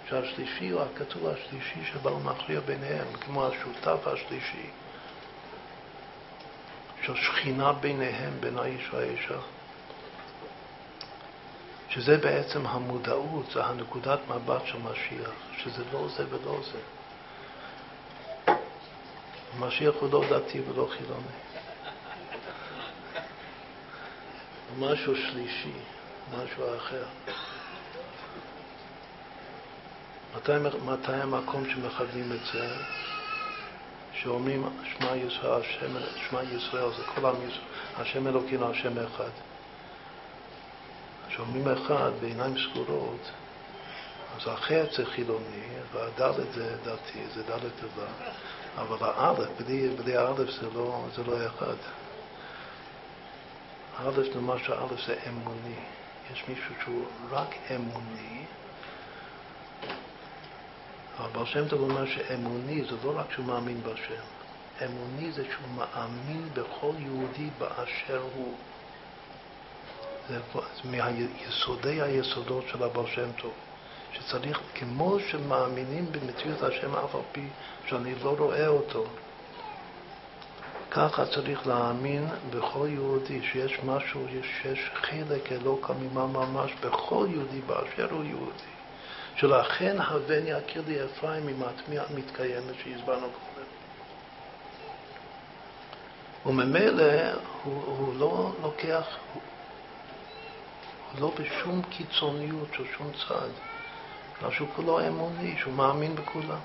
[0.10, 4.70] שהשלישי הוא הכתוב השלישי שבא ומכריע ביניהם, כמו השותף השלישי.
[7.02, 9.40] של שכינה ביניהם, בין האיש והאישה.
[11.90, 16.80] שזה בעצם המודעות, זה הנקודת מבט של משיח, שזה לא זה ולא זה.
[19.60, 21.51] משיח הוא לא דתי ולא חילוני.
[24.80, 25.72] משהו שלישי,
[26.30, 27.04] משהו אחר.
[30.36, 30.52] מתי,
[30.86, 32.76] מתי המקום שמכבדים את זה?
[34.14, 35.62] שאומרים שמע ישראל,
[36.30, 37.66] שמע ישראל, זה כל עם ישראל,
[37.98, 39.30] השם אלוקינו, השם אחד.
[41.30, 43.32] כשאומרים אחד בעיניים סגורות,
[44.36, 48.08] אז החטא זה חילוני, והדלת זה דתי, זה דלת טובה,
[48.78, 51.76] אבל האלף, בלי, בלי האלף זה לא, זה לא אחד.
[53.98, 55.76] האלף, נאמר שהאלף זה אמוני.
[56.34, 58.44] יש מישהו שהוא רק אמוני,
[61.18, 64.24] אבל בר שם טוב אומר שאמוני זה לא רק שהוא מאמין בשם,
[64.86, 68.54] אמוני זה שהוא מאמין בכל יהודי באשר הוא.
[70.30, 70.40] זה
[70.86, 73.54] מיסודי היסודות של הבעל שם טוב,
[74.14, 77.48] שצריך, כמו שמאמינים במציאות השם אף על פי
[77.86, 79.06] שאני לא רואה אותו,
[80.92, 88.08] ככה צריך להאמין בכל יהודי שיש משהו, שיש חלק אלוקא ממה ממש בכל יהודי באשר
[88.12, 88.72] הוא יהודי.
[89.36, 93.68] שלכן הבן יכיר לי אפרים עם הטמיעה המתקיימת שהסברנו קודם.
[96.46, 97.04] וממילא
[97.64, 99.42] הוא, הוא לא לוקח, הוא
[101.20, 103.50] לא בשום קיצוניות של שום צד,
[104.42, 106.60] אלא שהוא כולו אמוני, שהוא מאמין בכולם.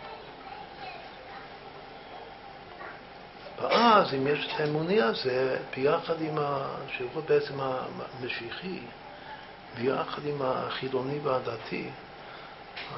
[3.60, 6.74] ואז אם יש את האמוני הזה, ביחד עם ה...
[6.96, 8.78] שהוא בעצם המשיחי,
[9.74, 11.88] ביחד עם החילוני והדתי,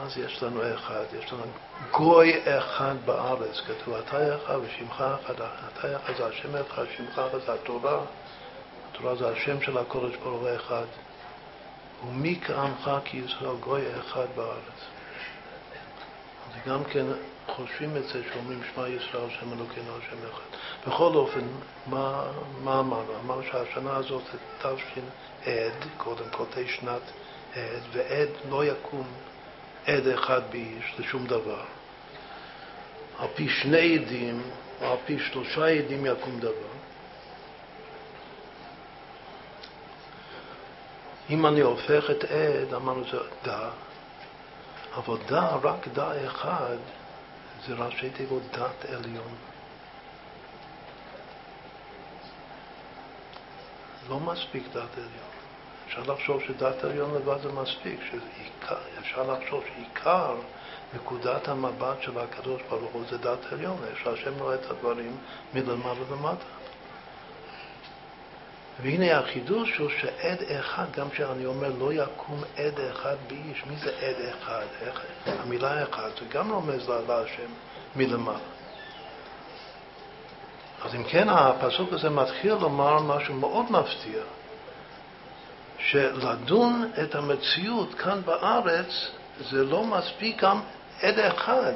[0.02, 1.42] אז יש לנו אחד, יש לנו
[1.90, 7.38] גוי אחד בארץ, כתוב אתה אחד ושמך אחד, אתה אחד זה השם אחד, שמך אחד
[7.46, 8.00] זה התורה,
[8.92, 10.84] התורה זה השם של הקודש ברוך הוא אחד,
[12.06, 14.97] ומי כעמך כי ישראל גוי אחד בארץ.
[16.58, 17.06] אז גם כן
[17.46, 20.56] חושבים את זה שאומרים שמע ישראל שם אלוקינו השם אחד.
[20.86, 21.40] בכל אופן,
[21.86, 22.24] מה,
[22.64, 23.16] אמרנו?
[23.24, 25.50] אמרנו שהשנה הזאת זה תש"ע,
[25.96, 27.00] קודם כל תשנת
[27.54, 29.06] עד, ועד לא יקום
[29.86, 31.64] עד אחד באיש לשום דבר.
[33.18, 34.42] על פי שני עדים,
[34.82, 36.68] או על פי שלושה עדים יקום דבר.
[41.30, 43.68] אם אני הופך את עד, אמרנו זה דע,
[45.26, 46.76] דע, רק דע אחד,
[47.66, 49.34] זה ראשי תיבות דת עליון.
[54.08, 55.28] לא מספיק דת עליון.
[55.86, 60.34] אפשר לחשוב שדת עליון לבד זה מספיק, שעיקר, אפשר לחשוב שעיקר
[60.94, 65.16] נקודת המבט של הקדוש ברוך הוא זה דת עליון, שהשם רואה את הדברים
[65.54, 66.57] מלמעלה למטה.
[68.82, 73.90] והנה החידוש הוא שעד אחד, גם כשאני אומר לא יקום עד אחד באיש, מי זה
[74.02, 74.64] עד אחד?
[74.80, 77.50] איך, המילה אחד זה גם רומז להשם
[77.96, 78.38] מלמעלה.
[80.84, 84.22] אז אם כן, הפסוק הזה מתחיל לומר משהו מאוד מפתיע,
[85.78, 89.10] שלדון את המציאות כאן בארץ
[89.40, 90.60] זה לא מספיק גם
[91.02, 91.72] עד אחד.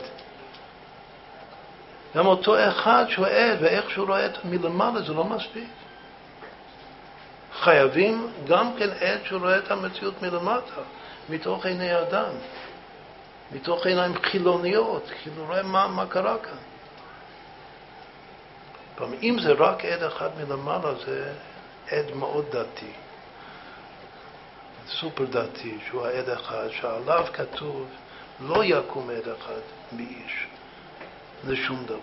[2.17, 5.69] גם אותו אחד שהוא עד ואיך שהוא רואה את מלמעלה זה לא מספיק.
[7.61, 10.81] חייבים גם כן עד שהוא רואה את המציאות מלמטה,
[11.29, 12.33] מתוך עיני אדם,
[13.53, 16.59] מתוך עיניים חילוניות, כאילו רואה מה, מה קרה כאן.
[19.23, 21.33] אם זה רק עד אחד מלמעלה, זה
[21.91, 22.93] עד מאוד דתי,
[24.89, 27.87] סופר דתי, שהוא העד אחד, שעליו כתוב
[28.41, 29.61] לא יקום עד אחד
[29.93, 30.47] מאיש
[31.45, 31.97] לשום דבר.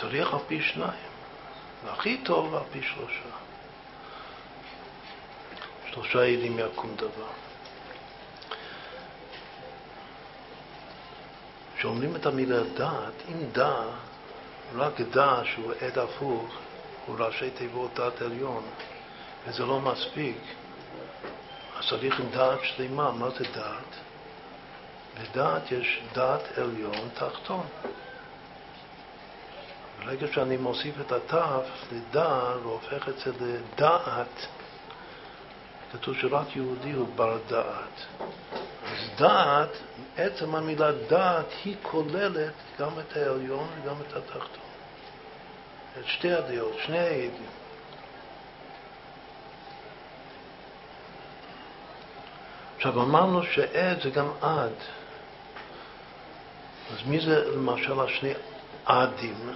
[0.00, 1.09] צריך על פי שניים,
[1.84, 3.36] והכי טוב על פי שלושה.
[5.90, 7.30] שלושה עדים יקום דבר.
[11.76, 13.82] כשאומרים את המילה דעת, אם דע,
[14.76, 16.58] רק דע שהוא עד הפוך,
[17.06, 18.62] הוא ראשי תיבות דעת עליון,
[19.46, 20.36] וזה לא מספיק,
[21.78, 23.10] אז צריך דעת שלמה.
[23.12, 23.96] מה זה דעת?
[25.14, 27.66] בדעת יש דעת עליון תחתון.
[30.04, 31.62] ברגע שאני מוסיף את התו
[31.92, 34.46] לדע והופך את זה לדעת,
[35.92, 38.24] כתוב שרק יהודי הוא בר דעת.
[38.84, 39.68] אז דעת,
[40.16, 44.70] עצם המילה דעת היא כוללת גם את העליון וגם את התחתון.
[45.98, 47.50] את שתי הדעות, שני העדים.
[52.76, 54.72] עכשיו אמרנו שעד זה גם עד.
[56.92, 58.32] אז מי זה למשל השני
[58.84, 59.50] עדים?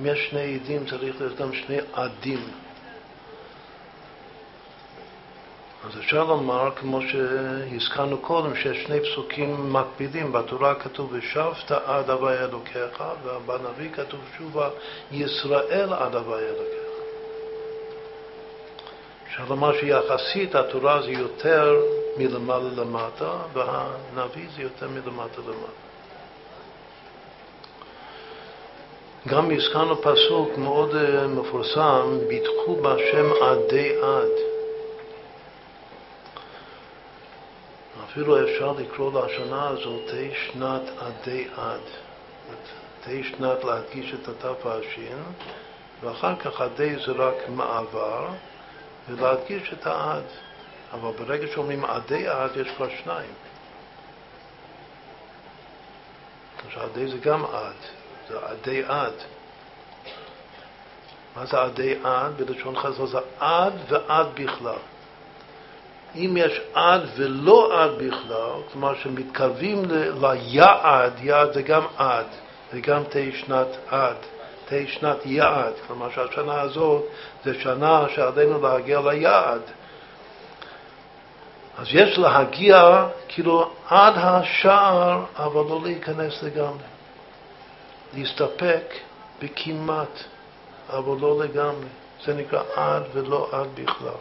[0.00, 2.40] אם יש שני עדים צריך להיות גם שני עדים.
[5.86, 10.32] אז אפשר לומר, כמו שהזכרנו קודם, שיש שני פסוקים מקבילים.
[10.32, 14.70] בתורה כתוב ושבת עד הווי אלוקיך, ובנביא כתוב שובה
[15.12, 16.82] ישראל עד הווי אלוקיך.
[19.26, 21.80] אפשר לומר שיחסית התורה זה יותר
[22.16, 25.91] מלמעלה למטה, והנביא זה יותר מלמטה למטה.
[29.28, 34.30] גם הזכרנו פסוק מאוד אה, מפורסם, ביטחו בהשם עדי עד.
[38.04, 41.80] אפילו אפשר לקרוא לשנה הזאת תהי שנת עדי עד.
[43.04, 45.22] תהי שנת להדגיש את התו השין,
[46.02, 48.26] ואחר כך עדי זה רק מעבר,
[49.08, 50.24] ולהדגיש את העד.
[50.92, 53.32] אבל ברגע שאומרים עדי עד יש כבר שניים.
[56.76, 58.01] עדי זה גם עד,
[58.32, 59.12] זה עדי עד.
[61.36, 62.42] מה זה עדי עד?
[62.42, 64.82] בלשון חז"ל זה עד ועד בכלל.
[66.14, 69.82] אם יש עד ולא עד בכלל, כלומר שמתקרבים
[70.20, 72.26] ליעד, יעד זה גם עד,
[72.72, 74.16] זה גם תהי שנת עד,
[74.68, 77.02] תהי שנת יעד, כלומר שהשנה הזאת
[77.44, 79.62] זה שנה שעלינו להגיע ליעד.
[81.78, 86.91] אז יש להגיע כאילו עד השער, אבל לא להיכנס לגמרי.
[88.14, 88.94] להסתפק
[89.42, 90.24] בכמעט,
[90.88, 91.88] אבל לא לגמרי.
[92.24, 94.20] זה נקרא עד ולא עד בכלל.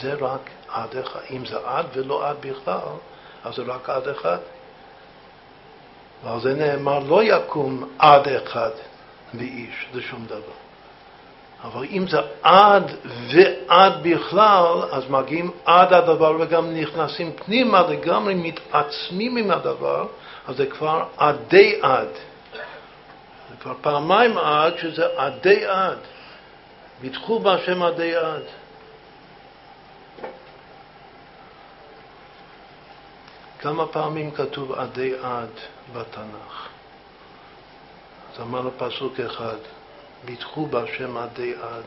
[0.00, 1.20] זה רק עד אחד.
[1.30, 2.96] אם זה עד ולא עד בכלל,
[3.44, 4.38] אז זה רק עד אחד.
[6.24, 8.70] ועל זה נאמר, לא יקום עד אחד
[9.32, 10.56] באיש לשום דבר.
[11.64, 12.92] אבל אם זה עד
[13.30, 20.06] ועד בכלל, אז מגיעים עד הדבר וגם נכנסים פנימה לגמרי, מתעצמים עם הדבר,
[20.46, 22.08] אז זה כבר עדי עד.
[23.50, 25.98] זה כבר פעמיים עד, שזה עדי עד.
[27.00, 28.42] ביטחו בהשם עדי עד.
[33.58, 35.50] כמה פעמים כתוב עדי עד
[35.92, 36.68] בתנ"ך?
[38.34, 39.56] אז אמרנו פסוק אחד,
[40.24, 41.84] ביטחו בהשם עדי עד.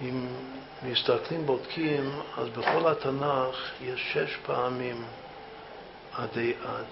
[0.00, 0.26] אם
[0.82, 5.04] מסתכלים, בודקים, אז בכל התנ"ך יש שש פעמים
[6.18, 6.86] עדי עד.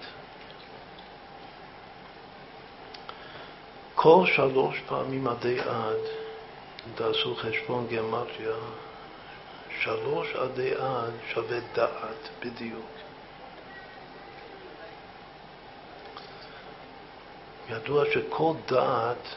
[3.95, 6.01] כל שלוש פעמים עדי עד,
[6.95, 8.55] תעשו חשבון גמטריה,
[9.81, 12.85] שלוש עדי עד שווה דעת בדיוק.
[17.69, 19.27] ידוע שכל דעת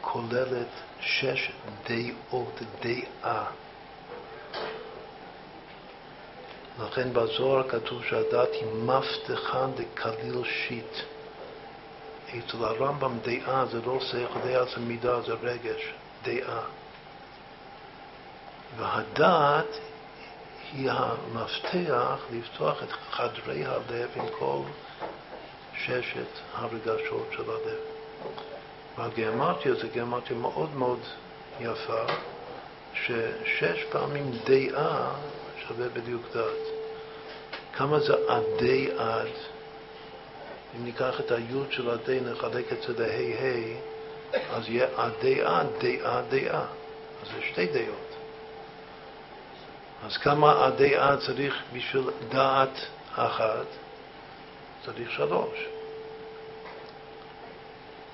[0.00, 0.68] כוללת
[1.00, 1.52] שש
[1.88, 3.63] דעות, דעה.
[6.78, 10.96] לכן בזוהר כתוב שהדעת היא מפתחה דקליל שיט.
[12.28, 15.92] אצל הרמב"ם דעה זה לא שכל, דעה זה מידה, זה רגש,
[16.24, 16.60] דעה.
[18.76, 19.78] והדעת
[20.72, 24.60] היא המפתח לפתוח את חדרי הלב עם כל
[25.76, 27.80] ששת הרגשות של הלב.
[28.98, 31.00] והגיאמטיה זה גיאמטיה מאוד מאוד
[31.60, 32.04] יפה,
[32.94, 35.10] ששש פעמים דעה
[35.68, 36.74] שווה בדיוק דעת.
[37.72, 39.28] כמה זה עדי עד?
[40.76, 43.78] אם ניקח את היוד של עדי, נחלק את זה להי ה',
[44.56, 46.66] אז יהיה עדי עד, דעה, דעה.
[47.22, 48.14] אז זה שתי דעות.
[50.06, 52.80] אז כמה עדי עד צריך בשביל דעת
[53.14, 53.66] אחת?
[54.84, 55.66] צריך שלוש.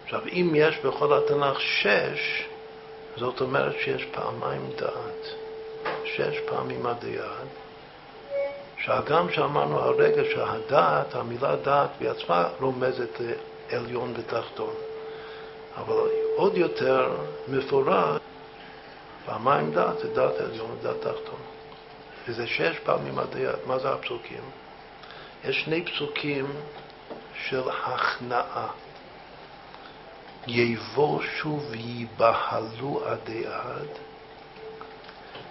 [0.04, 2.44] עכשיו, אם יש בכל התנ"ך שש,
[3.16, 5.39] זאת אומרת שיש פעמיים דעת.
[6.04, 7.04] שש פעמים עד,
[8.78, 13.20] שהגם שאמרנו הרגע שהדעת, המילה דעת בעצמה רומזת
[13.70, 14.74] לעליון ותחתון.
[15.76, 17.16] אבל עוד יותר
[17.48, 18.20] מפורט,
[19.26, 21.40] פעמיים דעת זה דעת עליון ודעת תחתון.
[22.28, 23.36] וזה שש פעמים עד.
[23.66, 24.42] מה זה הפסוקים?
[25.44, 26.46] יש שני פסוקים
[27.34, 28.68] של הכנעה.
[30.46, 33.88] יבושו ויבהלו עדי עד,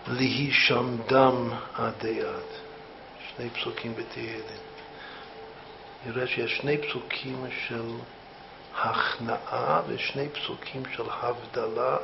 [0.10, 2.06] להישמדם עד.
[3.40, 4.44] שני פסוקים בתהילים.
[6.06, 7.92] נראה שיש שני פסוקים של
[8.76, 11.98] הכנעה ושני פסוקים של הבדלה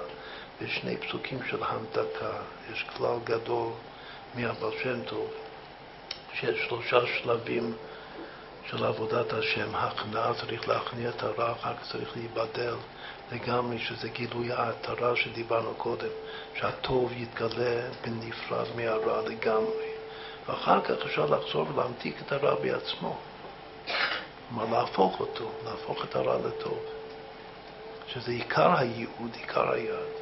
[0.62, 2.32] ושני פסוקים של המתקה.
[2.72, 3.72] יש כלל גדול
[4.36, 5.32] מהבר שם טוב,
[6.34, 7.74] שיש שלושה שלבים
[8.70, 9.76] של עבודת השם.
[9.76, 12.76] הכנעה צריך להכניע את הרע, אחר כך צריך להיבדל
[13.32, 16.10] לגמרי, שזה גילוי ההתרה שדיברנו קודם,
[16.56, 19.96] שהטוב יתגלה בנפרד מהרע לגמרי.
[20.48, 23.18] ואחר כך אפשר לחזור ולהמתיק את הרע בעצמו.
[24.50, 26.80] כלומר, להפוך אותו, להפוך את הרע לטוב.
[28.08, 30.16] שזה עיקר הייעוד, עיקר היעד.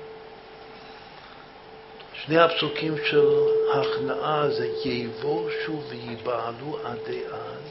[2.13, 3.27] שני הפסוקים של
[3.73, 7.69] הכנעה זה יבושו ויבעלו עדי עד,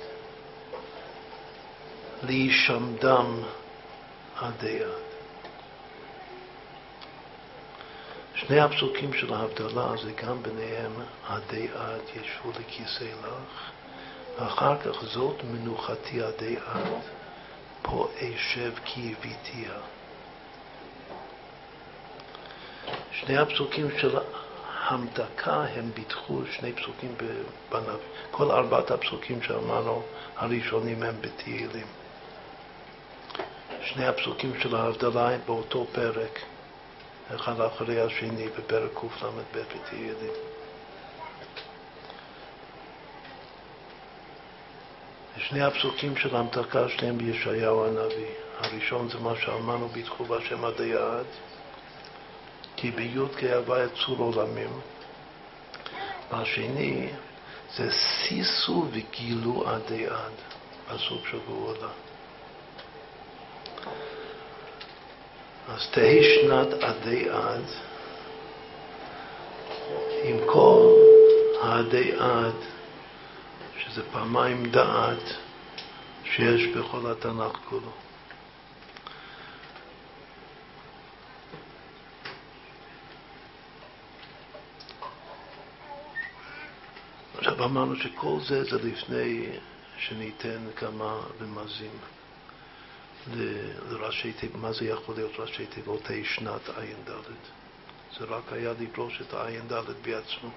[2.22, 3.42] להישמדם
[4.36, 5.11] עדי עד.
[8.46, 10.92] שני הפסוקים של ההבדלה זה גם ביניהם
[11.28, 13.70] עדי עד ישבו לכיסא לך,
[14.38, 16.92] ואחר כך זאת מנוחתי עדי עד,
[17.82, 19.72] פה אשב כי הביתיה.
[23.12, 24.18] שני הפסוקים של
[24.88, 27.14] המתקה הם ביטחו שני פסוקים
[27.70, 27.92] בנביא.
[28.30, 30.02] כל ארבעת הפסוקים שאמרנו
[30.36, 31.86] הראשונים הם בתהילים.
[33.82, 36.38] שני הפסוקים של ההבדלה הם באותו פרק,
[37.34, 40.32] אחד אחרי השני בפרק קל"ב בתהילים.
[45.36, 48.34] שני הפסוקים של המתקה שניהם בישעיהו הנביא.
[48.58, 51.26] הראשון זה מה שאמרנו ביטחו בהשם עד,
[52.76, 54.80] כי בי"ק הווה את צור עולמים.
[56.30, 57.10] והשני
[57.76, 60.32] זה סיסו וגילו עדי עד,
[60.88, 61.92] פסוק של גאולה.
[65.68, 67.64] אז תהי שנת עדי עד
[70.24, 70.88] עם כל
[71.62, 72.54] העדי עד,
[73.78, 75.34] שזה פעמיים דעת
[76.24, 77.90] שיש בכל התנ"ך כולו.
[87.38, 89.46] עכשיו אמרנו שכל זה זה לפני
[89.98, 91.98] שניתן כמה רמזים
[93.90, 97.10] לראשי תיבות, מה זה יכול להיות ראשי תיבות שנת ע"ד.
[98.18, 99.72] זה רק היה לדרוש את הע"ד
[100.02, 100.50] בעצמו.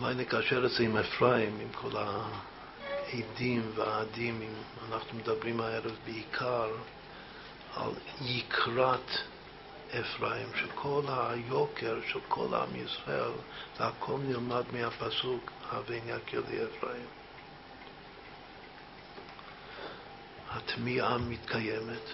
[0.00, 4.40] אולי נקשר את זה עם אפרים, עם כל העדים והעדים,
[4.88, 6.70] אנחנו מדברים הערב בעיקר
[7.76, 7.90] על
[8.20, 9.10] יקרת
[9.90, 13.32] אפרים, שכל היוקר של כל עם ישראל,
[13.78, 17.06] זה הכל נלמד מהפסוק, הבן יקר לי אפרים.
[20.50, 22.12] התמיהה מתקיימת.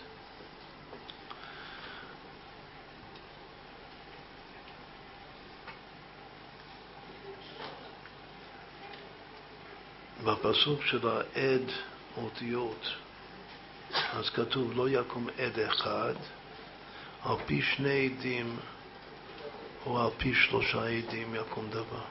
[10.24, 11.70] בפסוק של העד
[12.16, 12.86] אותיות,
[13.92, 16.14] אז כתוב לא יקום עד אחד
[17.24, 18.56] על פי שני עדים
[19.86, 22.04] או על פי שלושה עדים יקום דבר.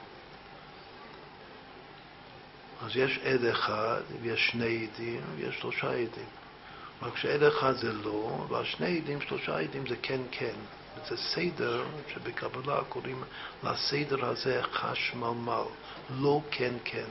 [2.82, 6.26] אז יש עד אחד ויש שני עדים ויש שלושה עדים.
[7.02, 10.54] רק שעד אחד זה לא, והשני עדים, שלושה עדים זה כן כן.
[11.08, 13.24] זה סדר שבקבלה קוראים
[13.64, 15.64] לסדר הזה חשמלמל,
[16.10, 17.08] לא כן כן.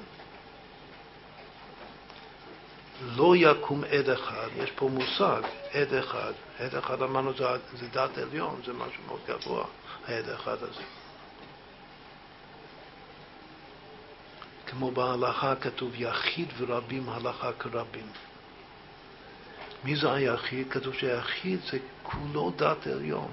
[3.02, 5.42] לא יקום עד אחד, יש פה מושג,
[5.74, 6.34] עד אחד.
[6.60, 9.66] עד אחד אמרנו זה, זה דת עליון, זה משהו מאוד גבוה,
[10.08, 10.84] העד אחד הזה.
[14.66, 18.08] כמו בהלכה כתוב יחיד ורבים הלכה כרבים.
[19.84, 20.68] מי זה היחיד?
[20.70, 23.32] כתוב שהיחיד זה כולו דת עליון.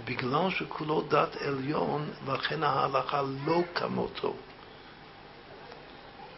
[0.00, 4.34] ובגלל שכולו דת עליון, לכן ההלכה לא כמותו.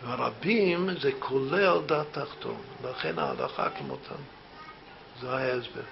[0.06, 4.22] והרבים זה כולל דת תחתון, לכן ההלכה כמותם.
[5.20, 5.82] זה ההסבר.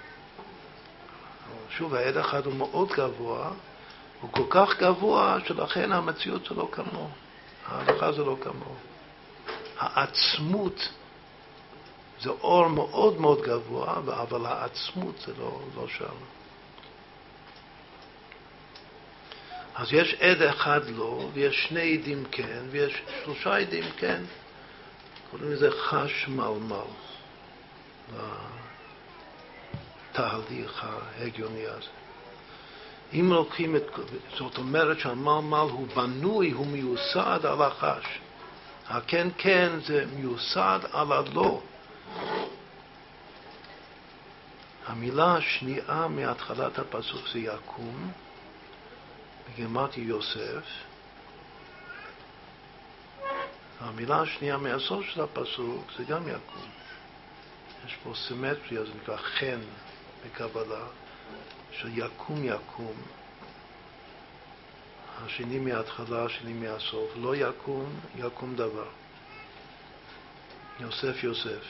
[1.69, 3.51] שוב, העד אחד הוא מאוד גבוה,
[4.21, 7.07] הוא כל כך גבוה שלכן המציאות שלו כמוהו.
[7.65, 8.75] ההלכה זה לא כמוהו.
[9.77, 10.89] העצמות
[12.21, 16.15] זה אור מאוד מאוד גבוה, אבל העצמות זה לא, לא שם.
[19.75, 24.23] אז יש עד אחד לא, ויש שני עדים כן, ויש שלושה עדים כן.
[25.31, 26.75] קוראים לזה חשמלמל,
[30.11, 31.87] לתהליך ההגיוני הזה.
[33.13, 33.83] אם לוקחים את...
[34.37, 38.05] זאת אומרת שהמלמל הוא בנוי, הוא מיוסד על החש.
[38.89, 41.61] הכן כן זה מיוסד על הלא.
[44.87, 48.11] המילה השנייה מהתחלת הפסוק זה יקום,
[49.53, 50.63] בגימטרי יוסף.
[53.79, 56.69] המילה השנייה מהסוף של הפסוק זה גם יקום.
[57.85, 59.59] יש פה סימטריה, זה נקרא חן
[60.25, 60.85] בקבלה,
[61.71, 62.95] של יקום יקום.
[65.25, 67.11] השני מההתחלה, השני מהסוף.
[67.15, 68.87] לא יקום, יקום דבר.
[70.79, 71.63] יוסף יוסף.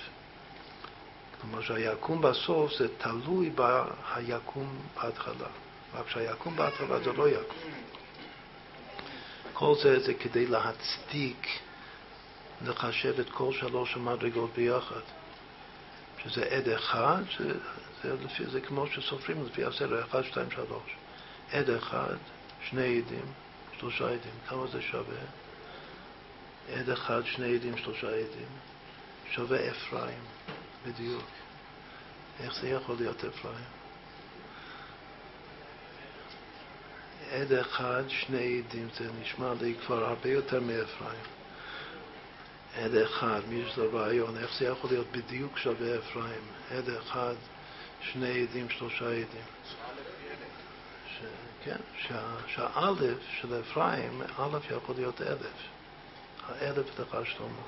[1.42, 5.48] כלומר שהיקום בסוף זה תלוי ביקום בהתחלה.
[5.96, 7.58] רק שהיקום בהתחלה זה לא יקום.
[9.54, 11.48] כל זה זה כדי להצדיק,
[12.66, 15.02] לחשב את כל שלוש המדרגות ביחד.
[16.24, 17.54] שזה עד אחד, זה,
[18.04, 20.96] זה, לפי, זה כמו שסופרים לפי הסדר, אחד, שתיים, שלוש.
[21.52, 22.16] עד אחד,
[22.70, 23.26] שני עדים,
[23.80, 24.34] שלושה עדים.
[24.48, 25.22] כמה זה שווה?
[26.74, 28.50] עד אחד, שני עדים, שלושה עדים.
[29.32, 30.20] שווה אפרים,
[30.86, 31.24] בדיוק.
[32.40, 33.75] איך זה יכול להיות אפרים?
[37.32, 41.26] עד אחד, שני עדים, זה נשמע לי כבר הרבה יותר מאפרים.
[42.78, 46.42] עד אחד, יש לו רעיון, איך זה יכול להיות בדיוק שווה אפרים?
[46.72, 47.34] עד אחד,
[48.02, 49.46] שני עדים, שלושה עדים.
[51.08, 51.24] ש,
[51.64, 55.68] כן, שה, שהאלף של אפרים, א' יכול להיות אלף.
[56.48, 57.62] האלף לך שלמה.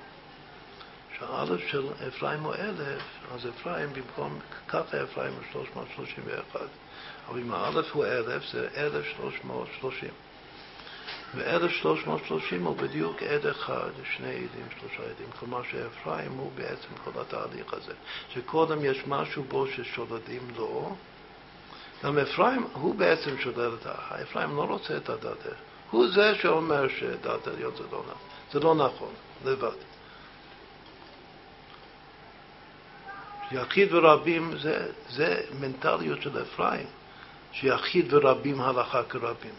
[1.20, 3.04] שהאלף של אפרים הוא אלף,
[3.34, 6.60] אז אפרים במקום, ככה אפרים הוא 331.
[7.28, 10.10] אבל אם האלף הוא אלף, זה 1330.
[11.36, 15.28] ו-1330 הוא בדיוק עד אחד, שני עדים, שלושה עדים.
[15.40, 17.94] כלומר שאפרים הוא בעצם כל התהליך הזה.
[18.30, 20.96] שקודם יש משהו בו ששולדים לו,
[22.04, 24.22] גם אפרים הוא בעצם שולל את ה...
[24.22, 25.48] אפרים לא רוצה את הדת.
[25.92, 28.28] הוא זה שאומר שדת עליון זה לא נכון.
[28.52, 29.14] זה לא נכון,
[29.46, 29.78] לבד.
[33.52, 36.86] יחיד ורבים זה, זה מנטליות של אפרים,
[37.60, 39.54] שיחיד ורבים הלכה כרבים.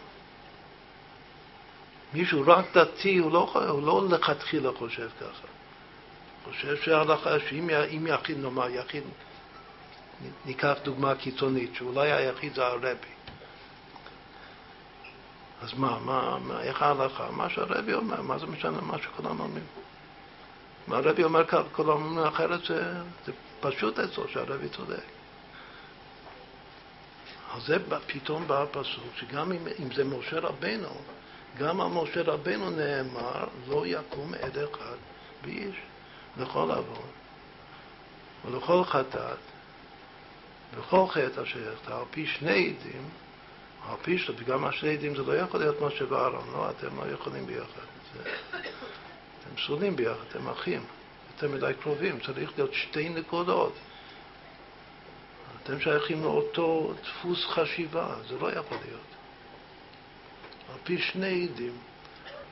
[2.13, 5.47] מישהו רק דתי, הוא לא, הוא לא לכתחילה חושב ככה.
[6.43, 9.03] חושב שההלכה, שאם יחיד, נאמר יחיד,
[10.45, 12.89] ניקח דוגמה קיצונית, שאולי היחיד זה הרבי.
[15.61, 17.31] אז מה, מה, מה, איך ההלכה?
[17.31, 19.63] מה שהרבי אומר, מה זה משנה מה שכולם אומרים?
[20.87, 22.93] מה הרבי אומר כאן, כולם אומרים אחרת, זה,
[23.25, 25.18] זה פשוט אצלו שהרבי צודק.
[27.55, 27.77] אז זה
[28.07, 30.89] פתאום בא הפסוק, שגם אם, אם זה משה רבנו,
[31.57, 34.95] גם על משה רבנו נאמר, לא יקום עד אחד
[35.41, 35.75] באיש
[36.37, 37.09] לכל עוון
[38.45, 39.37] ולכל חטאת
[40.75, 43.09] וכל חטא אשר יחטא, על פי שני עדים,
[43.89, 47.11] על פי שלו, וגם השני עדים זה לא יכול להיות משה ואהרון, לא, אתם לא
[47.11, 47.81] יכולים ביחד.
[48.13, 48.29] זה,
[49.39, 50.83] אתם סולים ביחד, אתם אחים,
[51.35, 53.73] אתם מדי קרובים, צריך להיות שתי נקודות.
[55.69, 59.09] אתם שייכים לאותו דפוס חשיבה, זה לא יכול להיות.
[60.69, 61.77] על פי שני עדים,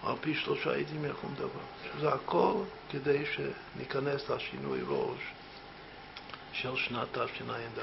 [0.04, 1.98] על פי שלושה עדים יקום דבר.
[1.98, 2.54] שזה הכל
[2.90, 5.20] כדי שניכנס לשינוי ראש
[6.54, 7.80] של שנת תשע"ד.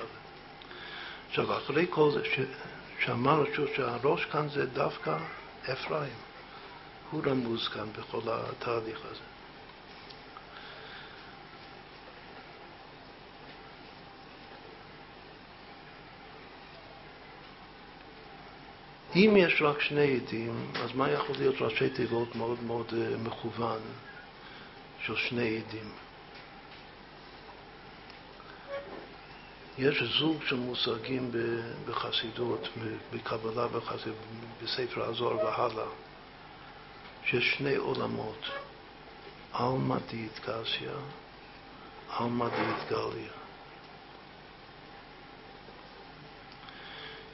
[1.29, 2.21] עכשיו, אחרי כל זה,
[3.05, 3.45] שאמרנו
[3.77, 5.19] שהראש כאן זה דווקא
[5.73, 6.17] אפרים.
[7.11, 9.34] הוא רמוז כאן בכל התהליך הזה.
[19.17, 23.81] אם יש רק שני עדים, אז מה יכול להיות ראשי תיבות מאוד מאוד אה, מכוון
[25.05, 25.91] של שני עדים?
[29.79, 31.31] יש זוג של מושגים
[31.87, 32.69] בחסידות,
[33.13, 34.17] בקבלה בחסידות,
[34.63, 35.87] בספר הזוהר והלאה,
[37.25, 38.51] שיש שני עולמות,
[39.53, 40.93] עלמא דיתקסיה,
[42.09, 43.44] עלמא דיתגליה.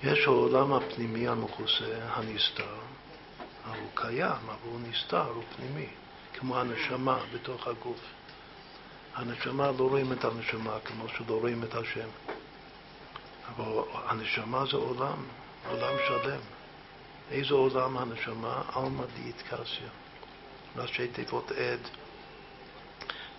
[0.03, 2.75] יש העולם הפנימי המכוסה, הנסתר,
[3.67, 5.87] הוא קיים, אבל הוא נסתר, הוא פנימי,
[6.35, 8.01] כמו הנשמה בתוך הגוף.
[9.15, 12.09] הנשמה לא רואים את הנשמה כמו שלא רואים את השם.
[13.49, 15.25] אבל הנשמה זה עולם,
[15.71, 16.41] עולם שלם.
[17.31, 18.63] איזה עולם הנשמה?
[18.75, 19.89] עלמא דיתקסיה.
[20.77, 21.81] ראשי תיבות עד.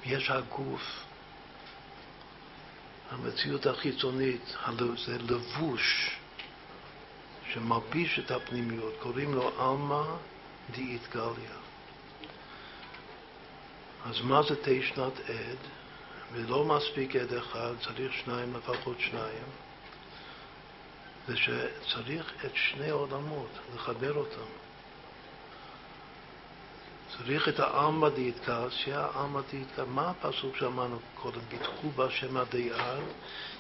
[0.05, 0.81] ויש הגוף,
[3.11, 4.55] המציאות החיצונית,
[5.05, 6.20] זה לבוש
[7.53, 10.03] שמלביש את הפנימיות, קוראים לו עלמא
[10.71, 11.55] דיתגליה.
[14.05, 15.57] אז מה זה תשנת עד?
[16.33, 19.43] ולא מספיק עד אחד, צריך שניים, לפחות שניים.
[21.27, 24.51] זה שצריך את שני העולמות, לחבר אותם.
[27.25, 29.85] צריך את העלמא דיתקסיה, עלמא דיתקסיה.
[29.85, 31.39] מה הפסוק שאמרנו קודם?
[31.49, 33.01] ביטחו בהשם הדייר,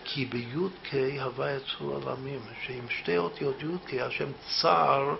[0.03, 4.31] כי בי"ק הווה יצרו עולמים, שעם שתי אותיות י"ק השם
[4.61, 5.15] צר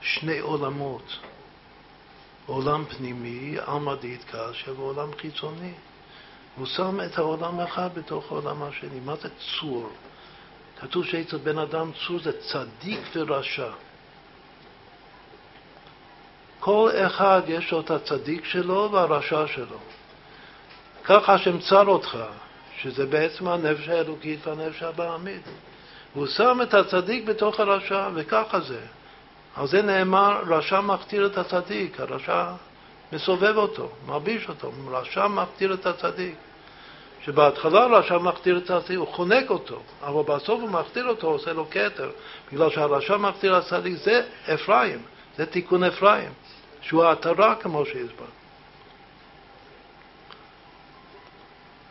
[0.00, 1.18] שני עולמות.
[2.46, 5.72] עולם פנימי, עלמא דיתקסיה, ועולם חיצוני.
[6.56, 9.00] הוא שם את העולם האחד בתוך העולם השני.
[9.04, 9.90] מה זה צור?
[10.80, 13.70] כתוב שאצל בן אדם צור זה צדיק ורשע.
[16.60, 19.78] כל אחד יש לו את הצדיק שלו והרשע שלו.
[21.04, 21.36] ככה
[21.68, 22.18] צר אותך,
[22.78, 25.42] שזה בעצם הנפש האלוקית והנפש הבעמית.
[26.14, 28.80] הוא שם את הצדיק בתוך הרשע, וככה זה.
[29.56, 32.46] על זה נאמר, רשע מכתיר את הצדיק, הרשע
[33.12, 36.34] מסובב אותו, מרביש אותו, רשע מכתיר את הצדיק.
[37.24, 41.70] שבהתחלה רשע מכתיר את הצדיק, הוא חונק אותו, אבל בסוף הוא מכתיר אותו, עושה לו
[41.70, 42.10] כתר,
[42.52, 44.22] בגלל שהרשע מכתיר את הצדיק, זה
[44.54, 45.02] אפרים,
[45.36, 46.32] זה תיקון אפרים,
[46.80, 48.24] שהוא העטרה כמו שהסבר.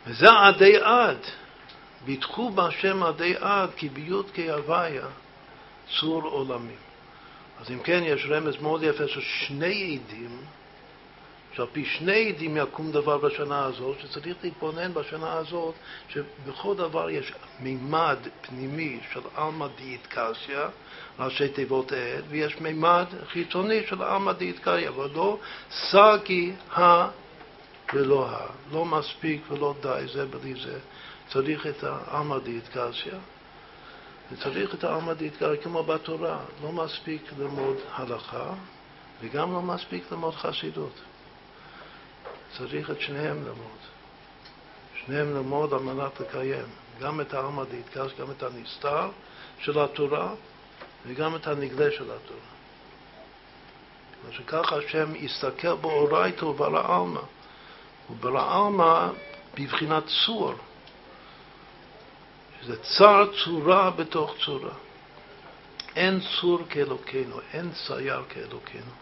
[0.06, 1.18] וזה עדי עד,
[2.04, 5.06] ביטחו בהשם עדי עד, כי ביוד כהוויה
[6.00, 6.78] צור עולמים.
[7.60, 10.38] אז אם כן, יש רמז מאוד יפה של שני עדים,
[11.52, 15.74] שעל פי שני עדים יקום דבר בשנה הזאת, שצריך להתבונן בשנה הזאת,
[16.08, 20.68] שבכל דבר יש מימד פנימי של עלמא דיאטקסיה,
[21.18, 25.38] ראשי תיבות עד, ויש מימד חיצוני של עלמא דיאטקסיה, אבל לא
[25.70, 26.52] סגי
[27.94, 28.46] ולא ה.
[28.72, 30.78] לא מספיק ולא די זה בלי זה.
[31.32, 33.18] צריך את העלמא דיתקסיה,
[34.32, 36.38] וצריך את העלמא דיתקסיה כמו בתורה.
[36.62, 38.54] לא מספיק ללמוד הלכה,
[39.20, 41.00] וגם לא מספיק ללמוד חסידות.
[42.58, 43.78] צריך את שניהם ללמוד.
[44.94, 46.66] שניהם ללמוד על מנת לקיים.
[47.00, 49.08] גם את העלמא דיתקס, גם את הנסתר
[49.58, 50.34] של התורה,
[51.06, 52.50] וגם את הנגלה של התורה.
[54.30, 57.20] שככה השם יסתכל באורייתו וברא עלמא.
[58.10, 59.08] וברא עלמא
[59.54, 60.54] בבחינת צור,
[62.60, 64.74] שזה צר צורה בתוך צורה.
[65.96, 68.99] אין צור כאלוקינו, אין צייר כאלוקינו.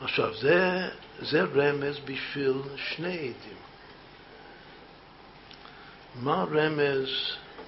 [0.00, 0.88] עכשיו, זה,
[1.18, 3.58] זה רמז בשביל שני עדים.
[6.14, 7.08] מה רמז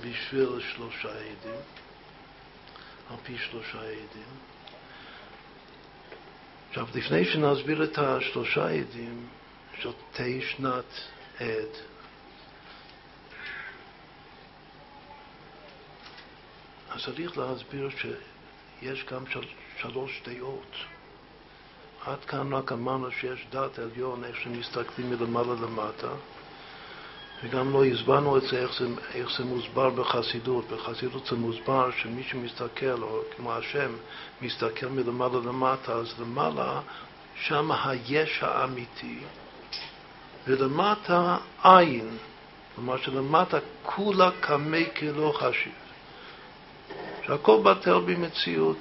[0.00, 1.60] בשביל שלושה עדים?
[3.10, 4.36] על פי שלושה עדים.
[6.68, 9.28] עכשיו, לפני שנסביר את השלושה עדים
[9.80, 10.84] של תהי שנת
[11.40, 11.72] עד,
[16.90, 19.44] אז צריך להסביר שיש גם של,
[19.80, 20.76] שלוש דעות.
[22.06, 26.08] עד כאן רק אמרנו שיש דת עליון, איך שמסתכלים מלמעלה למטה,
[27.42, 30.64] וגם לא הסברנו את זה, איך זה, איך זה מוסבר בחסידות.
[30.68, 33.90] בחסידות זה מוסבר שמי שמסתכל, או כמו השם,
[34.42, 36.80] מסתכל מלמעלה למטה, אז למעלה,
[37.34, 39.18] שם היש האמיתי,
[40.46, 42.16] ולמטה עין,
[42.74, 45.72] כלומר שלמטה כולה קמי כלא חשיב.
[47.26, 48.78] שהכל בטל במציאות.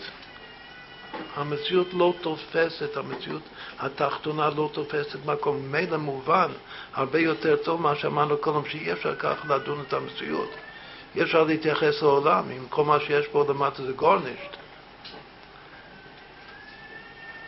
[1.36, 3.42] המציאות לא תופסת, המציאות
[3.80, 5.58] התחתונה לא תופסת מקום.
[5.58, 6.52] ממילא מובן
[6.94, 10.50] הרבה יותר טוב מה שאמרנו קודם, שאי אפשר ככה לדון את המציאות.
[11.16, 14.56] אי אפשר להתייחס לעולם אם כל מה שיש פה למטה זה גורנישט.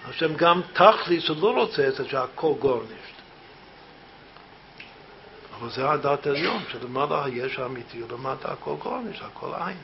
[0.10, 3.18] השם גם תכליס הוא לא רוצה את זה שהכל גורנישט.
[5.60, 9.77] אבל זה הדת העליון, שלמעלה יש האמיתי ולמטה הכל גורנישט, הכל עין.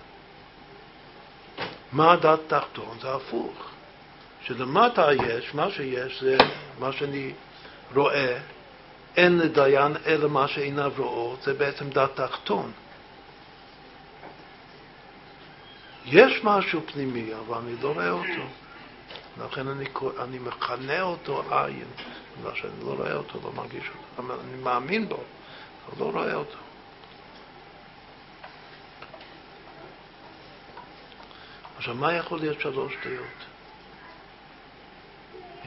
[1.92, 2.98] מה הדת תחתון?
[3.02, 3.73] זה הפוך.
[4.44, 6.38] שלמטה יש, מה שיש זה
[6.80, 7.34] מה שאני
[7.96, 8.40] רואה,
[9.18, 12.72] אין לדיין אלא מה שעיניו רואות, זה בעצם דת תחתון.
[16.06, 18.44] יש משהו פנימי, אבל אני לא רואה אותו.
[19.46, 19.86] לכן אני,
[20.20, 21.88] אני מכנה אותו עין,
[22.40, 24.34] בגלל שאני לא רואה אותו, לא מרגיש אותו.
[24.34, 25.24] אני מאמין בו,
[25.88, 26.58] אבל לא רואה אותו.
[31.78, 33.53] עכשיו, מה יכול להיות שלוש דעות?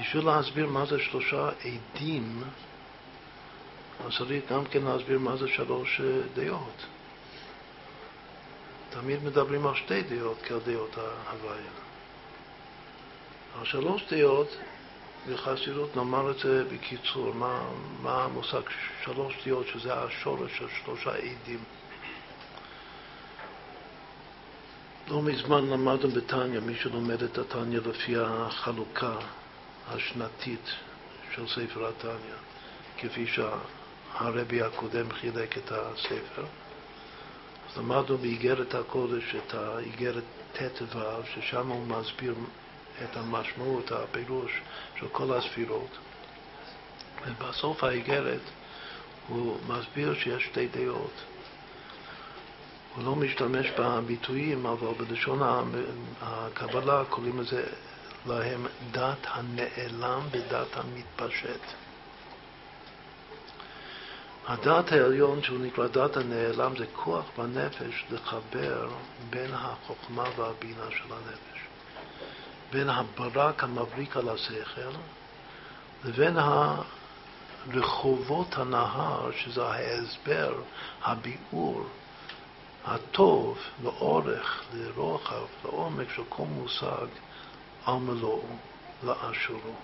[0.01, 2.43] בשביל להסביר מה זה שלושה עדים,
[4.07, 6.87] אז צריך גם כן להסביר מה זה שלוש אה, דעות.
[8.91, 11.71] תמיד מדברים על שתי דעות כעל דעות ההוויה.
[13.59, 14.57] על שלוש דעות,
[15.31, 17.61] בחסידות נאמר את זה בקיצור, מה,
[18.03, 18.61] מה המושג
[19.05, 21.65] שלוש דעות, שזה השורש של שלושה עדים.
[25.09, 29.17] לא מזמן למדנו בתניא, מי שלומד את התניא לפי החלוקה
[29.89, 30.71] השנתית
[31.35, 32.37] של ספר התניא,
[32.99, 36.45] כפי שהרבי הקודם חילק את הספר.
[37.71, 40.99] אז למדנו באיגרת הקודש את האיגרת ט"ו,
[41.35, 42.35] ששם הוא מסביר
[43.05, 44.61] את המשמעות, הפירוש
[44.99, 45.99] של כל הספירות.
[47.27, 48.41] ובסוף האיגרת
[49.29, 51.13] הוא מסביר שיש שתי דעות.
[52.95, 55.41] הוא לא משתמש בביטויים, אבל בלשון
[56.23, 57.65] הקבלה קוראים לזה
[58.27, 61.61] להם דת הנעלם ודת המתפשט.
[64.47, 68.89] הדת העליון, שהוא נקרא דת הנעלם, זה כוח בנפש לחבר
[69.31, 71.61] בין החוכמה והבינה של הנפש,
[72.73, 74.91] בין הברק המבריק על השכל
[76.05, 76.37] לבין
[77.75, 80.55] רחובות הנהר, שזה ההסבר,
[81.03, 81.87] הביאור,
[82.85, 87.07] הטוב לאורך, לרוחב, לעומק של כל מושג
[87.87, 88.43] על מלואו
[89.03, 89.75] לאשורו.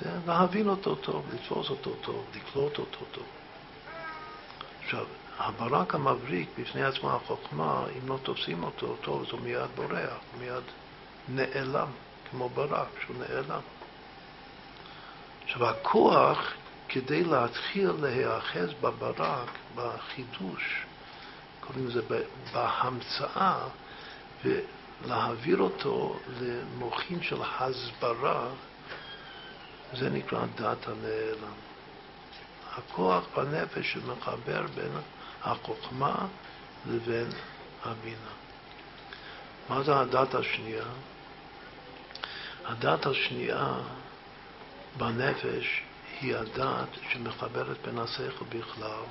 [0.00, 3.26] זה להבין אותו טוב, לתפוס אותו טוב, לקלוט אותו טוב.
[4.84, 5.04] עכשיו,
[5.38, 10.64] הברק המבריק בפני עצמו החוכמה, אם לא תופסים אותו טוב, זה מיד בורח, מיד
[11.28, 11.88] נעלם,
[12.30, 13.60] כמו ברק שהוא נעלם.
[15.44, 16.52] עכשיו, הכוח,
[16.88, 20.84] כדי להתחיל להיאחז בברק, בחידוש,
[21.60, 22.02] קוראים לזה
[22.52, 23.58] בהמצאה,
[25.04, 28.48] להעביר אותו למוחין של הסברה,
[29.92, 31.52] זה נקרא דת הנעלם.
[32.76, 34.92] הכוח בנפש שמחבר בין
[35.42, 36.26] החוכמה
[36.86, 37.28] לבין
[37.84, 38.30] הבינה.
[39.68, 40.84] מה זה הדת השנייה?
[42.64, 43.74] הדת השנייה
[44.96, 45.82] בנפש
[46.20, 49.04] היא הדעת שמחברת בין השכל בכלל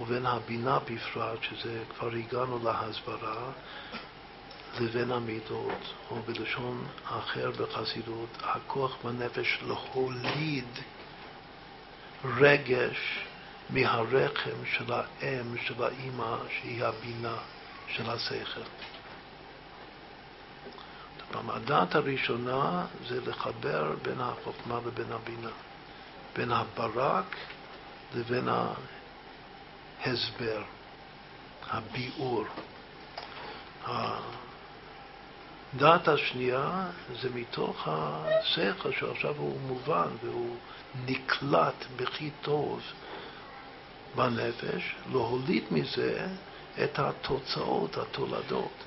[0.00, 3.50] ובין הבינה בפרט, שזה כבר הגענו להסברה,
[4.80, 10.68] לבין המידות, או בלשון אחר בחסידות, הכוח בנפש להוליד
[12.24, 13.24] רגש
[13.70, 17.36] מהרחם של האם, של האימא, שהיא הבינה
[17.88, 18.60] של השכל.
[21.48, 25.50] הדת הראשונה זה לחבר בין החוכמה לבין הבינה,
[26.36, 27.36] בין הברק
[28.14, 28.48] לבין
[30.04, 30.62] ההסבר,
[31.70, 32.44] הביאור.
[35.74, 36.86] הדת השנייה
[37.22, 40.56] זה מתוך השכל שעכשיו הוא מובן והוא
[41.06, 42.80] נקלט בכי טוב
[44.14, 46.26] בנפש, להוליד מזה
[46.84, 48.84] את התוצאות, התולדות.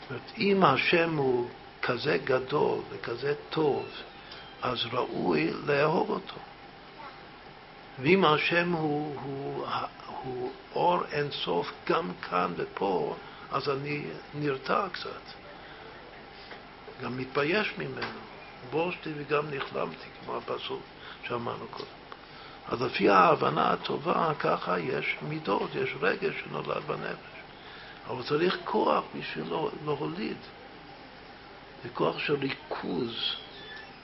[0.00, 1.48] זאת אומרת, אם השם הוא
[1.82, 3.86] כזה גדול וכזה טוב,
[4.62, 6.36] אז ראוי לאהוב אותו.
[7.98, 9.66] ואם השם הוא, הוא,
[10.22, 13.16] הוא אור אינסוף גם כאן ופה,
[13.52, 15.45] אז אני נרתע קצת.
[17.02, 18.18] גם מתבייש ממנו.
[18.70, 20.82] בושתי וגם נכלמתי, כמו הפסוק
[21.24, 21.88] שאמרנו קודם.
[22.68, 27.36] אז לפי ההבנה הטובה, ככה יש מידות, יש רגש שנולד בנפש.
[28.10, 29.44] אבל צריך כוח בשביל
[29.84, 30.36] להוליד.
[31.82, 33.36] זה כוח של ריכוז,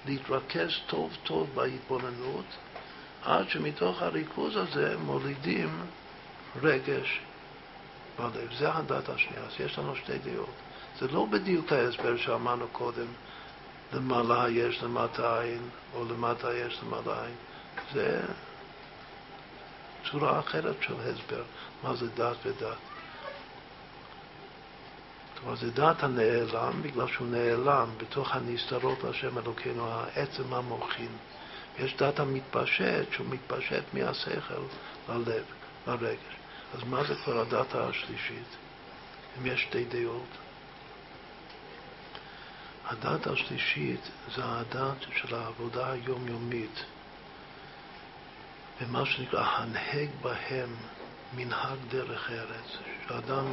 [0.06, 2.44] להתרכז טוב טוב בהתבוננות,
[3.22, 5.86] עד שמתוך הריכוז הזה מולידים
[6.62, 7.20] רגש
[8.18, 8.52] בלב.
[8.58, 9.42] זה הדת השנייה.
[9.42, 10.54] אז יש לנו שתי דעות.
[11.00, 13.06] זה לא בדיוק ההסבר שאמרנו קודם,
[13.92, 17.34] למעלה יש למטה עין, או למטה יש למעלה עין.
[17.92, 18.20] זה
[20.10, 21.42] צורה אחרת של הסבר,
[21.82, 22.76] מה זה דת ודת.
[25.42, 31.16] כלומר, זה דת הנעלם, בגלל שהוא נעלם בתוך הנסתרות להשם אלוקינו, העצם המוחין.
[31.78, 34.62] יש דת המתפשט, שהוא מתפשט מהשכל
[35.08, 35.44] ללב,
[35.86, 36.36] לרגש.
[36.74, 38.56] אז מה זה כבר הדת השלישית?
[39.38, 40.28] אם יש שתי דעות.
[42.86, 46.84] הדת השלישית זה הדת של העבודה היומיומית,
[48.80, 50.74] ומה שנקרא הנהג בהם
[51.36, 52.76] מנהג דרך ארץ,
[53.08, 53.44] שאדם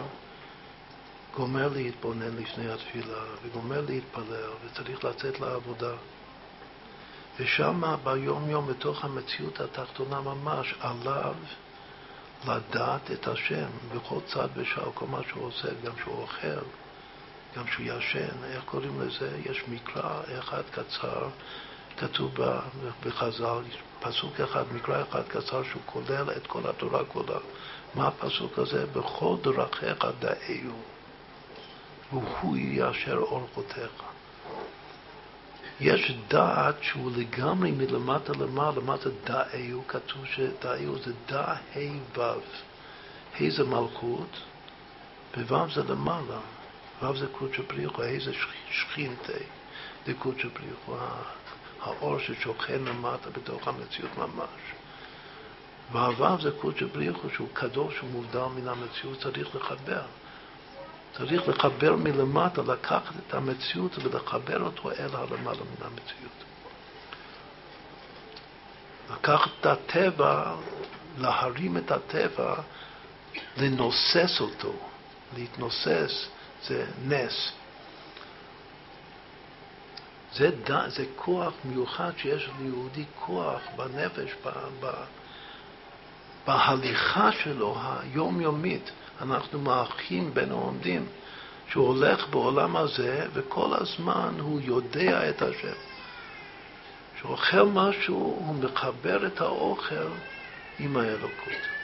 [1.35, 5.93] גומר להתבונן לפני התפילה וגומר להתפלל וצריך לצאת לעבודה.
[7.39, 11.35] ושם ביום יום בתוך המציאות התחתונה ממש עליו
[12.47, 16.65] לדעת את השם בכל צד ושעה, כל מה שהוא עושה, גם שהוא אוכל,
[17.57, 19.39] גם שהוא ישן, איך קוראים לזה?
[19.45, 21.29] יש מקרא אחד קצר,
[21.97, 22.31] כתוב
[23.05, 23.63] בחז"ל,
[23.99, 27.37] פסוק אחד, מקרא אחד קצר שהוא כולל את כל התורה כולה.
[27.95, 28.85] מה הפסוק הזה?
[28.85, 30.71] בכל דרכיך דאיו,
[32.11, 34.03] והוא יישר אורחותיך.
[35.79, 39.87] יש דעת שהוא לגמרי מלמטה למעלה, מה זה דאיו?
[39.87, 41.79] כתוב שדאיו זה דא ה'
[42.17, 42.39] ו'.
[43.39, 44.39] ה' זה מלכות,
[45.37, 46.39] וו' זה למעלה.
[47.01, 48.31] ו' זה קודשא בריחו, ה' זה
[48.71, 49.33] שכינתה,
[50.05, 50.95] זה קודשא בריחו,
[51.81, 54.59] האור ששוכן למטה בתוך המציאות ממש.
[55.91, 60.01] והו' זה קודשא בריחו, שהוא קדוש, הוא מובדל מן המציאות, צריך לחבר.
[61.17, 66.43] צריך לחבר מלמטה, לקחת את המציאות ולחבר אותו אל הלמעלה מן המציאות.
[69.11, 70.55] לקחת את הטבע,
[71.17, 72.55] להרים את הטבע,
[73.57, 74.73] לנוסס אותו,
[75.37, 76.29] להתנוסס
[76.67, 77.51] זה נס.
[80.33, 80.89] זה, ד...
[80.89, 84.49] זה כוח מיוחד שיש ליהודי כוח בנפש, ב...
[84.79, 84.91] ב...
[86.47, 88.91] בהליכה שלו היומיומית.
[89.21, 91.05] אנחנו מאחים בין העומדים,
[91.69, 95.73] שהוא הולך בעולם הזה וכל הזמן הוא יודע את השם.
[97.15, 100.07] כשהוא אוכל משהו, הוא מחבר את האוכל
[100.79, 101.78] עם האלוקות.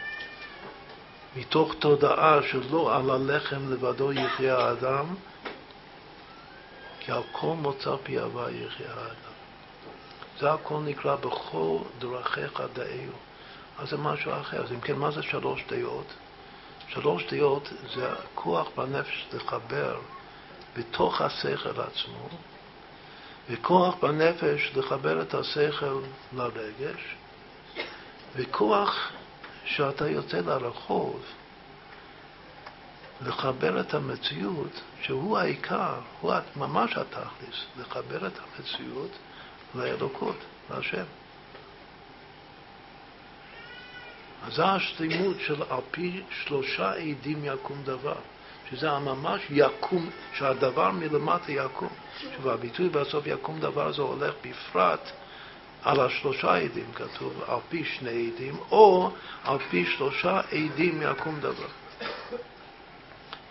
[1.35, 5.05] מתוך תודעה שלא על הלחם לבדו יחיה האדם,
[6.99, 9.35] כי על כל מוצא פי אהבה יחיה האדם.
[10.39, 13.11] זה הכל נקרא בכל דרכיך דאיו.
[13.79, 14.63] אז זה משהו אחר.
[14.63, 16.13] אז אם כן, מה זה שלוש דעות?
[16.87, 19.99] שלוש דעות זה הכוח בנפש לחבר
[20.77, 22.29] בתוך השכל עצמו,
[23.49, 25.99] וכוח בנפש לחבר את השכל
[26.33, 27.15] לרגש,
[28.35, 29.11] וכוח
[29.65, 31.23] שאתה יוצא לרחוב
[33.21, 39.11] לחבר את המציאות, שהוא העיקר, הוא ממש התכלס, לחבר את המציאות
[39.75, 40.35] לאלוקות,
[40.69, 41.03] להשם.
[44.45, 48.17] אז זה השלימות של על פי שלושה עדים יקום דבר,
[48.69, 51.89] שזה ממש יקום, שהדבר מלמטה יקום.
[52.35, 55.11] שוב, הביטוי בסוף יקום דבר זה הולך בפרט
[55.85, 59.11] על השלושה עדים, כתוב על פי שני עדים, או
[59.43, 61.67] על פי שלושה עדים יקום דבר.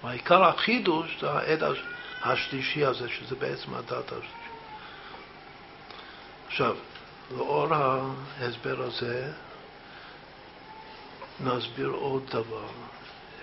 [0.04, 1.62] והעיקר החידוש זה העד
[2.22, 4.34] השלישי הזה, שזה בעצם הדת השלישי.
[6.46, 6.76] עכשיו,
[7.36, 9.32] לאור ההסבר הזה,
[11.40, 12.68] נסביר עוד דבר.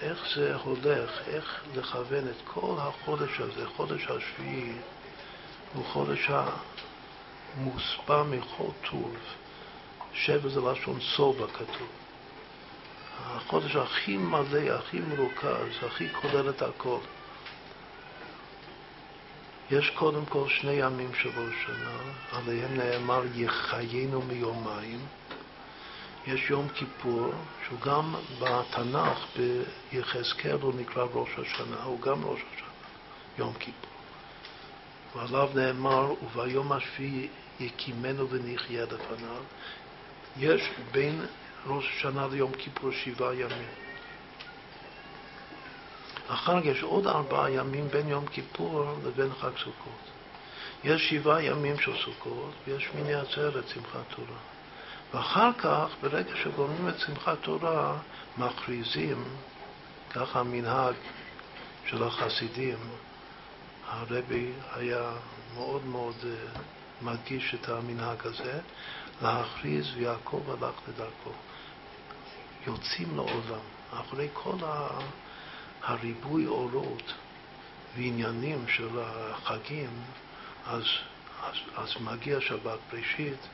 [0.01, 4.73] איך זה הולך, איך לכוון את כל החודש הזה, חודש השביעי,
[5.73, 6.30] הוא חודש
[7.57, 9.15] המוספר מכל טוב.
[10.14, 11.88] שבע זה לשון סובה כתוב.
[13.26, 16.99] החודש הכי מלא, הכי מרוכז, הכי כולל את הכל.
[19.72, 21.98] יש קודם כל שני ימים של ראש שנה,
[22.32, 24.99] עליהם נאמר יחיינו מיומיים.
[26.28, 27.34] יש יום כיפור,
[27.65, 29.38] שהוא גם בתנ"ך,
[29.91, 32.68] ביחזקאל הוא נקרא ראש השנה, הוא גם ראש השנה,
[33.38, 34.01] יום כיפור.
[35.15, 37.27] ועליו נאמר, וביום השביעי
[37.59, 39.43] יקימנו ונחיה לפניו.
[40.38, 41.25] יש בין
[41.67, 43.67] ראש השנה ליום כיפור שבעה ימים.
[46.27, 50.11] אחר כך יש עוד ארבעה ימים בין יום כיפור לבין חג סוכות.
[50.83, 54.39] יש שבעה ימים של סוכות ויש מיני עצרת, שמחת תורה.
[55.13, 57.97] ואחר כך, ברגע שגורמים את שמחת תורה,
[58.38, 59.23] מכריזים,
[60.09, 60.93] ככה המנהג
[61.85, 62.77] של החסידים,
[63.91, 65.11] הרבי היה
[65.53, 66.61] מאוד מאוד אה,
[67.01, 68.59] מדגיש את המנהג הזה,
[69.22, 71.31] להכריז ויעקב הלך לדרכו.
[72.68, 73.59] יוצאים לעולם.
[73.93, 74.55] אחרי כל
[75.84, 77.13] הריבוי אורות
[77.95, 79.89] ועניינים של החגים,
[80.68, 80.84] אז,
[81.43, 83.47] אז, אז מגיע שבת בראשית,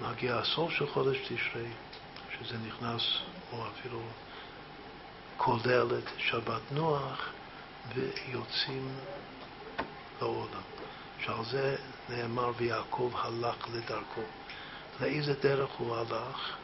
[0.00, 1.68] מגיע הסוף של חודש תשרי,
[2.38, 3.02] שזה נכנס,
[3.52, 4.00] או אפילו
[5.36, 7.33] כולל את שבת נוח,
[7.94, 8.88] ויוצאים
[10.20, 10.62] לעולם.
[11.24, 11.76] שעל זה
[12.08, 14.20] נאמר ויעקב הלך לדרכו.
[15.00, 16.56] לאיזה דרך הוא הלך?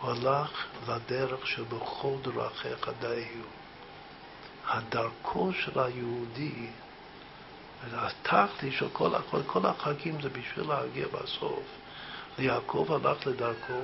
[0.00, 3.44] הוא הלך לדרך שבכל דרכיך דאהו.
[4.66, 6.66] הדרכו של היהודי,
[7.92, 9.10] התחתי של כל,
[9.46, 11.62] כל החגים זה בשביל להגיע בסוף.
[12.38, 13.80] ליעקב הלך לדרכו,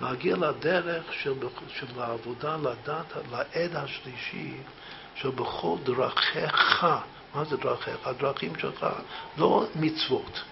[0.00, 1.34] להגיע לדרך של,
[1.68, 4.56] של העבודה, לדת, לעד השלישי,
[5.14, 6.86] שבכל דרכיך,
[7.34, 7.96] מה זה דרכיך?
[8.04, 8.86] הדרכים שלך,
[9.38, 10.42] לא מצוות.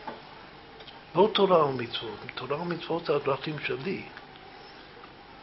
[1.14, 4.02] לא תורה ומצוות, תורה ומצוות זה הדרכים שלי.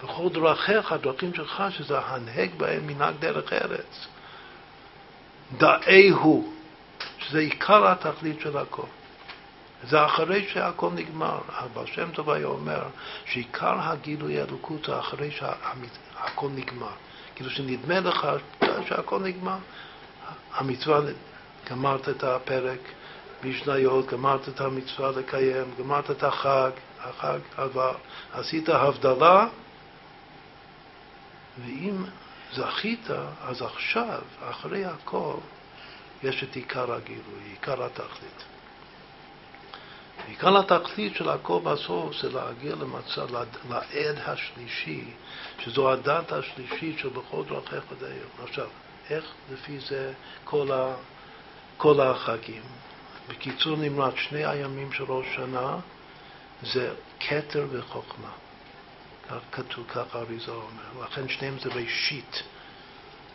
[0.03, 4.07] בכל דרכיך, הדרכים שלך, שזה הנהג בהם מנהג דרך ארץ.
[5.57, 6.53] דאהו,
[7.17, 8.87] שזה עיקר התכלית של הכל.
[9.83, 11.39] זה אחרי שהכל נגמר.
[11.49, 12.83] אבל שם טוב היה אומר
[13.25, 16.93] שעיקר הגילוי האלוקות זה אחרי שהכל נגמר.
[17.39, 18.27] כאילו שנדמה לך
[18.87, 19.57] שהכל נגמר.
[20.53, 20.99] המצווה,
[21.69, 22.79] גמרת את הפרק
[23.43, 27.93] משניות, גמרת את המצווה לקיים, גמרת את החג, החג עבר,
[28.33, 29.47] עשית הבדלה,
[31.65, 32.03] ואם
[32.53, 33.07] זכית,
[33.41, 35.35] אז עכשיו, אחרי הכל,
[36.23, 38.43] יש את עיקר הגילוי, עיקר התכלית.
[40.29, 43.27] עיקר התכלית של הכל בסוף זה להגיע למצב,
[43.69, 45.03] לעד השלישי,
[45.59, 48.29] שזו הדת השלישית של בכל דרכיך עד היום.
[48.43, 48.67] עכשיו,
[49.09, 50.95] איך לפי זה כל, ה,
[51.77, 52.61] כל החגים?
[53.29, 55.77] בקיצור נמרץ, שני הימים של ראש שנה
[56.63, 58.31] זה כתר וחוכמה.
[59.29, 61.03] כך כתוב, ככה אריזה אומר.
[61.05, 62.43] לכן שניהם זה ראשית.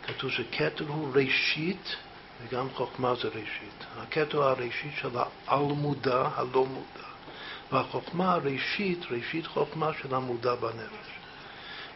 [0.07, 1.95] כתוב שכתר הוא ראשית
[2.43, 3.85] וגם חוכמה זה ראשית.
[3.97, 5.09] הכתר הראשית של
[5.47, 7.07] העל-מודע, הלא מודע.
[7.71, 11.19] והחוכמה הראשית, ראשית חוכמה של המודע בנפש.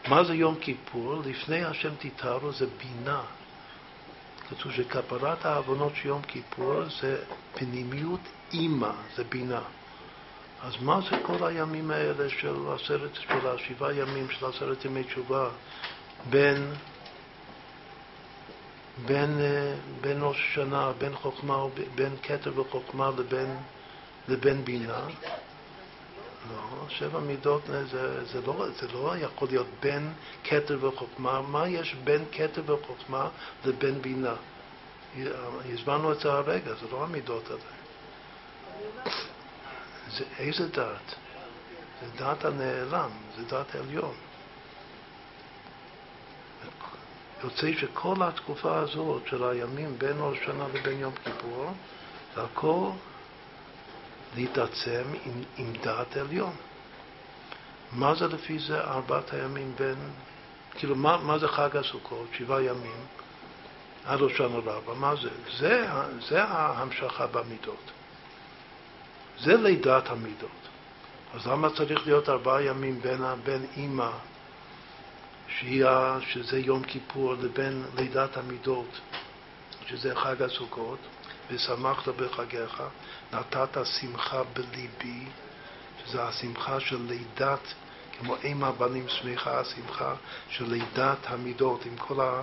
[0.08, 1.22] מה זה יום כיפור?
[1.26, 3.22] לפני השם תתארו זה בינה.
[4.48, 7.22] כתוב שכפרת העוונות של יום כיפור זה
[7.54, 8.20] פנימיות
[8.52, 9.62] אימא, זה בינה.
[10.62, 15.48] אז מה זה כל הימים האלה של עשרת, של השבעה ימים של עשרת ימי תשובה
[16.30, 16.72] בין
[19.06, 21.64] בין, אה, בין ראש השנה, בין חוכמה,
[21.94, 23.56] בין כתר וחוכמה לבין,
[24.28, 25.06] לבין בינה.
[26.50, 30.12] לא, שבע מידות זה, זה, לא, זה לא יכול להיות בין
[30.44, 31.42] כתר וחוכמה.
[31.42, 33.28] מה יש בין כתר וחוכמה
[33.64, 34.34] לבין בינה?
[35.74, 37.60] הסברנו את זה הרגע, זה לא המידות האלה.
[40.16, 41.14] זה איזה דת?
[42.00, 44.14] זה דת הנעלם, זה דת עליון.
[47.44, 51.72] יוצא שכל התקופה הזאת של הימים בין ראש שנה לבין יום כיפור,
[52.34, 52.90] זה הכל
[54.36, 56.52] להתעצם עם, עם דעת עליון.
[57.92, 59.96] מה זה לפי זה ארבעת הימים בין,
[60.74, 63.06] כאילו מה, מה זה חג הסוכות, שבעה ימים,
[64.04, 65.30] עד ראש שנה רבה, מה זה?
[65.58, 65.86] זה,
[66.28, 67.90] זה ההמשכה במידות.
[69.38, 70.50] זה לידת המידות.
[71.34, 74.10] אז למה צריך להיות ארבעה ימים בין, בין אימא,
[75.58, 75.84] שהיא,
[76.20, 79.00] שזה יום כיפור, לבין לידת המידות,
[79.86, 80.98] שזה חג הסוכות,
[81.50, 82.82] ושמחת בחגיך,
[83.32, 85.24] נתת שמחה בליבי,
[86.04, 87.74] שזה השמחה של לידת,
[88.18, 90.14] כמו אימא בנים שמחה, השמחה
[90.48, 92.40] של לידת המידות, עם כל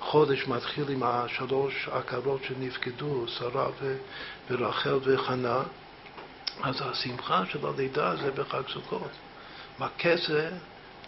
[0.00, 3.68] החודש מתחיל עם השלוש עקרות שנפקדו, שרה
[4.50, 5.62] ורחל וחנה,
[6.62, 9.10] אז השמחה של הלידה זה בחג סוכות.
[9.78, 10.48] מה כסה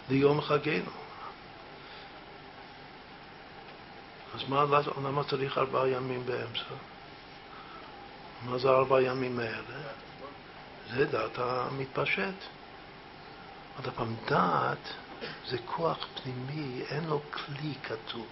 [0.09, 0.91] ליום חגנו.
[4.35, 4.65] אז מה,
[5.03, 6.73] למה צריך ארבעה ימים באמצע?
[8.45, 9.81] מה זה ארבעה ימים האלה?
[10.93, 12.33] זה דעת המתפשט.
[13.77, 14.93] עוד פעם, דעת
[15.47, 18.27] זה כוח פנימי, אין לו כלי כתוב.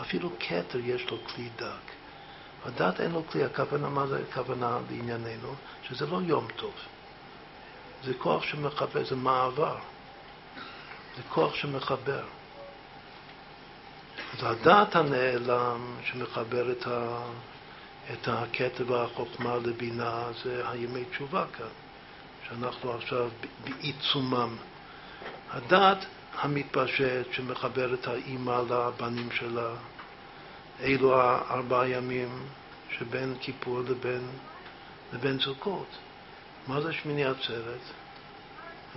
[0.00, 1.92] אפילו כתר יש לו כלי דק.
[2.64, 5.54] הדת אין לו כלי, הכוונה, מה זה הכוונה לענייננו?
[5.82, 6.74] שזה לא יום טוב.
[8.04, 9.76] זה כוח שמחבר, זה מעבר.
[11.16, 12.24] זה כוח שמחבר.
[14.32, 17.22] אז הדת הנעלם שמחבר את, ה,
[18.12, 21.66] את הכתר והחוכמה לבינה זה הימי תשובה כאן,
[22.48, 23.28] שאנחנו עכשיו
[23.64, 24.56] בעיצומם.
[25.50, 29.70] הדת המתפשט שמחבר את האימא לבנים שלה,
[30.80, 32.46] אלו הארבעה ימים
[32.90, 34.28] שבין כיפור לבין,
[35.12, 35.88] לבין סוכות.
[36.66, 37.80] מה זה שמיני עצרת?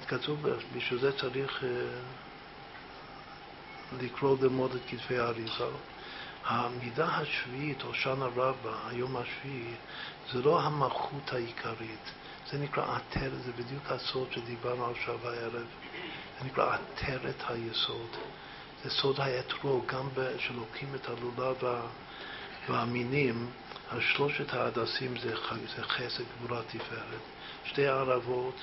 [0.07, 1.65] כתוב, בשביל זה צריך uh,
[3.99, 5.65] לקרוא ללמוד את כתבי האריזה.
[6.45, 9.73] המידה השביעית, או שנה רבה, היום השביעי,
[10.31, 12.11] זה לא המלכות העיקרית.
[12.51, 15.65] זה נקרא עטרת, זה בדיוק הסוד שדיברנו עכשיו הערב.
[16.39, 18.09] זה נקרא עטרת היסוד.
[18.83, 21.83] זה סוד האתרוג, גם כשלוקחים את הלולב
[22.69, 23.49] והמינים,
[23.91, 25.35] השלושת ההדסים זה,
[25.75, 27.21] זה חסד, גבורה, תפארת.
[27.65, 28.55] שתי הערבות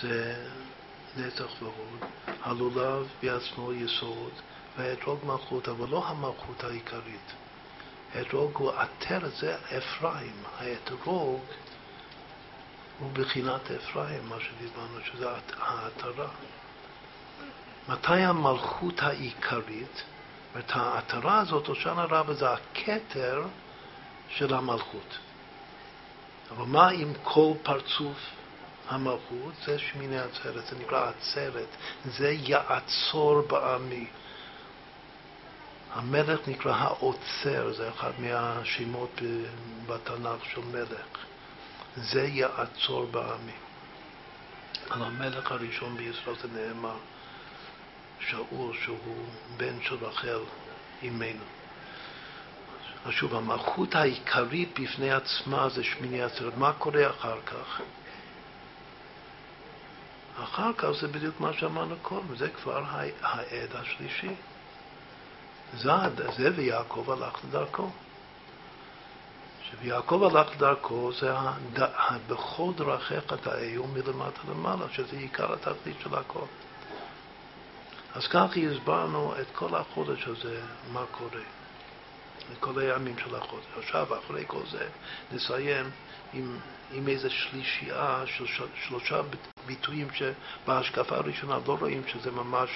[0.00, 0.46] זה
[1.16, 2.10] נצח והוד.
[2.42, 4.30] הלולב בעצמו יסוד,
[4.78, 7.32] והאתרוג מלכות, אבל לא המלכות העיקרית.
[8.14, 10.42] האתרוג הוא עטרת, זה אפרים.
[10.58, 11.40] האתרוג
[12.98, 15.28] הוא בחינת אפרים, מה שדיברנו, שזה
[15.58, 16.28] העטרה.
[17.88, 20.02] מתי המלכות העיקרית?
[20.54, 23.42] זאת העטרה הזאת, הושענא רבה, זה הכתר
[24.28, 25.18] של המלכות.
[26.50, 28.16] אבל מה עם כל פרצוף
[28.90, 29.54] המלכות?
[29.64, 31.68] זה שמיני עצרת, זה נקרא עצרת,
[32.04, 34.06] זה יעצור בעמי.
[35.92, 39.22] המלך נקרא העוצר, זה אחד מהשמות
[39.86, 41.18] בתנ"ך של מלך.
[41.96, 43.52] זה יעצור בעמי.
[44.90, 46.96] על המלך הראשון בישראל זה נאמר.
[48.20, 49.26] שאול שהוא
[49.56, 50.40] בן של רחל
[51.02, 51.44] אימנו.
[53.04, 56.56] אז שוב, המלכות העיקרית בפני עצמה זה שמיני עצרת.
[56.56, 57.80] מה קורה אחר כך?
[60.42, 62.84] אחר כך זה בדיוק מה שאמרנו קודם, זה כבר
[63.22, 64.34] העד השלישי.
[65.74, 65.92] זה,
[66.36, 67.90] זה ויעקב הלך לדרכו.
[69.62, 72.22] כשיעקב הלך לדרכו זה הד...
[72.28, 76.46] בכל דרכיך תאיו מלמטה למעלה, שזה עיקר התכלית של הכל.
[78.14, 80.60] אז ככה הסברנו את כל החודש הזה,
[80.92, 81.42] מה קורה,
[82.52, 83.64] את כל הימים של החודש.
[83.78, 84.88] עכשיו, אחרי כל זה,
[85.32, 85.90] נסיים
[86.32, 86.58] עם,
[86.92, 88.44] עם איזו שלישייה של
[88.74, 89.20] שלושה
[89.66, 92.70] ביטויים שבהשקפה הראשונה לא רואים שזה ממש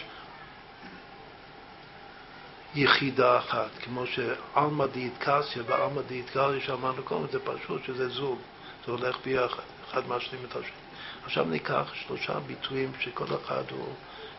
[2.74, 8.38] יחידה אחת, כמו שעלמא דאיטקסיה ועלמא דאיטקליה שאמרנו קודם, זה פשוט שזה זוג,
[8.86, 10.84] זה הולך ביחד, אחד משלים את השני.
[11.24, 13.88] עכשיו ניקח שלושה ביטויים שכל אחד הוא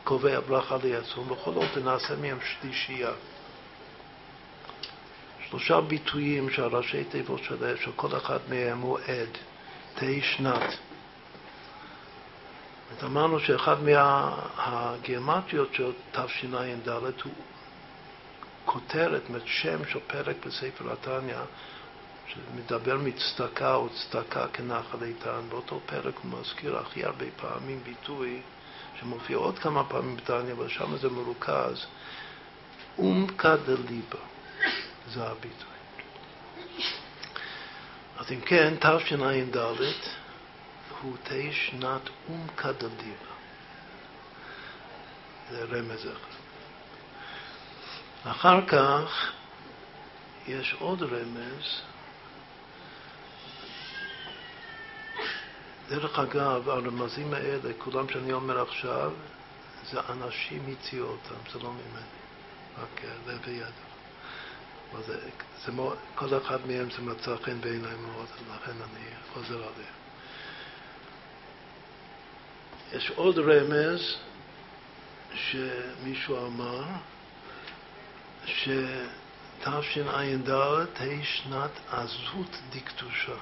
[0.04, 3.12] קובע ברכה ליצום, בכל זאת נעשה מהם שלישייה.
[5.60, 9.38] שלושה ביטויים שהראשי תיבות של, של כל אחד מהם הוא עד,
[9.96, 10.78] תהי שנת.
[13.04, 16.90] אמרנו שאחד מהגיאומטריות של תשע"ד
[17.24, 17.34] הוא
[18.66, 21.38] כותרת, שם של פרק בספר התניא,
[22.28, 25.42] שמדבר מצדקה או צדקה כנחל איתן.
[25.50, 28.42] באותו פרק הוא מזכיר הכי הרבה פעמים ביטוי
[29.00, 31.86] שמופיע עוד כמה פעמים בתניא, אבל שם זה מרוכז,
[32.98, 34.20] אומקא דליבה,
[35.08, 35.76] זה הביטוי.
[38.18, 39.56] אז אם כן, תשע"ד
[41.02, 43.36] הוא תהי שנת אומקא דליבה.
[45.52, 46.36] זה רמז אחד.
[48.32, 49.32] אחר כך
[50.48, 51.82] יש עוד רמז
[55.90, 59.12] דרך אגב, הרמזים האלה, כולם שאני אומר עכשיו,
[59.92, 62.08] זה אנשים הציעו אותם, זה לא ממני,
[62.78, 63.95] רק לב ויד.
[65.06, 65.20] זה,
[65.66, 69.96] זה מאוד, כל אחד מהם זה מצא חן בעיניי מאוד, לכן אני חוזר עליהם.
[72.94, 74.16] יש עוד רמז
[75.34, 76.84] שמישהו אמר,
[78.46, 79.70] שתשע"ד
[81.00, 83.36] היא שנת עזות דקדושה.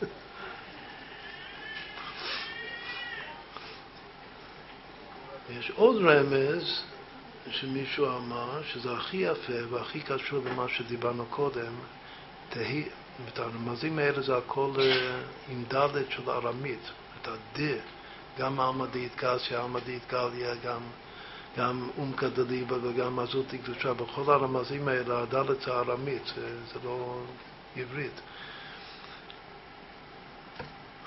[5.58, 6.82] יש עוד רמז
[7.50, 11.72] שמישהו אמר, שזה הכי יפה והכי קשור למה שדיברנו קודם,
[12.48, 12.84] תהי,
[13.28, 16.90] את הרמזים האלה זה הכל אה, עם דלת של ארמית,
[17.20, 17.62] את הד,
[18.38, 20.80] גם עלמא דאיתקסיה, עלמא דאיתקליה, גם,
[21.56, 27.20] גם אומקא דליבה וגם עזות קדושה, בכל הרמזים האלה הדלת זה ארמית, זה, זה לא
[27.76, 28.20] עברית.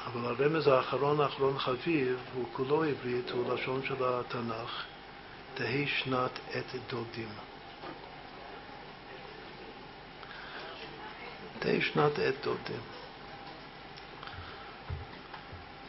[0.06, 4.84] אבל הרמז האחרון, האחרון חביב, הוא כולו עברית, הוא לשון של התנ"ך,
[5.56, 7.30] תהי שנת עת דודים.
[11.60, 12.82] תהי שנת עת דודים.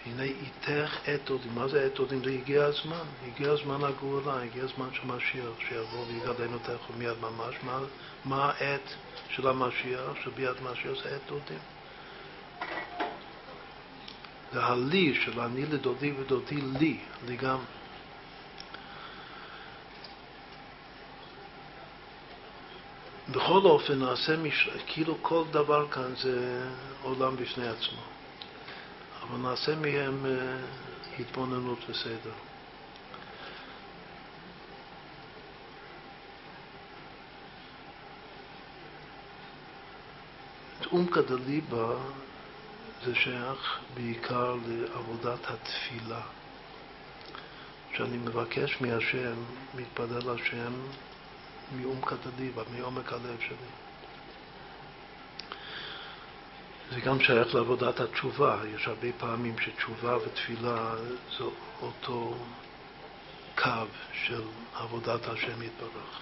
[0.07, 1.55] הנה איתך עת דודים.
[1.55, 2.25] מה זה עת דודים?
[2.25, 3.05] זה הגיע הזמן.
[3.27, 7.55] הגיע הזמן הגאולה, הגיע הזמן של משיח, שיבוא ויגדלנו תכף מיד ממש.
[8.25, 8.95] מה, העת
[9.29, 11.03] של המשיח, של ביאת משיח?
[11.03, 11.59] זה עת דודים.
[14.53, 17.76] זה הלי של אני לדודי ודודי לי, לגמרי.
[23.31, 24.69] בכל אופן, נעשה מש...
[24.87, 26.63] כאילו כל דבר כאן זה
[27.03, 28.03] עולם בפני עצמו.
[29.23, 32.33] אבל נעשה מהם uh, התבוננות וסדר.
[40.93, 41.95] אומקא דליבה
[43.05, 46.21] זה שייך בעיקר לעבודת התפילה.
[47.97, 49.35] שאני מבקש מהשם,
[49.75, 50.73] מתפלל לשם
[51.73, 53.57] מעומקא דליבה, מעומק הלב שלי.
[56.91, 58.59] זה גם שייך לעבודת התשובה.
[58.75, 60.95] יש הרבה פעמים שתשובה ותפילה
[61.39, 61.45] זה
[61.83, 62.35] אותו
[63.59, 63.71] קו
[64.13, 64.43] של
[64.75, 66.21] עבודת השם יתברך.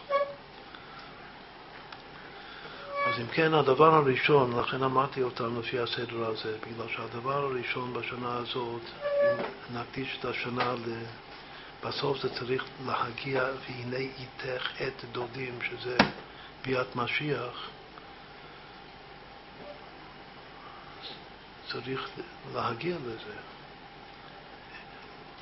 [3.06, 8.36] אז אם כן, הדבר הראשון, לכן אמרתי אותם לפי הסדר הזה, בגלל שהדבר הראשון בשנה
[8.36, 8.82] הזאת,
[9.22, 9.44] אם
[9.76, 11.04] נקדיש את השנה ל...
[11.84, 15.96] בסוף זה צריך להגיע, והנה איתך את דודים, שזה
[16.64, 17.70] ביאת משיח.
[21.72, 22.10] צריך
[22.54, 23.36] להגיע לזה.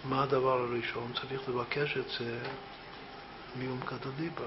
[0.05, 1.13] מה הדבר הראשון?
[1.21, 2.39] צריך לבקש את זה
[3.57, 4.47] מעומקא דליבה.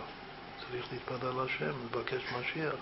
[0.60, 2.76] צריך להתפלל השם, לבקש משיח.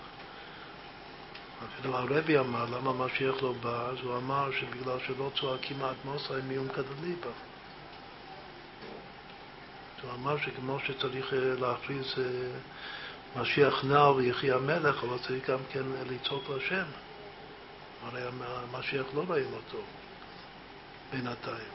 [1.64, 3.88] אפילו הרבי אמר, למה משיח לא בא?
[3.88, 7.30] אז הוא אמר שבגלל שלא צועקים עד מוסר מעומקא דליבה.
[10.04, 12.22] הוא אמר שכמו שצריך אה, להכריז אה,
[13.40, 16.84] משיח נע ויחי המלך, אבל צריך גם כן לצעוק לשם.
[18.06, 19.78] הרי המשיח לא רואים אותו
[21.12, 21.74] בינתיים.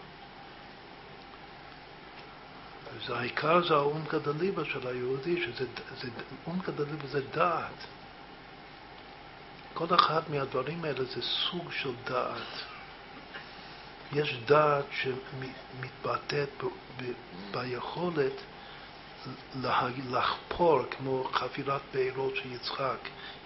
[2.96, 5.66] אז העיקר זה האומקא דליבה של היהודי, שזה
[6.48, 7.86] אומקא דליבה זה דעת.
[9.74, 12.64] כל אחד מהדברים האלה זה סוג של דעת.
[14.14, 16.64] יש דעת שמתבטאת
[17.52, 18.34] ביכולת
[20.10, 22.98] לחפור, כמו חפירת בארות של יצחק,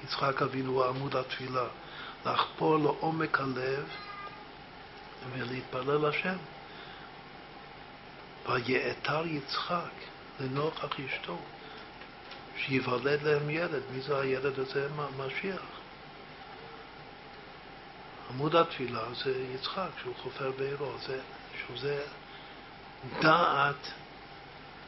[0.03, 1.67] יצחק אבינו הוא עמוד התפילה,
[2.25, 3.85] לחפור לעומק הלב
[5.33, 6.37] ולהתפלל השם.
[8.49, 9.91] ויעתר יצחק
[10.39, 11.37] לנוכח אשתו,
[12.57, 13.81] שיוולד להם ילד.
[13.93, 14.87] מי זה הילד הזה?
[15.17, 15.61] משיח.
[18.29, 21.19] עמוד התפילה זה יצחק, שהוא חופר בעירו, זה,
[21.67, 22.03] שזה
[23.21, 23.91] דעת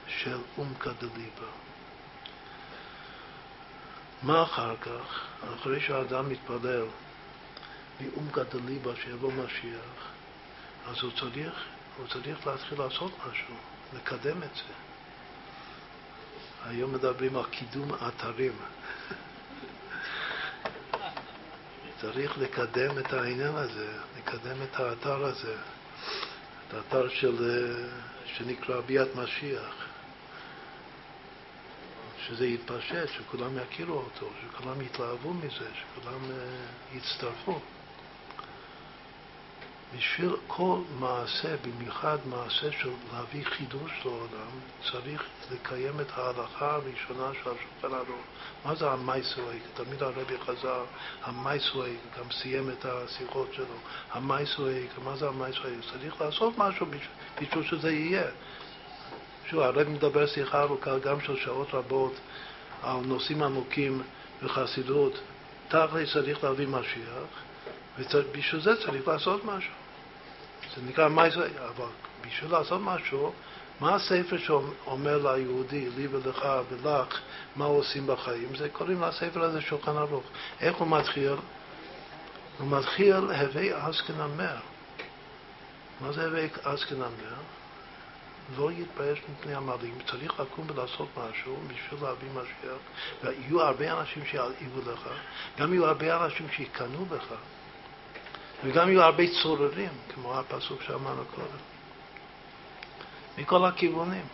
[0.07, 1.47] של אומקא דליבה.
[4.23, 5.25] מה אחר כך,
[5.59, 6.85] אחרי שהאדם מתפלל
[8.01, 10.09] מאומקא דליבה שיבוא משיח,
[10.87, 11.63] אז הוא צריך,
[11.97, 13.55] הוא צריך להתחיל לעשות משהו,
[13.93, 14.73] לקדם את זה.
[16.65, 18.51] היום מדברים על קידום אתרים.
[22.01, 25.55] צריך לקדם את העניין הזה, לקדם את האתר הזה,
[26.67, 27.89] את האתר של, אה,
[28.25, 29.85] שנקרא ביאת משיח,
[32.27, 37.59] שזה יתפשט, שכולם יכירו אותו, שכולם יתלהבו מזה, שכולם uh, יצטרפו.
[39.93, 44.51] בשביל כל מעשה, במיוחד מעשה של להביא חידוש לעולם,
[44.91, 48.21] צריך לקיים את ההלכה הראשונה של השולחן ערוך.
[48.65, 49.59] מה זה המייסווי?
[49.73, 50.83] תמיד הרבי חזר,
[51.23, 53.65] המייסווי, גם סיים את השיחות שלו.
[54.11, 55.71] המייסווי, מה זה המייסווי?
[55.91, 56.85] צריך לעשות משהו
[57.41, 58.27] בשביל שזה יהיה.
[59.45, 62.13] שוב, הרבי מדבר שיחה ארוכה גם של שעות רבות
[62.83, 64.01] על נושאים עמוקים
[64.43, 65.19] בחסידות,
[65.67, 67.44] תכל'ס צריך להביא משיח,
[67.99, 69.73] ובשביל זה צריך לעשות משהו.
[70.75, 71.85] זה נקרא זה, אבל
[72.27, 73.33] בשביל לעשות משהו,
[73.79, 77.19] מה הספר שאומר ליהודי, לי ולך ולך,
[77.55, 78.55] מה עושים בחיים?
[78.55, 80.23] זה קוראים לספר הזה שולחן ערוך.
[80.61, 81.35] איך הוא מתחיל?
[82.59, 84.57] הוא מתחיל הווי עסקן המר.
[86.01, 87.35] מה זה הווי עסקן המר?
[88.57, 92.77] לא יתבייש מפני המעלים, צריך לקום ולעשות משהו בשביל להביא משיח,
[93.23, 95.09] ויהיו הרבה אנשים שיעיבו לך,
[95.57, 97.33] גם יהיו הרבה אנשים שיקנאו בך,
[98.63, 101.57] וגם יהיו הרבה צוררים, כמו הפסוק שאמרנו קודם.
[103.37, 104.25] מכל הכיוונים.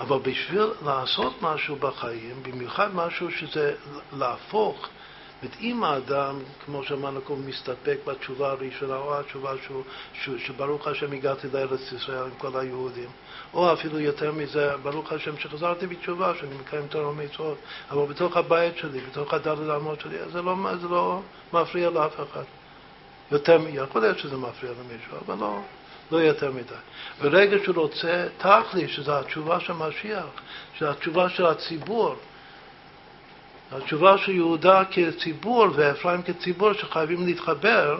[0.00, 3.74] אבל בשביל לעשות משהו בחיים, במיוחד משהו שזה
[4.12, 4.88] להפוך,
[5.42, 9.82] זאת אם האדם, כמו שאמרנו, מסתפק בתשובה הראשונה, או התשובה שהוא,
[10.12, 13.10] שהוא, שברוך השם הגעתי לארץ ישראל עם כל היהודים,
[13.54, 17.58] או אפילו יותר מזה, ברוך השם שחזרתי בתשובה, שאני מקיים תורה ומצוות,
[17.90, 21.20] אבל בתוך הבית שלי, בתוך הדלת האמות שלי, זה לא, זה לא
[21.52, 22.44] מפריע לאף אחד.
[23.30, 25.60] יותר, יכול להיות שזה מפריע למישהו, אבל לא,
[26.10, 26.74] לא יותר מדי.
[27.20, 30.24] ברגע שהוא רוצה תכלי, שזו התשובה של משיח,
[30.74, 32.16] שזו התשובה של הציבור,
[33.72, 37.98] התשובה של יהודה כציבור ואפרים כציבור שחייבים להתחבר,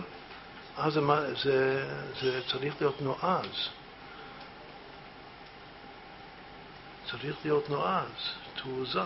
[0.77, 1.01] אז זה,
[1.43, 1.85] זה,
[2.21, 3.69] זה צריך להיות נועז.
[7.11, 9.01] צריך להיות נועז, תעוזה.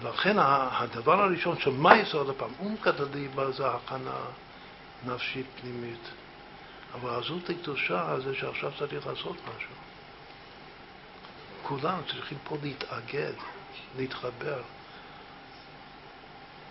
[0.00, 4.20] ולכן הדבר הראשון של מייס, עוד פעם, אום כדליבה זה הכנה
[5.06, 6.08] נפשית פנימית.
[6.94, 9.74] אבל הזהות הקדושה זה שעכשיו צריך לעשות משהו.
[11.62, 13.32] כולם צריכים פה להתאגד,
[13.96, 14.62] להתחבר.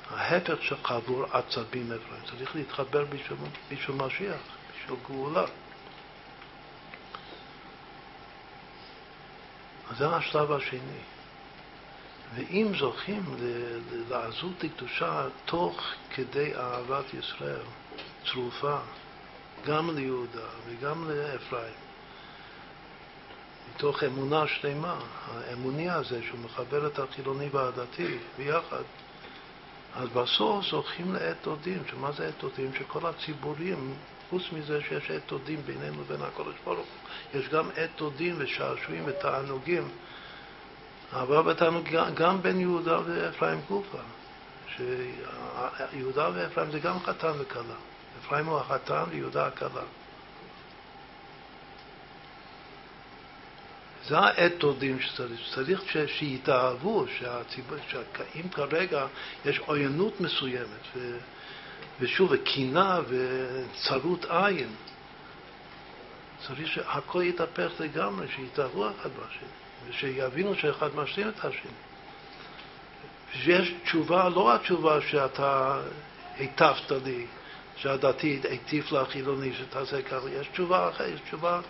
[0.10, 3.38] ההפך של חבור עצבים אפרים, צריך להתחבר בשביל,
[3.72, 4.42] בשביל משיח,
[4.74, 5.46] בשביל גאולה.
[9.98, 11.00] זה השלב השני.
[12.36, 13.24] ואם זוכים
[14.10, 15.82] לעזות לקדושה תוך
[16.16, 17.66] כדי אהבת ישראל,
[18.26, 18.78] צרופה,
[19.66, 21.74] גם ליהודה וגם לאפרים,
[23.76, 28.84] מתוך אמונה שלמה, האמוני הזה שהוא מחבר את החילוני והדתי ביחד,
[29.96, 32.72] אז בסוף זוכים לעת דודים, שמה זה עת דודים?
[32.74, 33.94] שכל הציבורים,
[34.30, 39.04] חוץ מזה שיש עת דודים בינינו לבין הקודש ברוך הוא, יש גם עת דודים ושעשועים
[39.06, 39.88] ותענוגים,
[41.14, 43.98] אבל בתענוג גם בין יהודה ואפרים גופה,
[44.76, 47.89] שיהודה ואפרים זה גם חתן וכלה.
[48.20, 49.82] אפרים הוא החתן ויהודה הכלה.
[54.08, 59.06] זה האתודים שצריך, צריך שיתאהבו, שהציבור, שאם כרגע
[59.46, 61.18] יש עוינות מסוימת, ו,
[62.00, 64.70] ושוב, וקינה וצרות עין,
[66.48, 69.50] צריך שהכל יתהפך לגמרי, שיתאהבו אחד בשני,
[69.90, 71.72] ושיבינו שאחד משלים את השני.
[73.34, 75.82] שיש תשובה, לא התשובה שאתה
[76.38, 77.26] היטבת לי,
[77.82, 81.62] שהדתי הטיף לחילוני שתעשה ככה, יש תשובה אחרת, יש תשובה,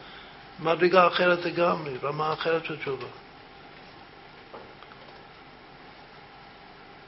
[0.59, 3.07] מדרגה אחרת לגמרי, רמה אחרת של תשובה.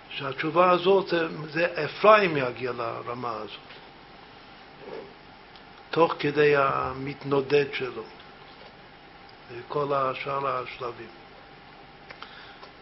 [0.10, 1.14] שהתשובה הזאת,
[1.50, 3.72] זה אפרים יגיע לרמה הזאת,
[5.90, 8.04] תוך כדי המתנודד שלו,
[9.52, 11.10] וכל השאר השלבים,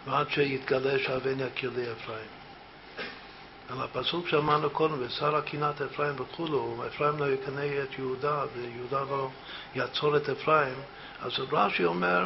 [0.06, 2.39] ועד שיתגלה שהבן יכיר לי אפרים.
[3.70, 9.30] על הפסוק שאמרנו קודם, ושר הקינת אפרים וכולו, אפרים לא יקנא את יהודה, ויהודה לא
[9.76, 10.76] יעצור את אפרים,
[11.22, 12.26] אז רש"י אומר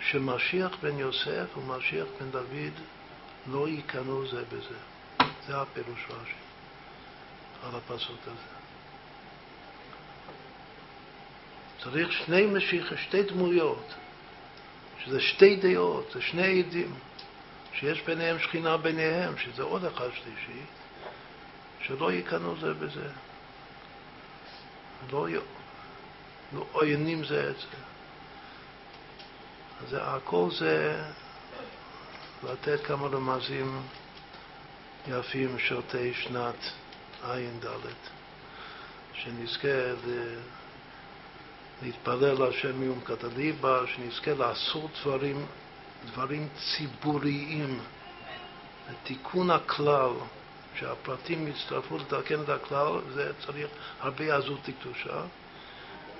[0.00, 2.72] שמשיח בן יוסף ומשיח בן דוד
[3.46, 4.78] לא יקנאו זה בזה.
[5.46, 6.40] זה הפירוש רש"י
[7.62, 8.60] על הפסוק הזה.
[11.82, 13.94] צריך שני משיח, שתי דמויות,
[15.04, 16.94] שזה שתי דעות, זה שני עדים.
[17.80, 20.60] שיש ביניהם שכינה ביניהם, שזה עוד אחד שלישי,
[21.80, 23.08] שלא יקנו זה בזה.
[25.12, 25.26] לא,
[26.52, 27.66] לא עוינים זה את זה.
[29.86, 31.02] אז הכל זה
[32.42, 33.82] לתת כמה רמזים
[35.08, 35.80] יפים של
[36.12, 36.70] שנת
[37.22, 37.86] ע"ד,
[39.14, 40.36] שנזכה ל...
[41.82, 45.46] להתפלל להשם מיום כתליבה, שנזכה לעשות דברים
[46.06, 47.80] דברים ציבוריים,
[49.02, 50.10] תיקון הכלל,
[50.74, 53.68] שהפרטים יצטרפו לתקן את הכלל, זה צריך
[54.00, 55.22] הרבה עזות לקדושה,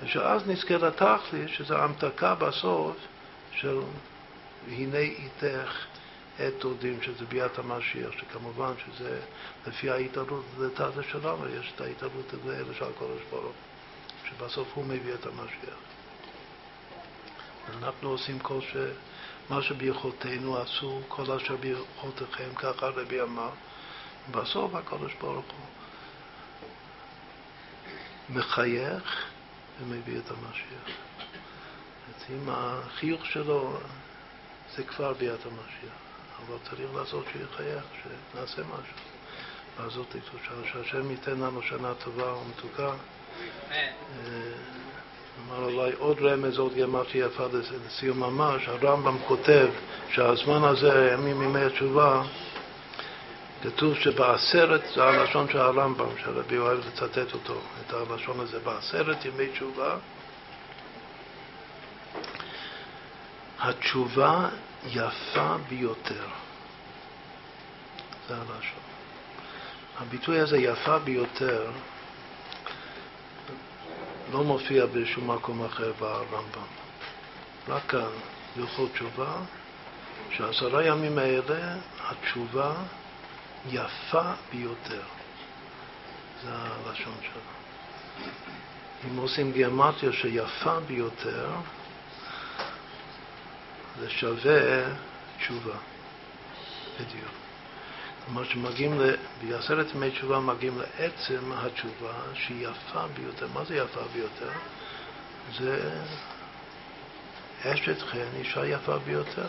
[0.03, 2.97] ושאז נזכה לתכלית, שזה המתקה בסוף
[3.53, 3.81] של
[4.69, 5.87] הנה איתך
[6.39, 9.21] עת דודים, שזה ביאת המשיח, שכמובן שזה
[9.67, 13.53] לפי ההתערות לתת שלנו, יש את ההתערות הזה של הקודש ברוך
[14.29, 15.79] שבסוף הוא מביא את המשיח.
[17.79, 18.77] אנחנו עושים כל ש...
[19.51, 23.51] מה שביכולתנו עשו כל אשר ביכולתכם, ככה הרבי אמר.
[24.31, 25.67] בסוף הקדוש ברוך הוא
[28.29, 29.27] מחייך
[29.81, 30.97] ומביא את המשיח.
[32.31, 33.79] עם החיוך שלו
[34.77, 35.95] זה כבר ביאת המשיח,
[36.37, 38.97] אבל צריך לעשות שיחייך, שנעשה משהו.
[39.79, 42.95] לעשות לקדושה, שהשם ייתן לנו שנה טובה ומתוקה.
[45.49, 47.47] אמר אולי עוד רמז, עוד גמרתי יפה
[47.87, 49.69] לסיום ממש, הרמב"ם כותב
[50.13, 52.23] שהזמן הזה, ימים ימי התשובה,
[53.63, 59.49] כתוב שבעשרת, זה הלשון של הרמב"ם, שהרבי אוהב לצטט אותו, את הלשון הזה, בעשרת ימי
[59.49, 59.97] תשובה,
[63.61, 64.49] התשובה
[64.87, 66.27] יפה ביותר.
[68.29, 68.81] זה הלשון.
[70.01, 71.71] הביטוי הזה יפה ביותר
[74.33, 76.63] לא מופיע בשום מקום אחר ברמב"ם.
[77.69, 78.09] רק כאן,
[78.57, 79.37] בהלכות תשובה,
[80.31, 82.75] שעשרה ימים האלה התשובה
[83.71, 85.03] יפה ביותר.
[86.45, 87.41] זה הלשון שלו.
[89.05, 91.51] אם עושים גיאומטיה שיפה ביותר,
[94.01, 94.85] זה שווה
[95.39, 95.77] תשובה.
[97.01, 97.40] בדיוק.
[98.33, 99.01] כלומר שמגיעים,
[99.43, 103.47] בעשרת ימי תשובה מגיעים לעצם התשובה שהיא יפה ביותר.
[103.55, 104.51] מה זה יפה ביותר?
[105.59, 105.91] זה
[107.65, 109.47] אשת חן, אישה יפה ביותר.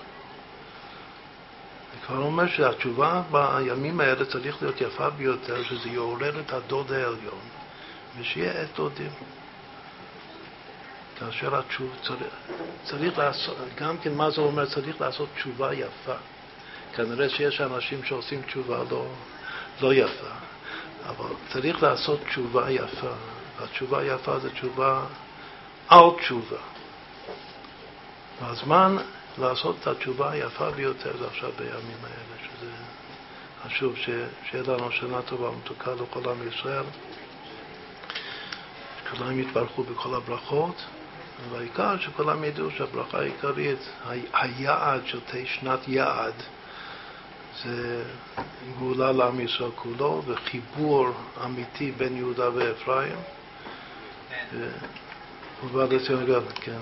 [1.94, 7.42] אני כבר אומר שהתשובה בימים האלה צריך להיות יפה ביותר, שזה יעורר את הדוד העליון,
[8.20, 9.12] ושיהיה עת דודים.
[11.20, 12.22] כאשר התשובה, צריך,
[12.84, 14.66] צריך לעשות, גם כן מה זה אומר?
[14.66, 16.16] צריך לעשות תשובה יפה.
[16.96, 19.06] כנראה שיש אנשים שעושים תשובה לא,
[19.82, 20.28] לא יפה,
[21.06, 23.14] אבל צריך לעשות תשובה יפה,
[23.60, 25.06] והתשובה יפה זה תשובה
[25.88, 26.58] על תשובה.
[28.42, 28.98] והזמן
[29.38, 32.72] לעשות את התשובה היפה ביותר זה עכשיו בימים האלה, שזה
[33.66, 36.84] חשוב שיהיה לנו שנה טובה ומתוקה לכל עם ישראל,
[39.04, 40.86] שכולם יתברכו בכל הברכות.
[41.50, 43.90] והעיקר שכולם ידעו שהברכה העיקרית,
[44.34, 46.34] היעד של שנת יעד,
[47.64, 48.04] זה
[48.80, 51.10] גאולה לעם ישראל כולו וחיבור
[51.46, 53.18] אמיתי בין יהודה ואפרים.
[55.64, 56.78] ובא לציון גדול, כן.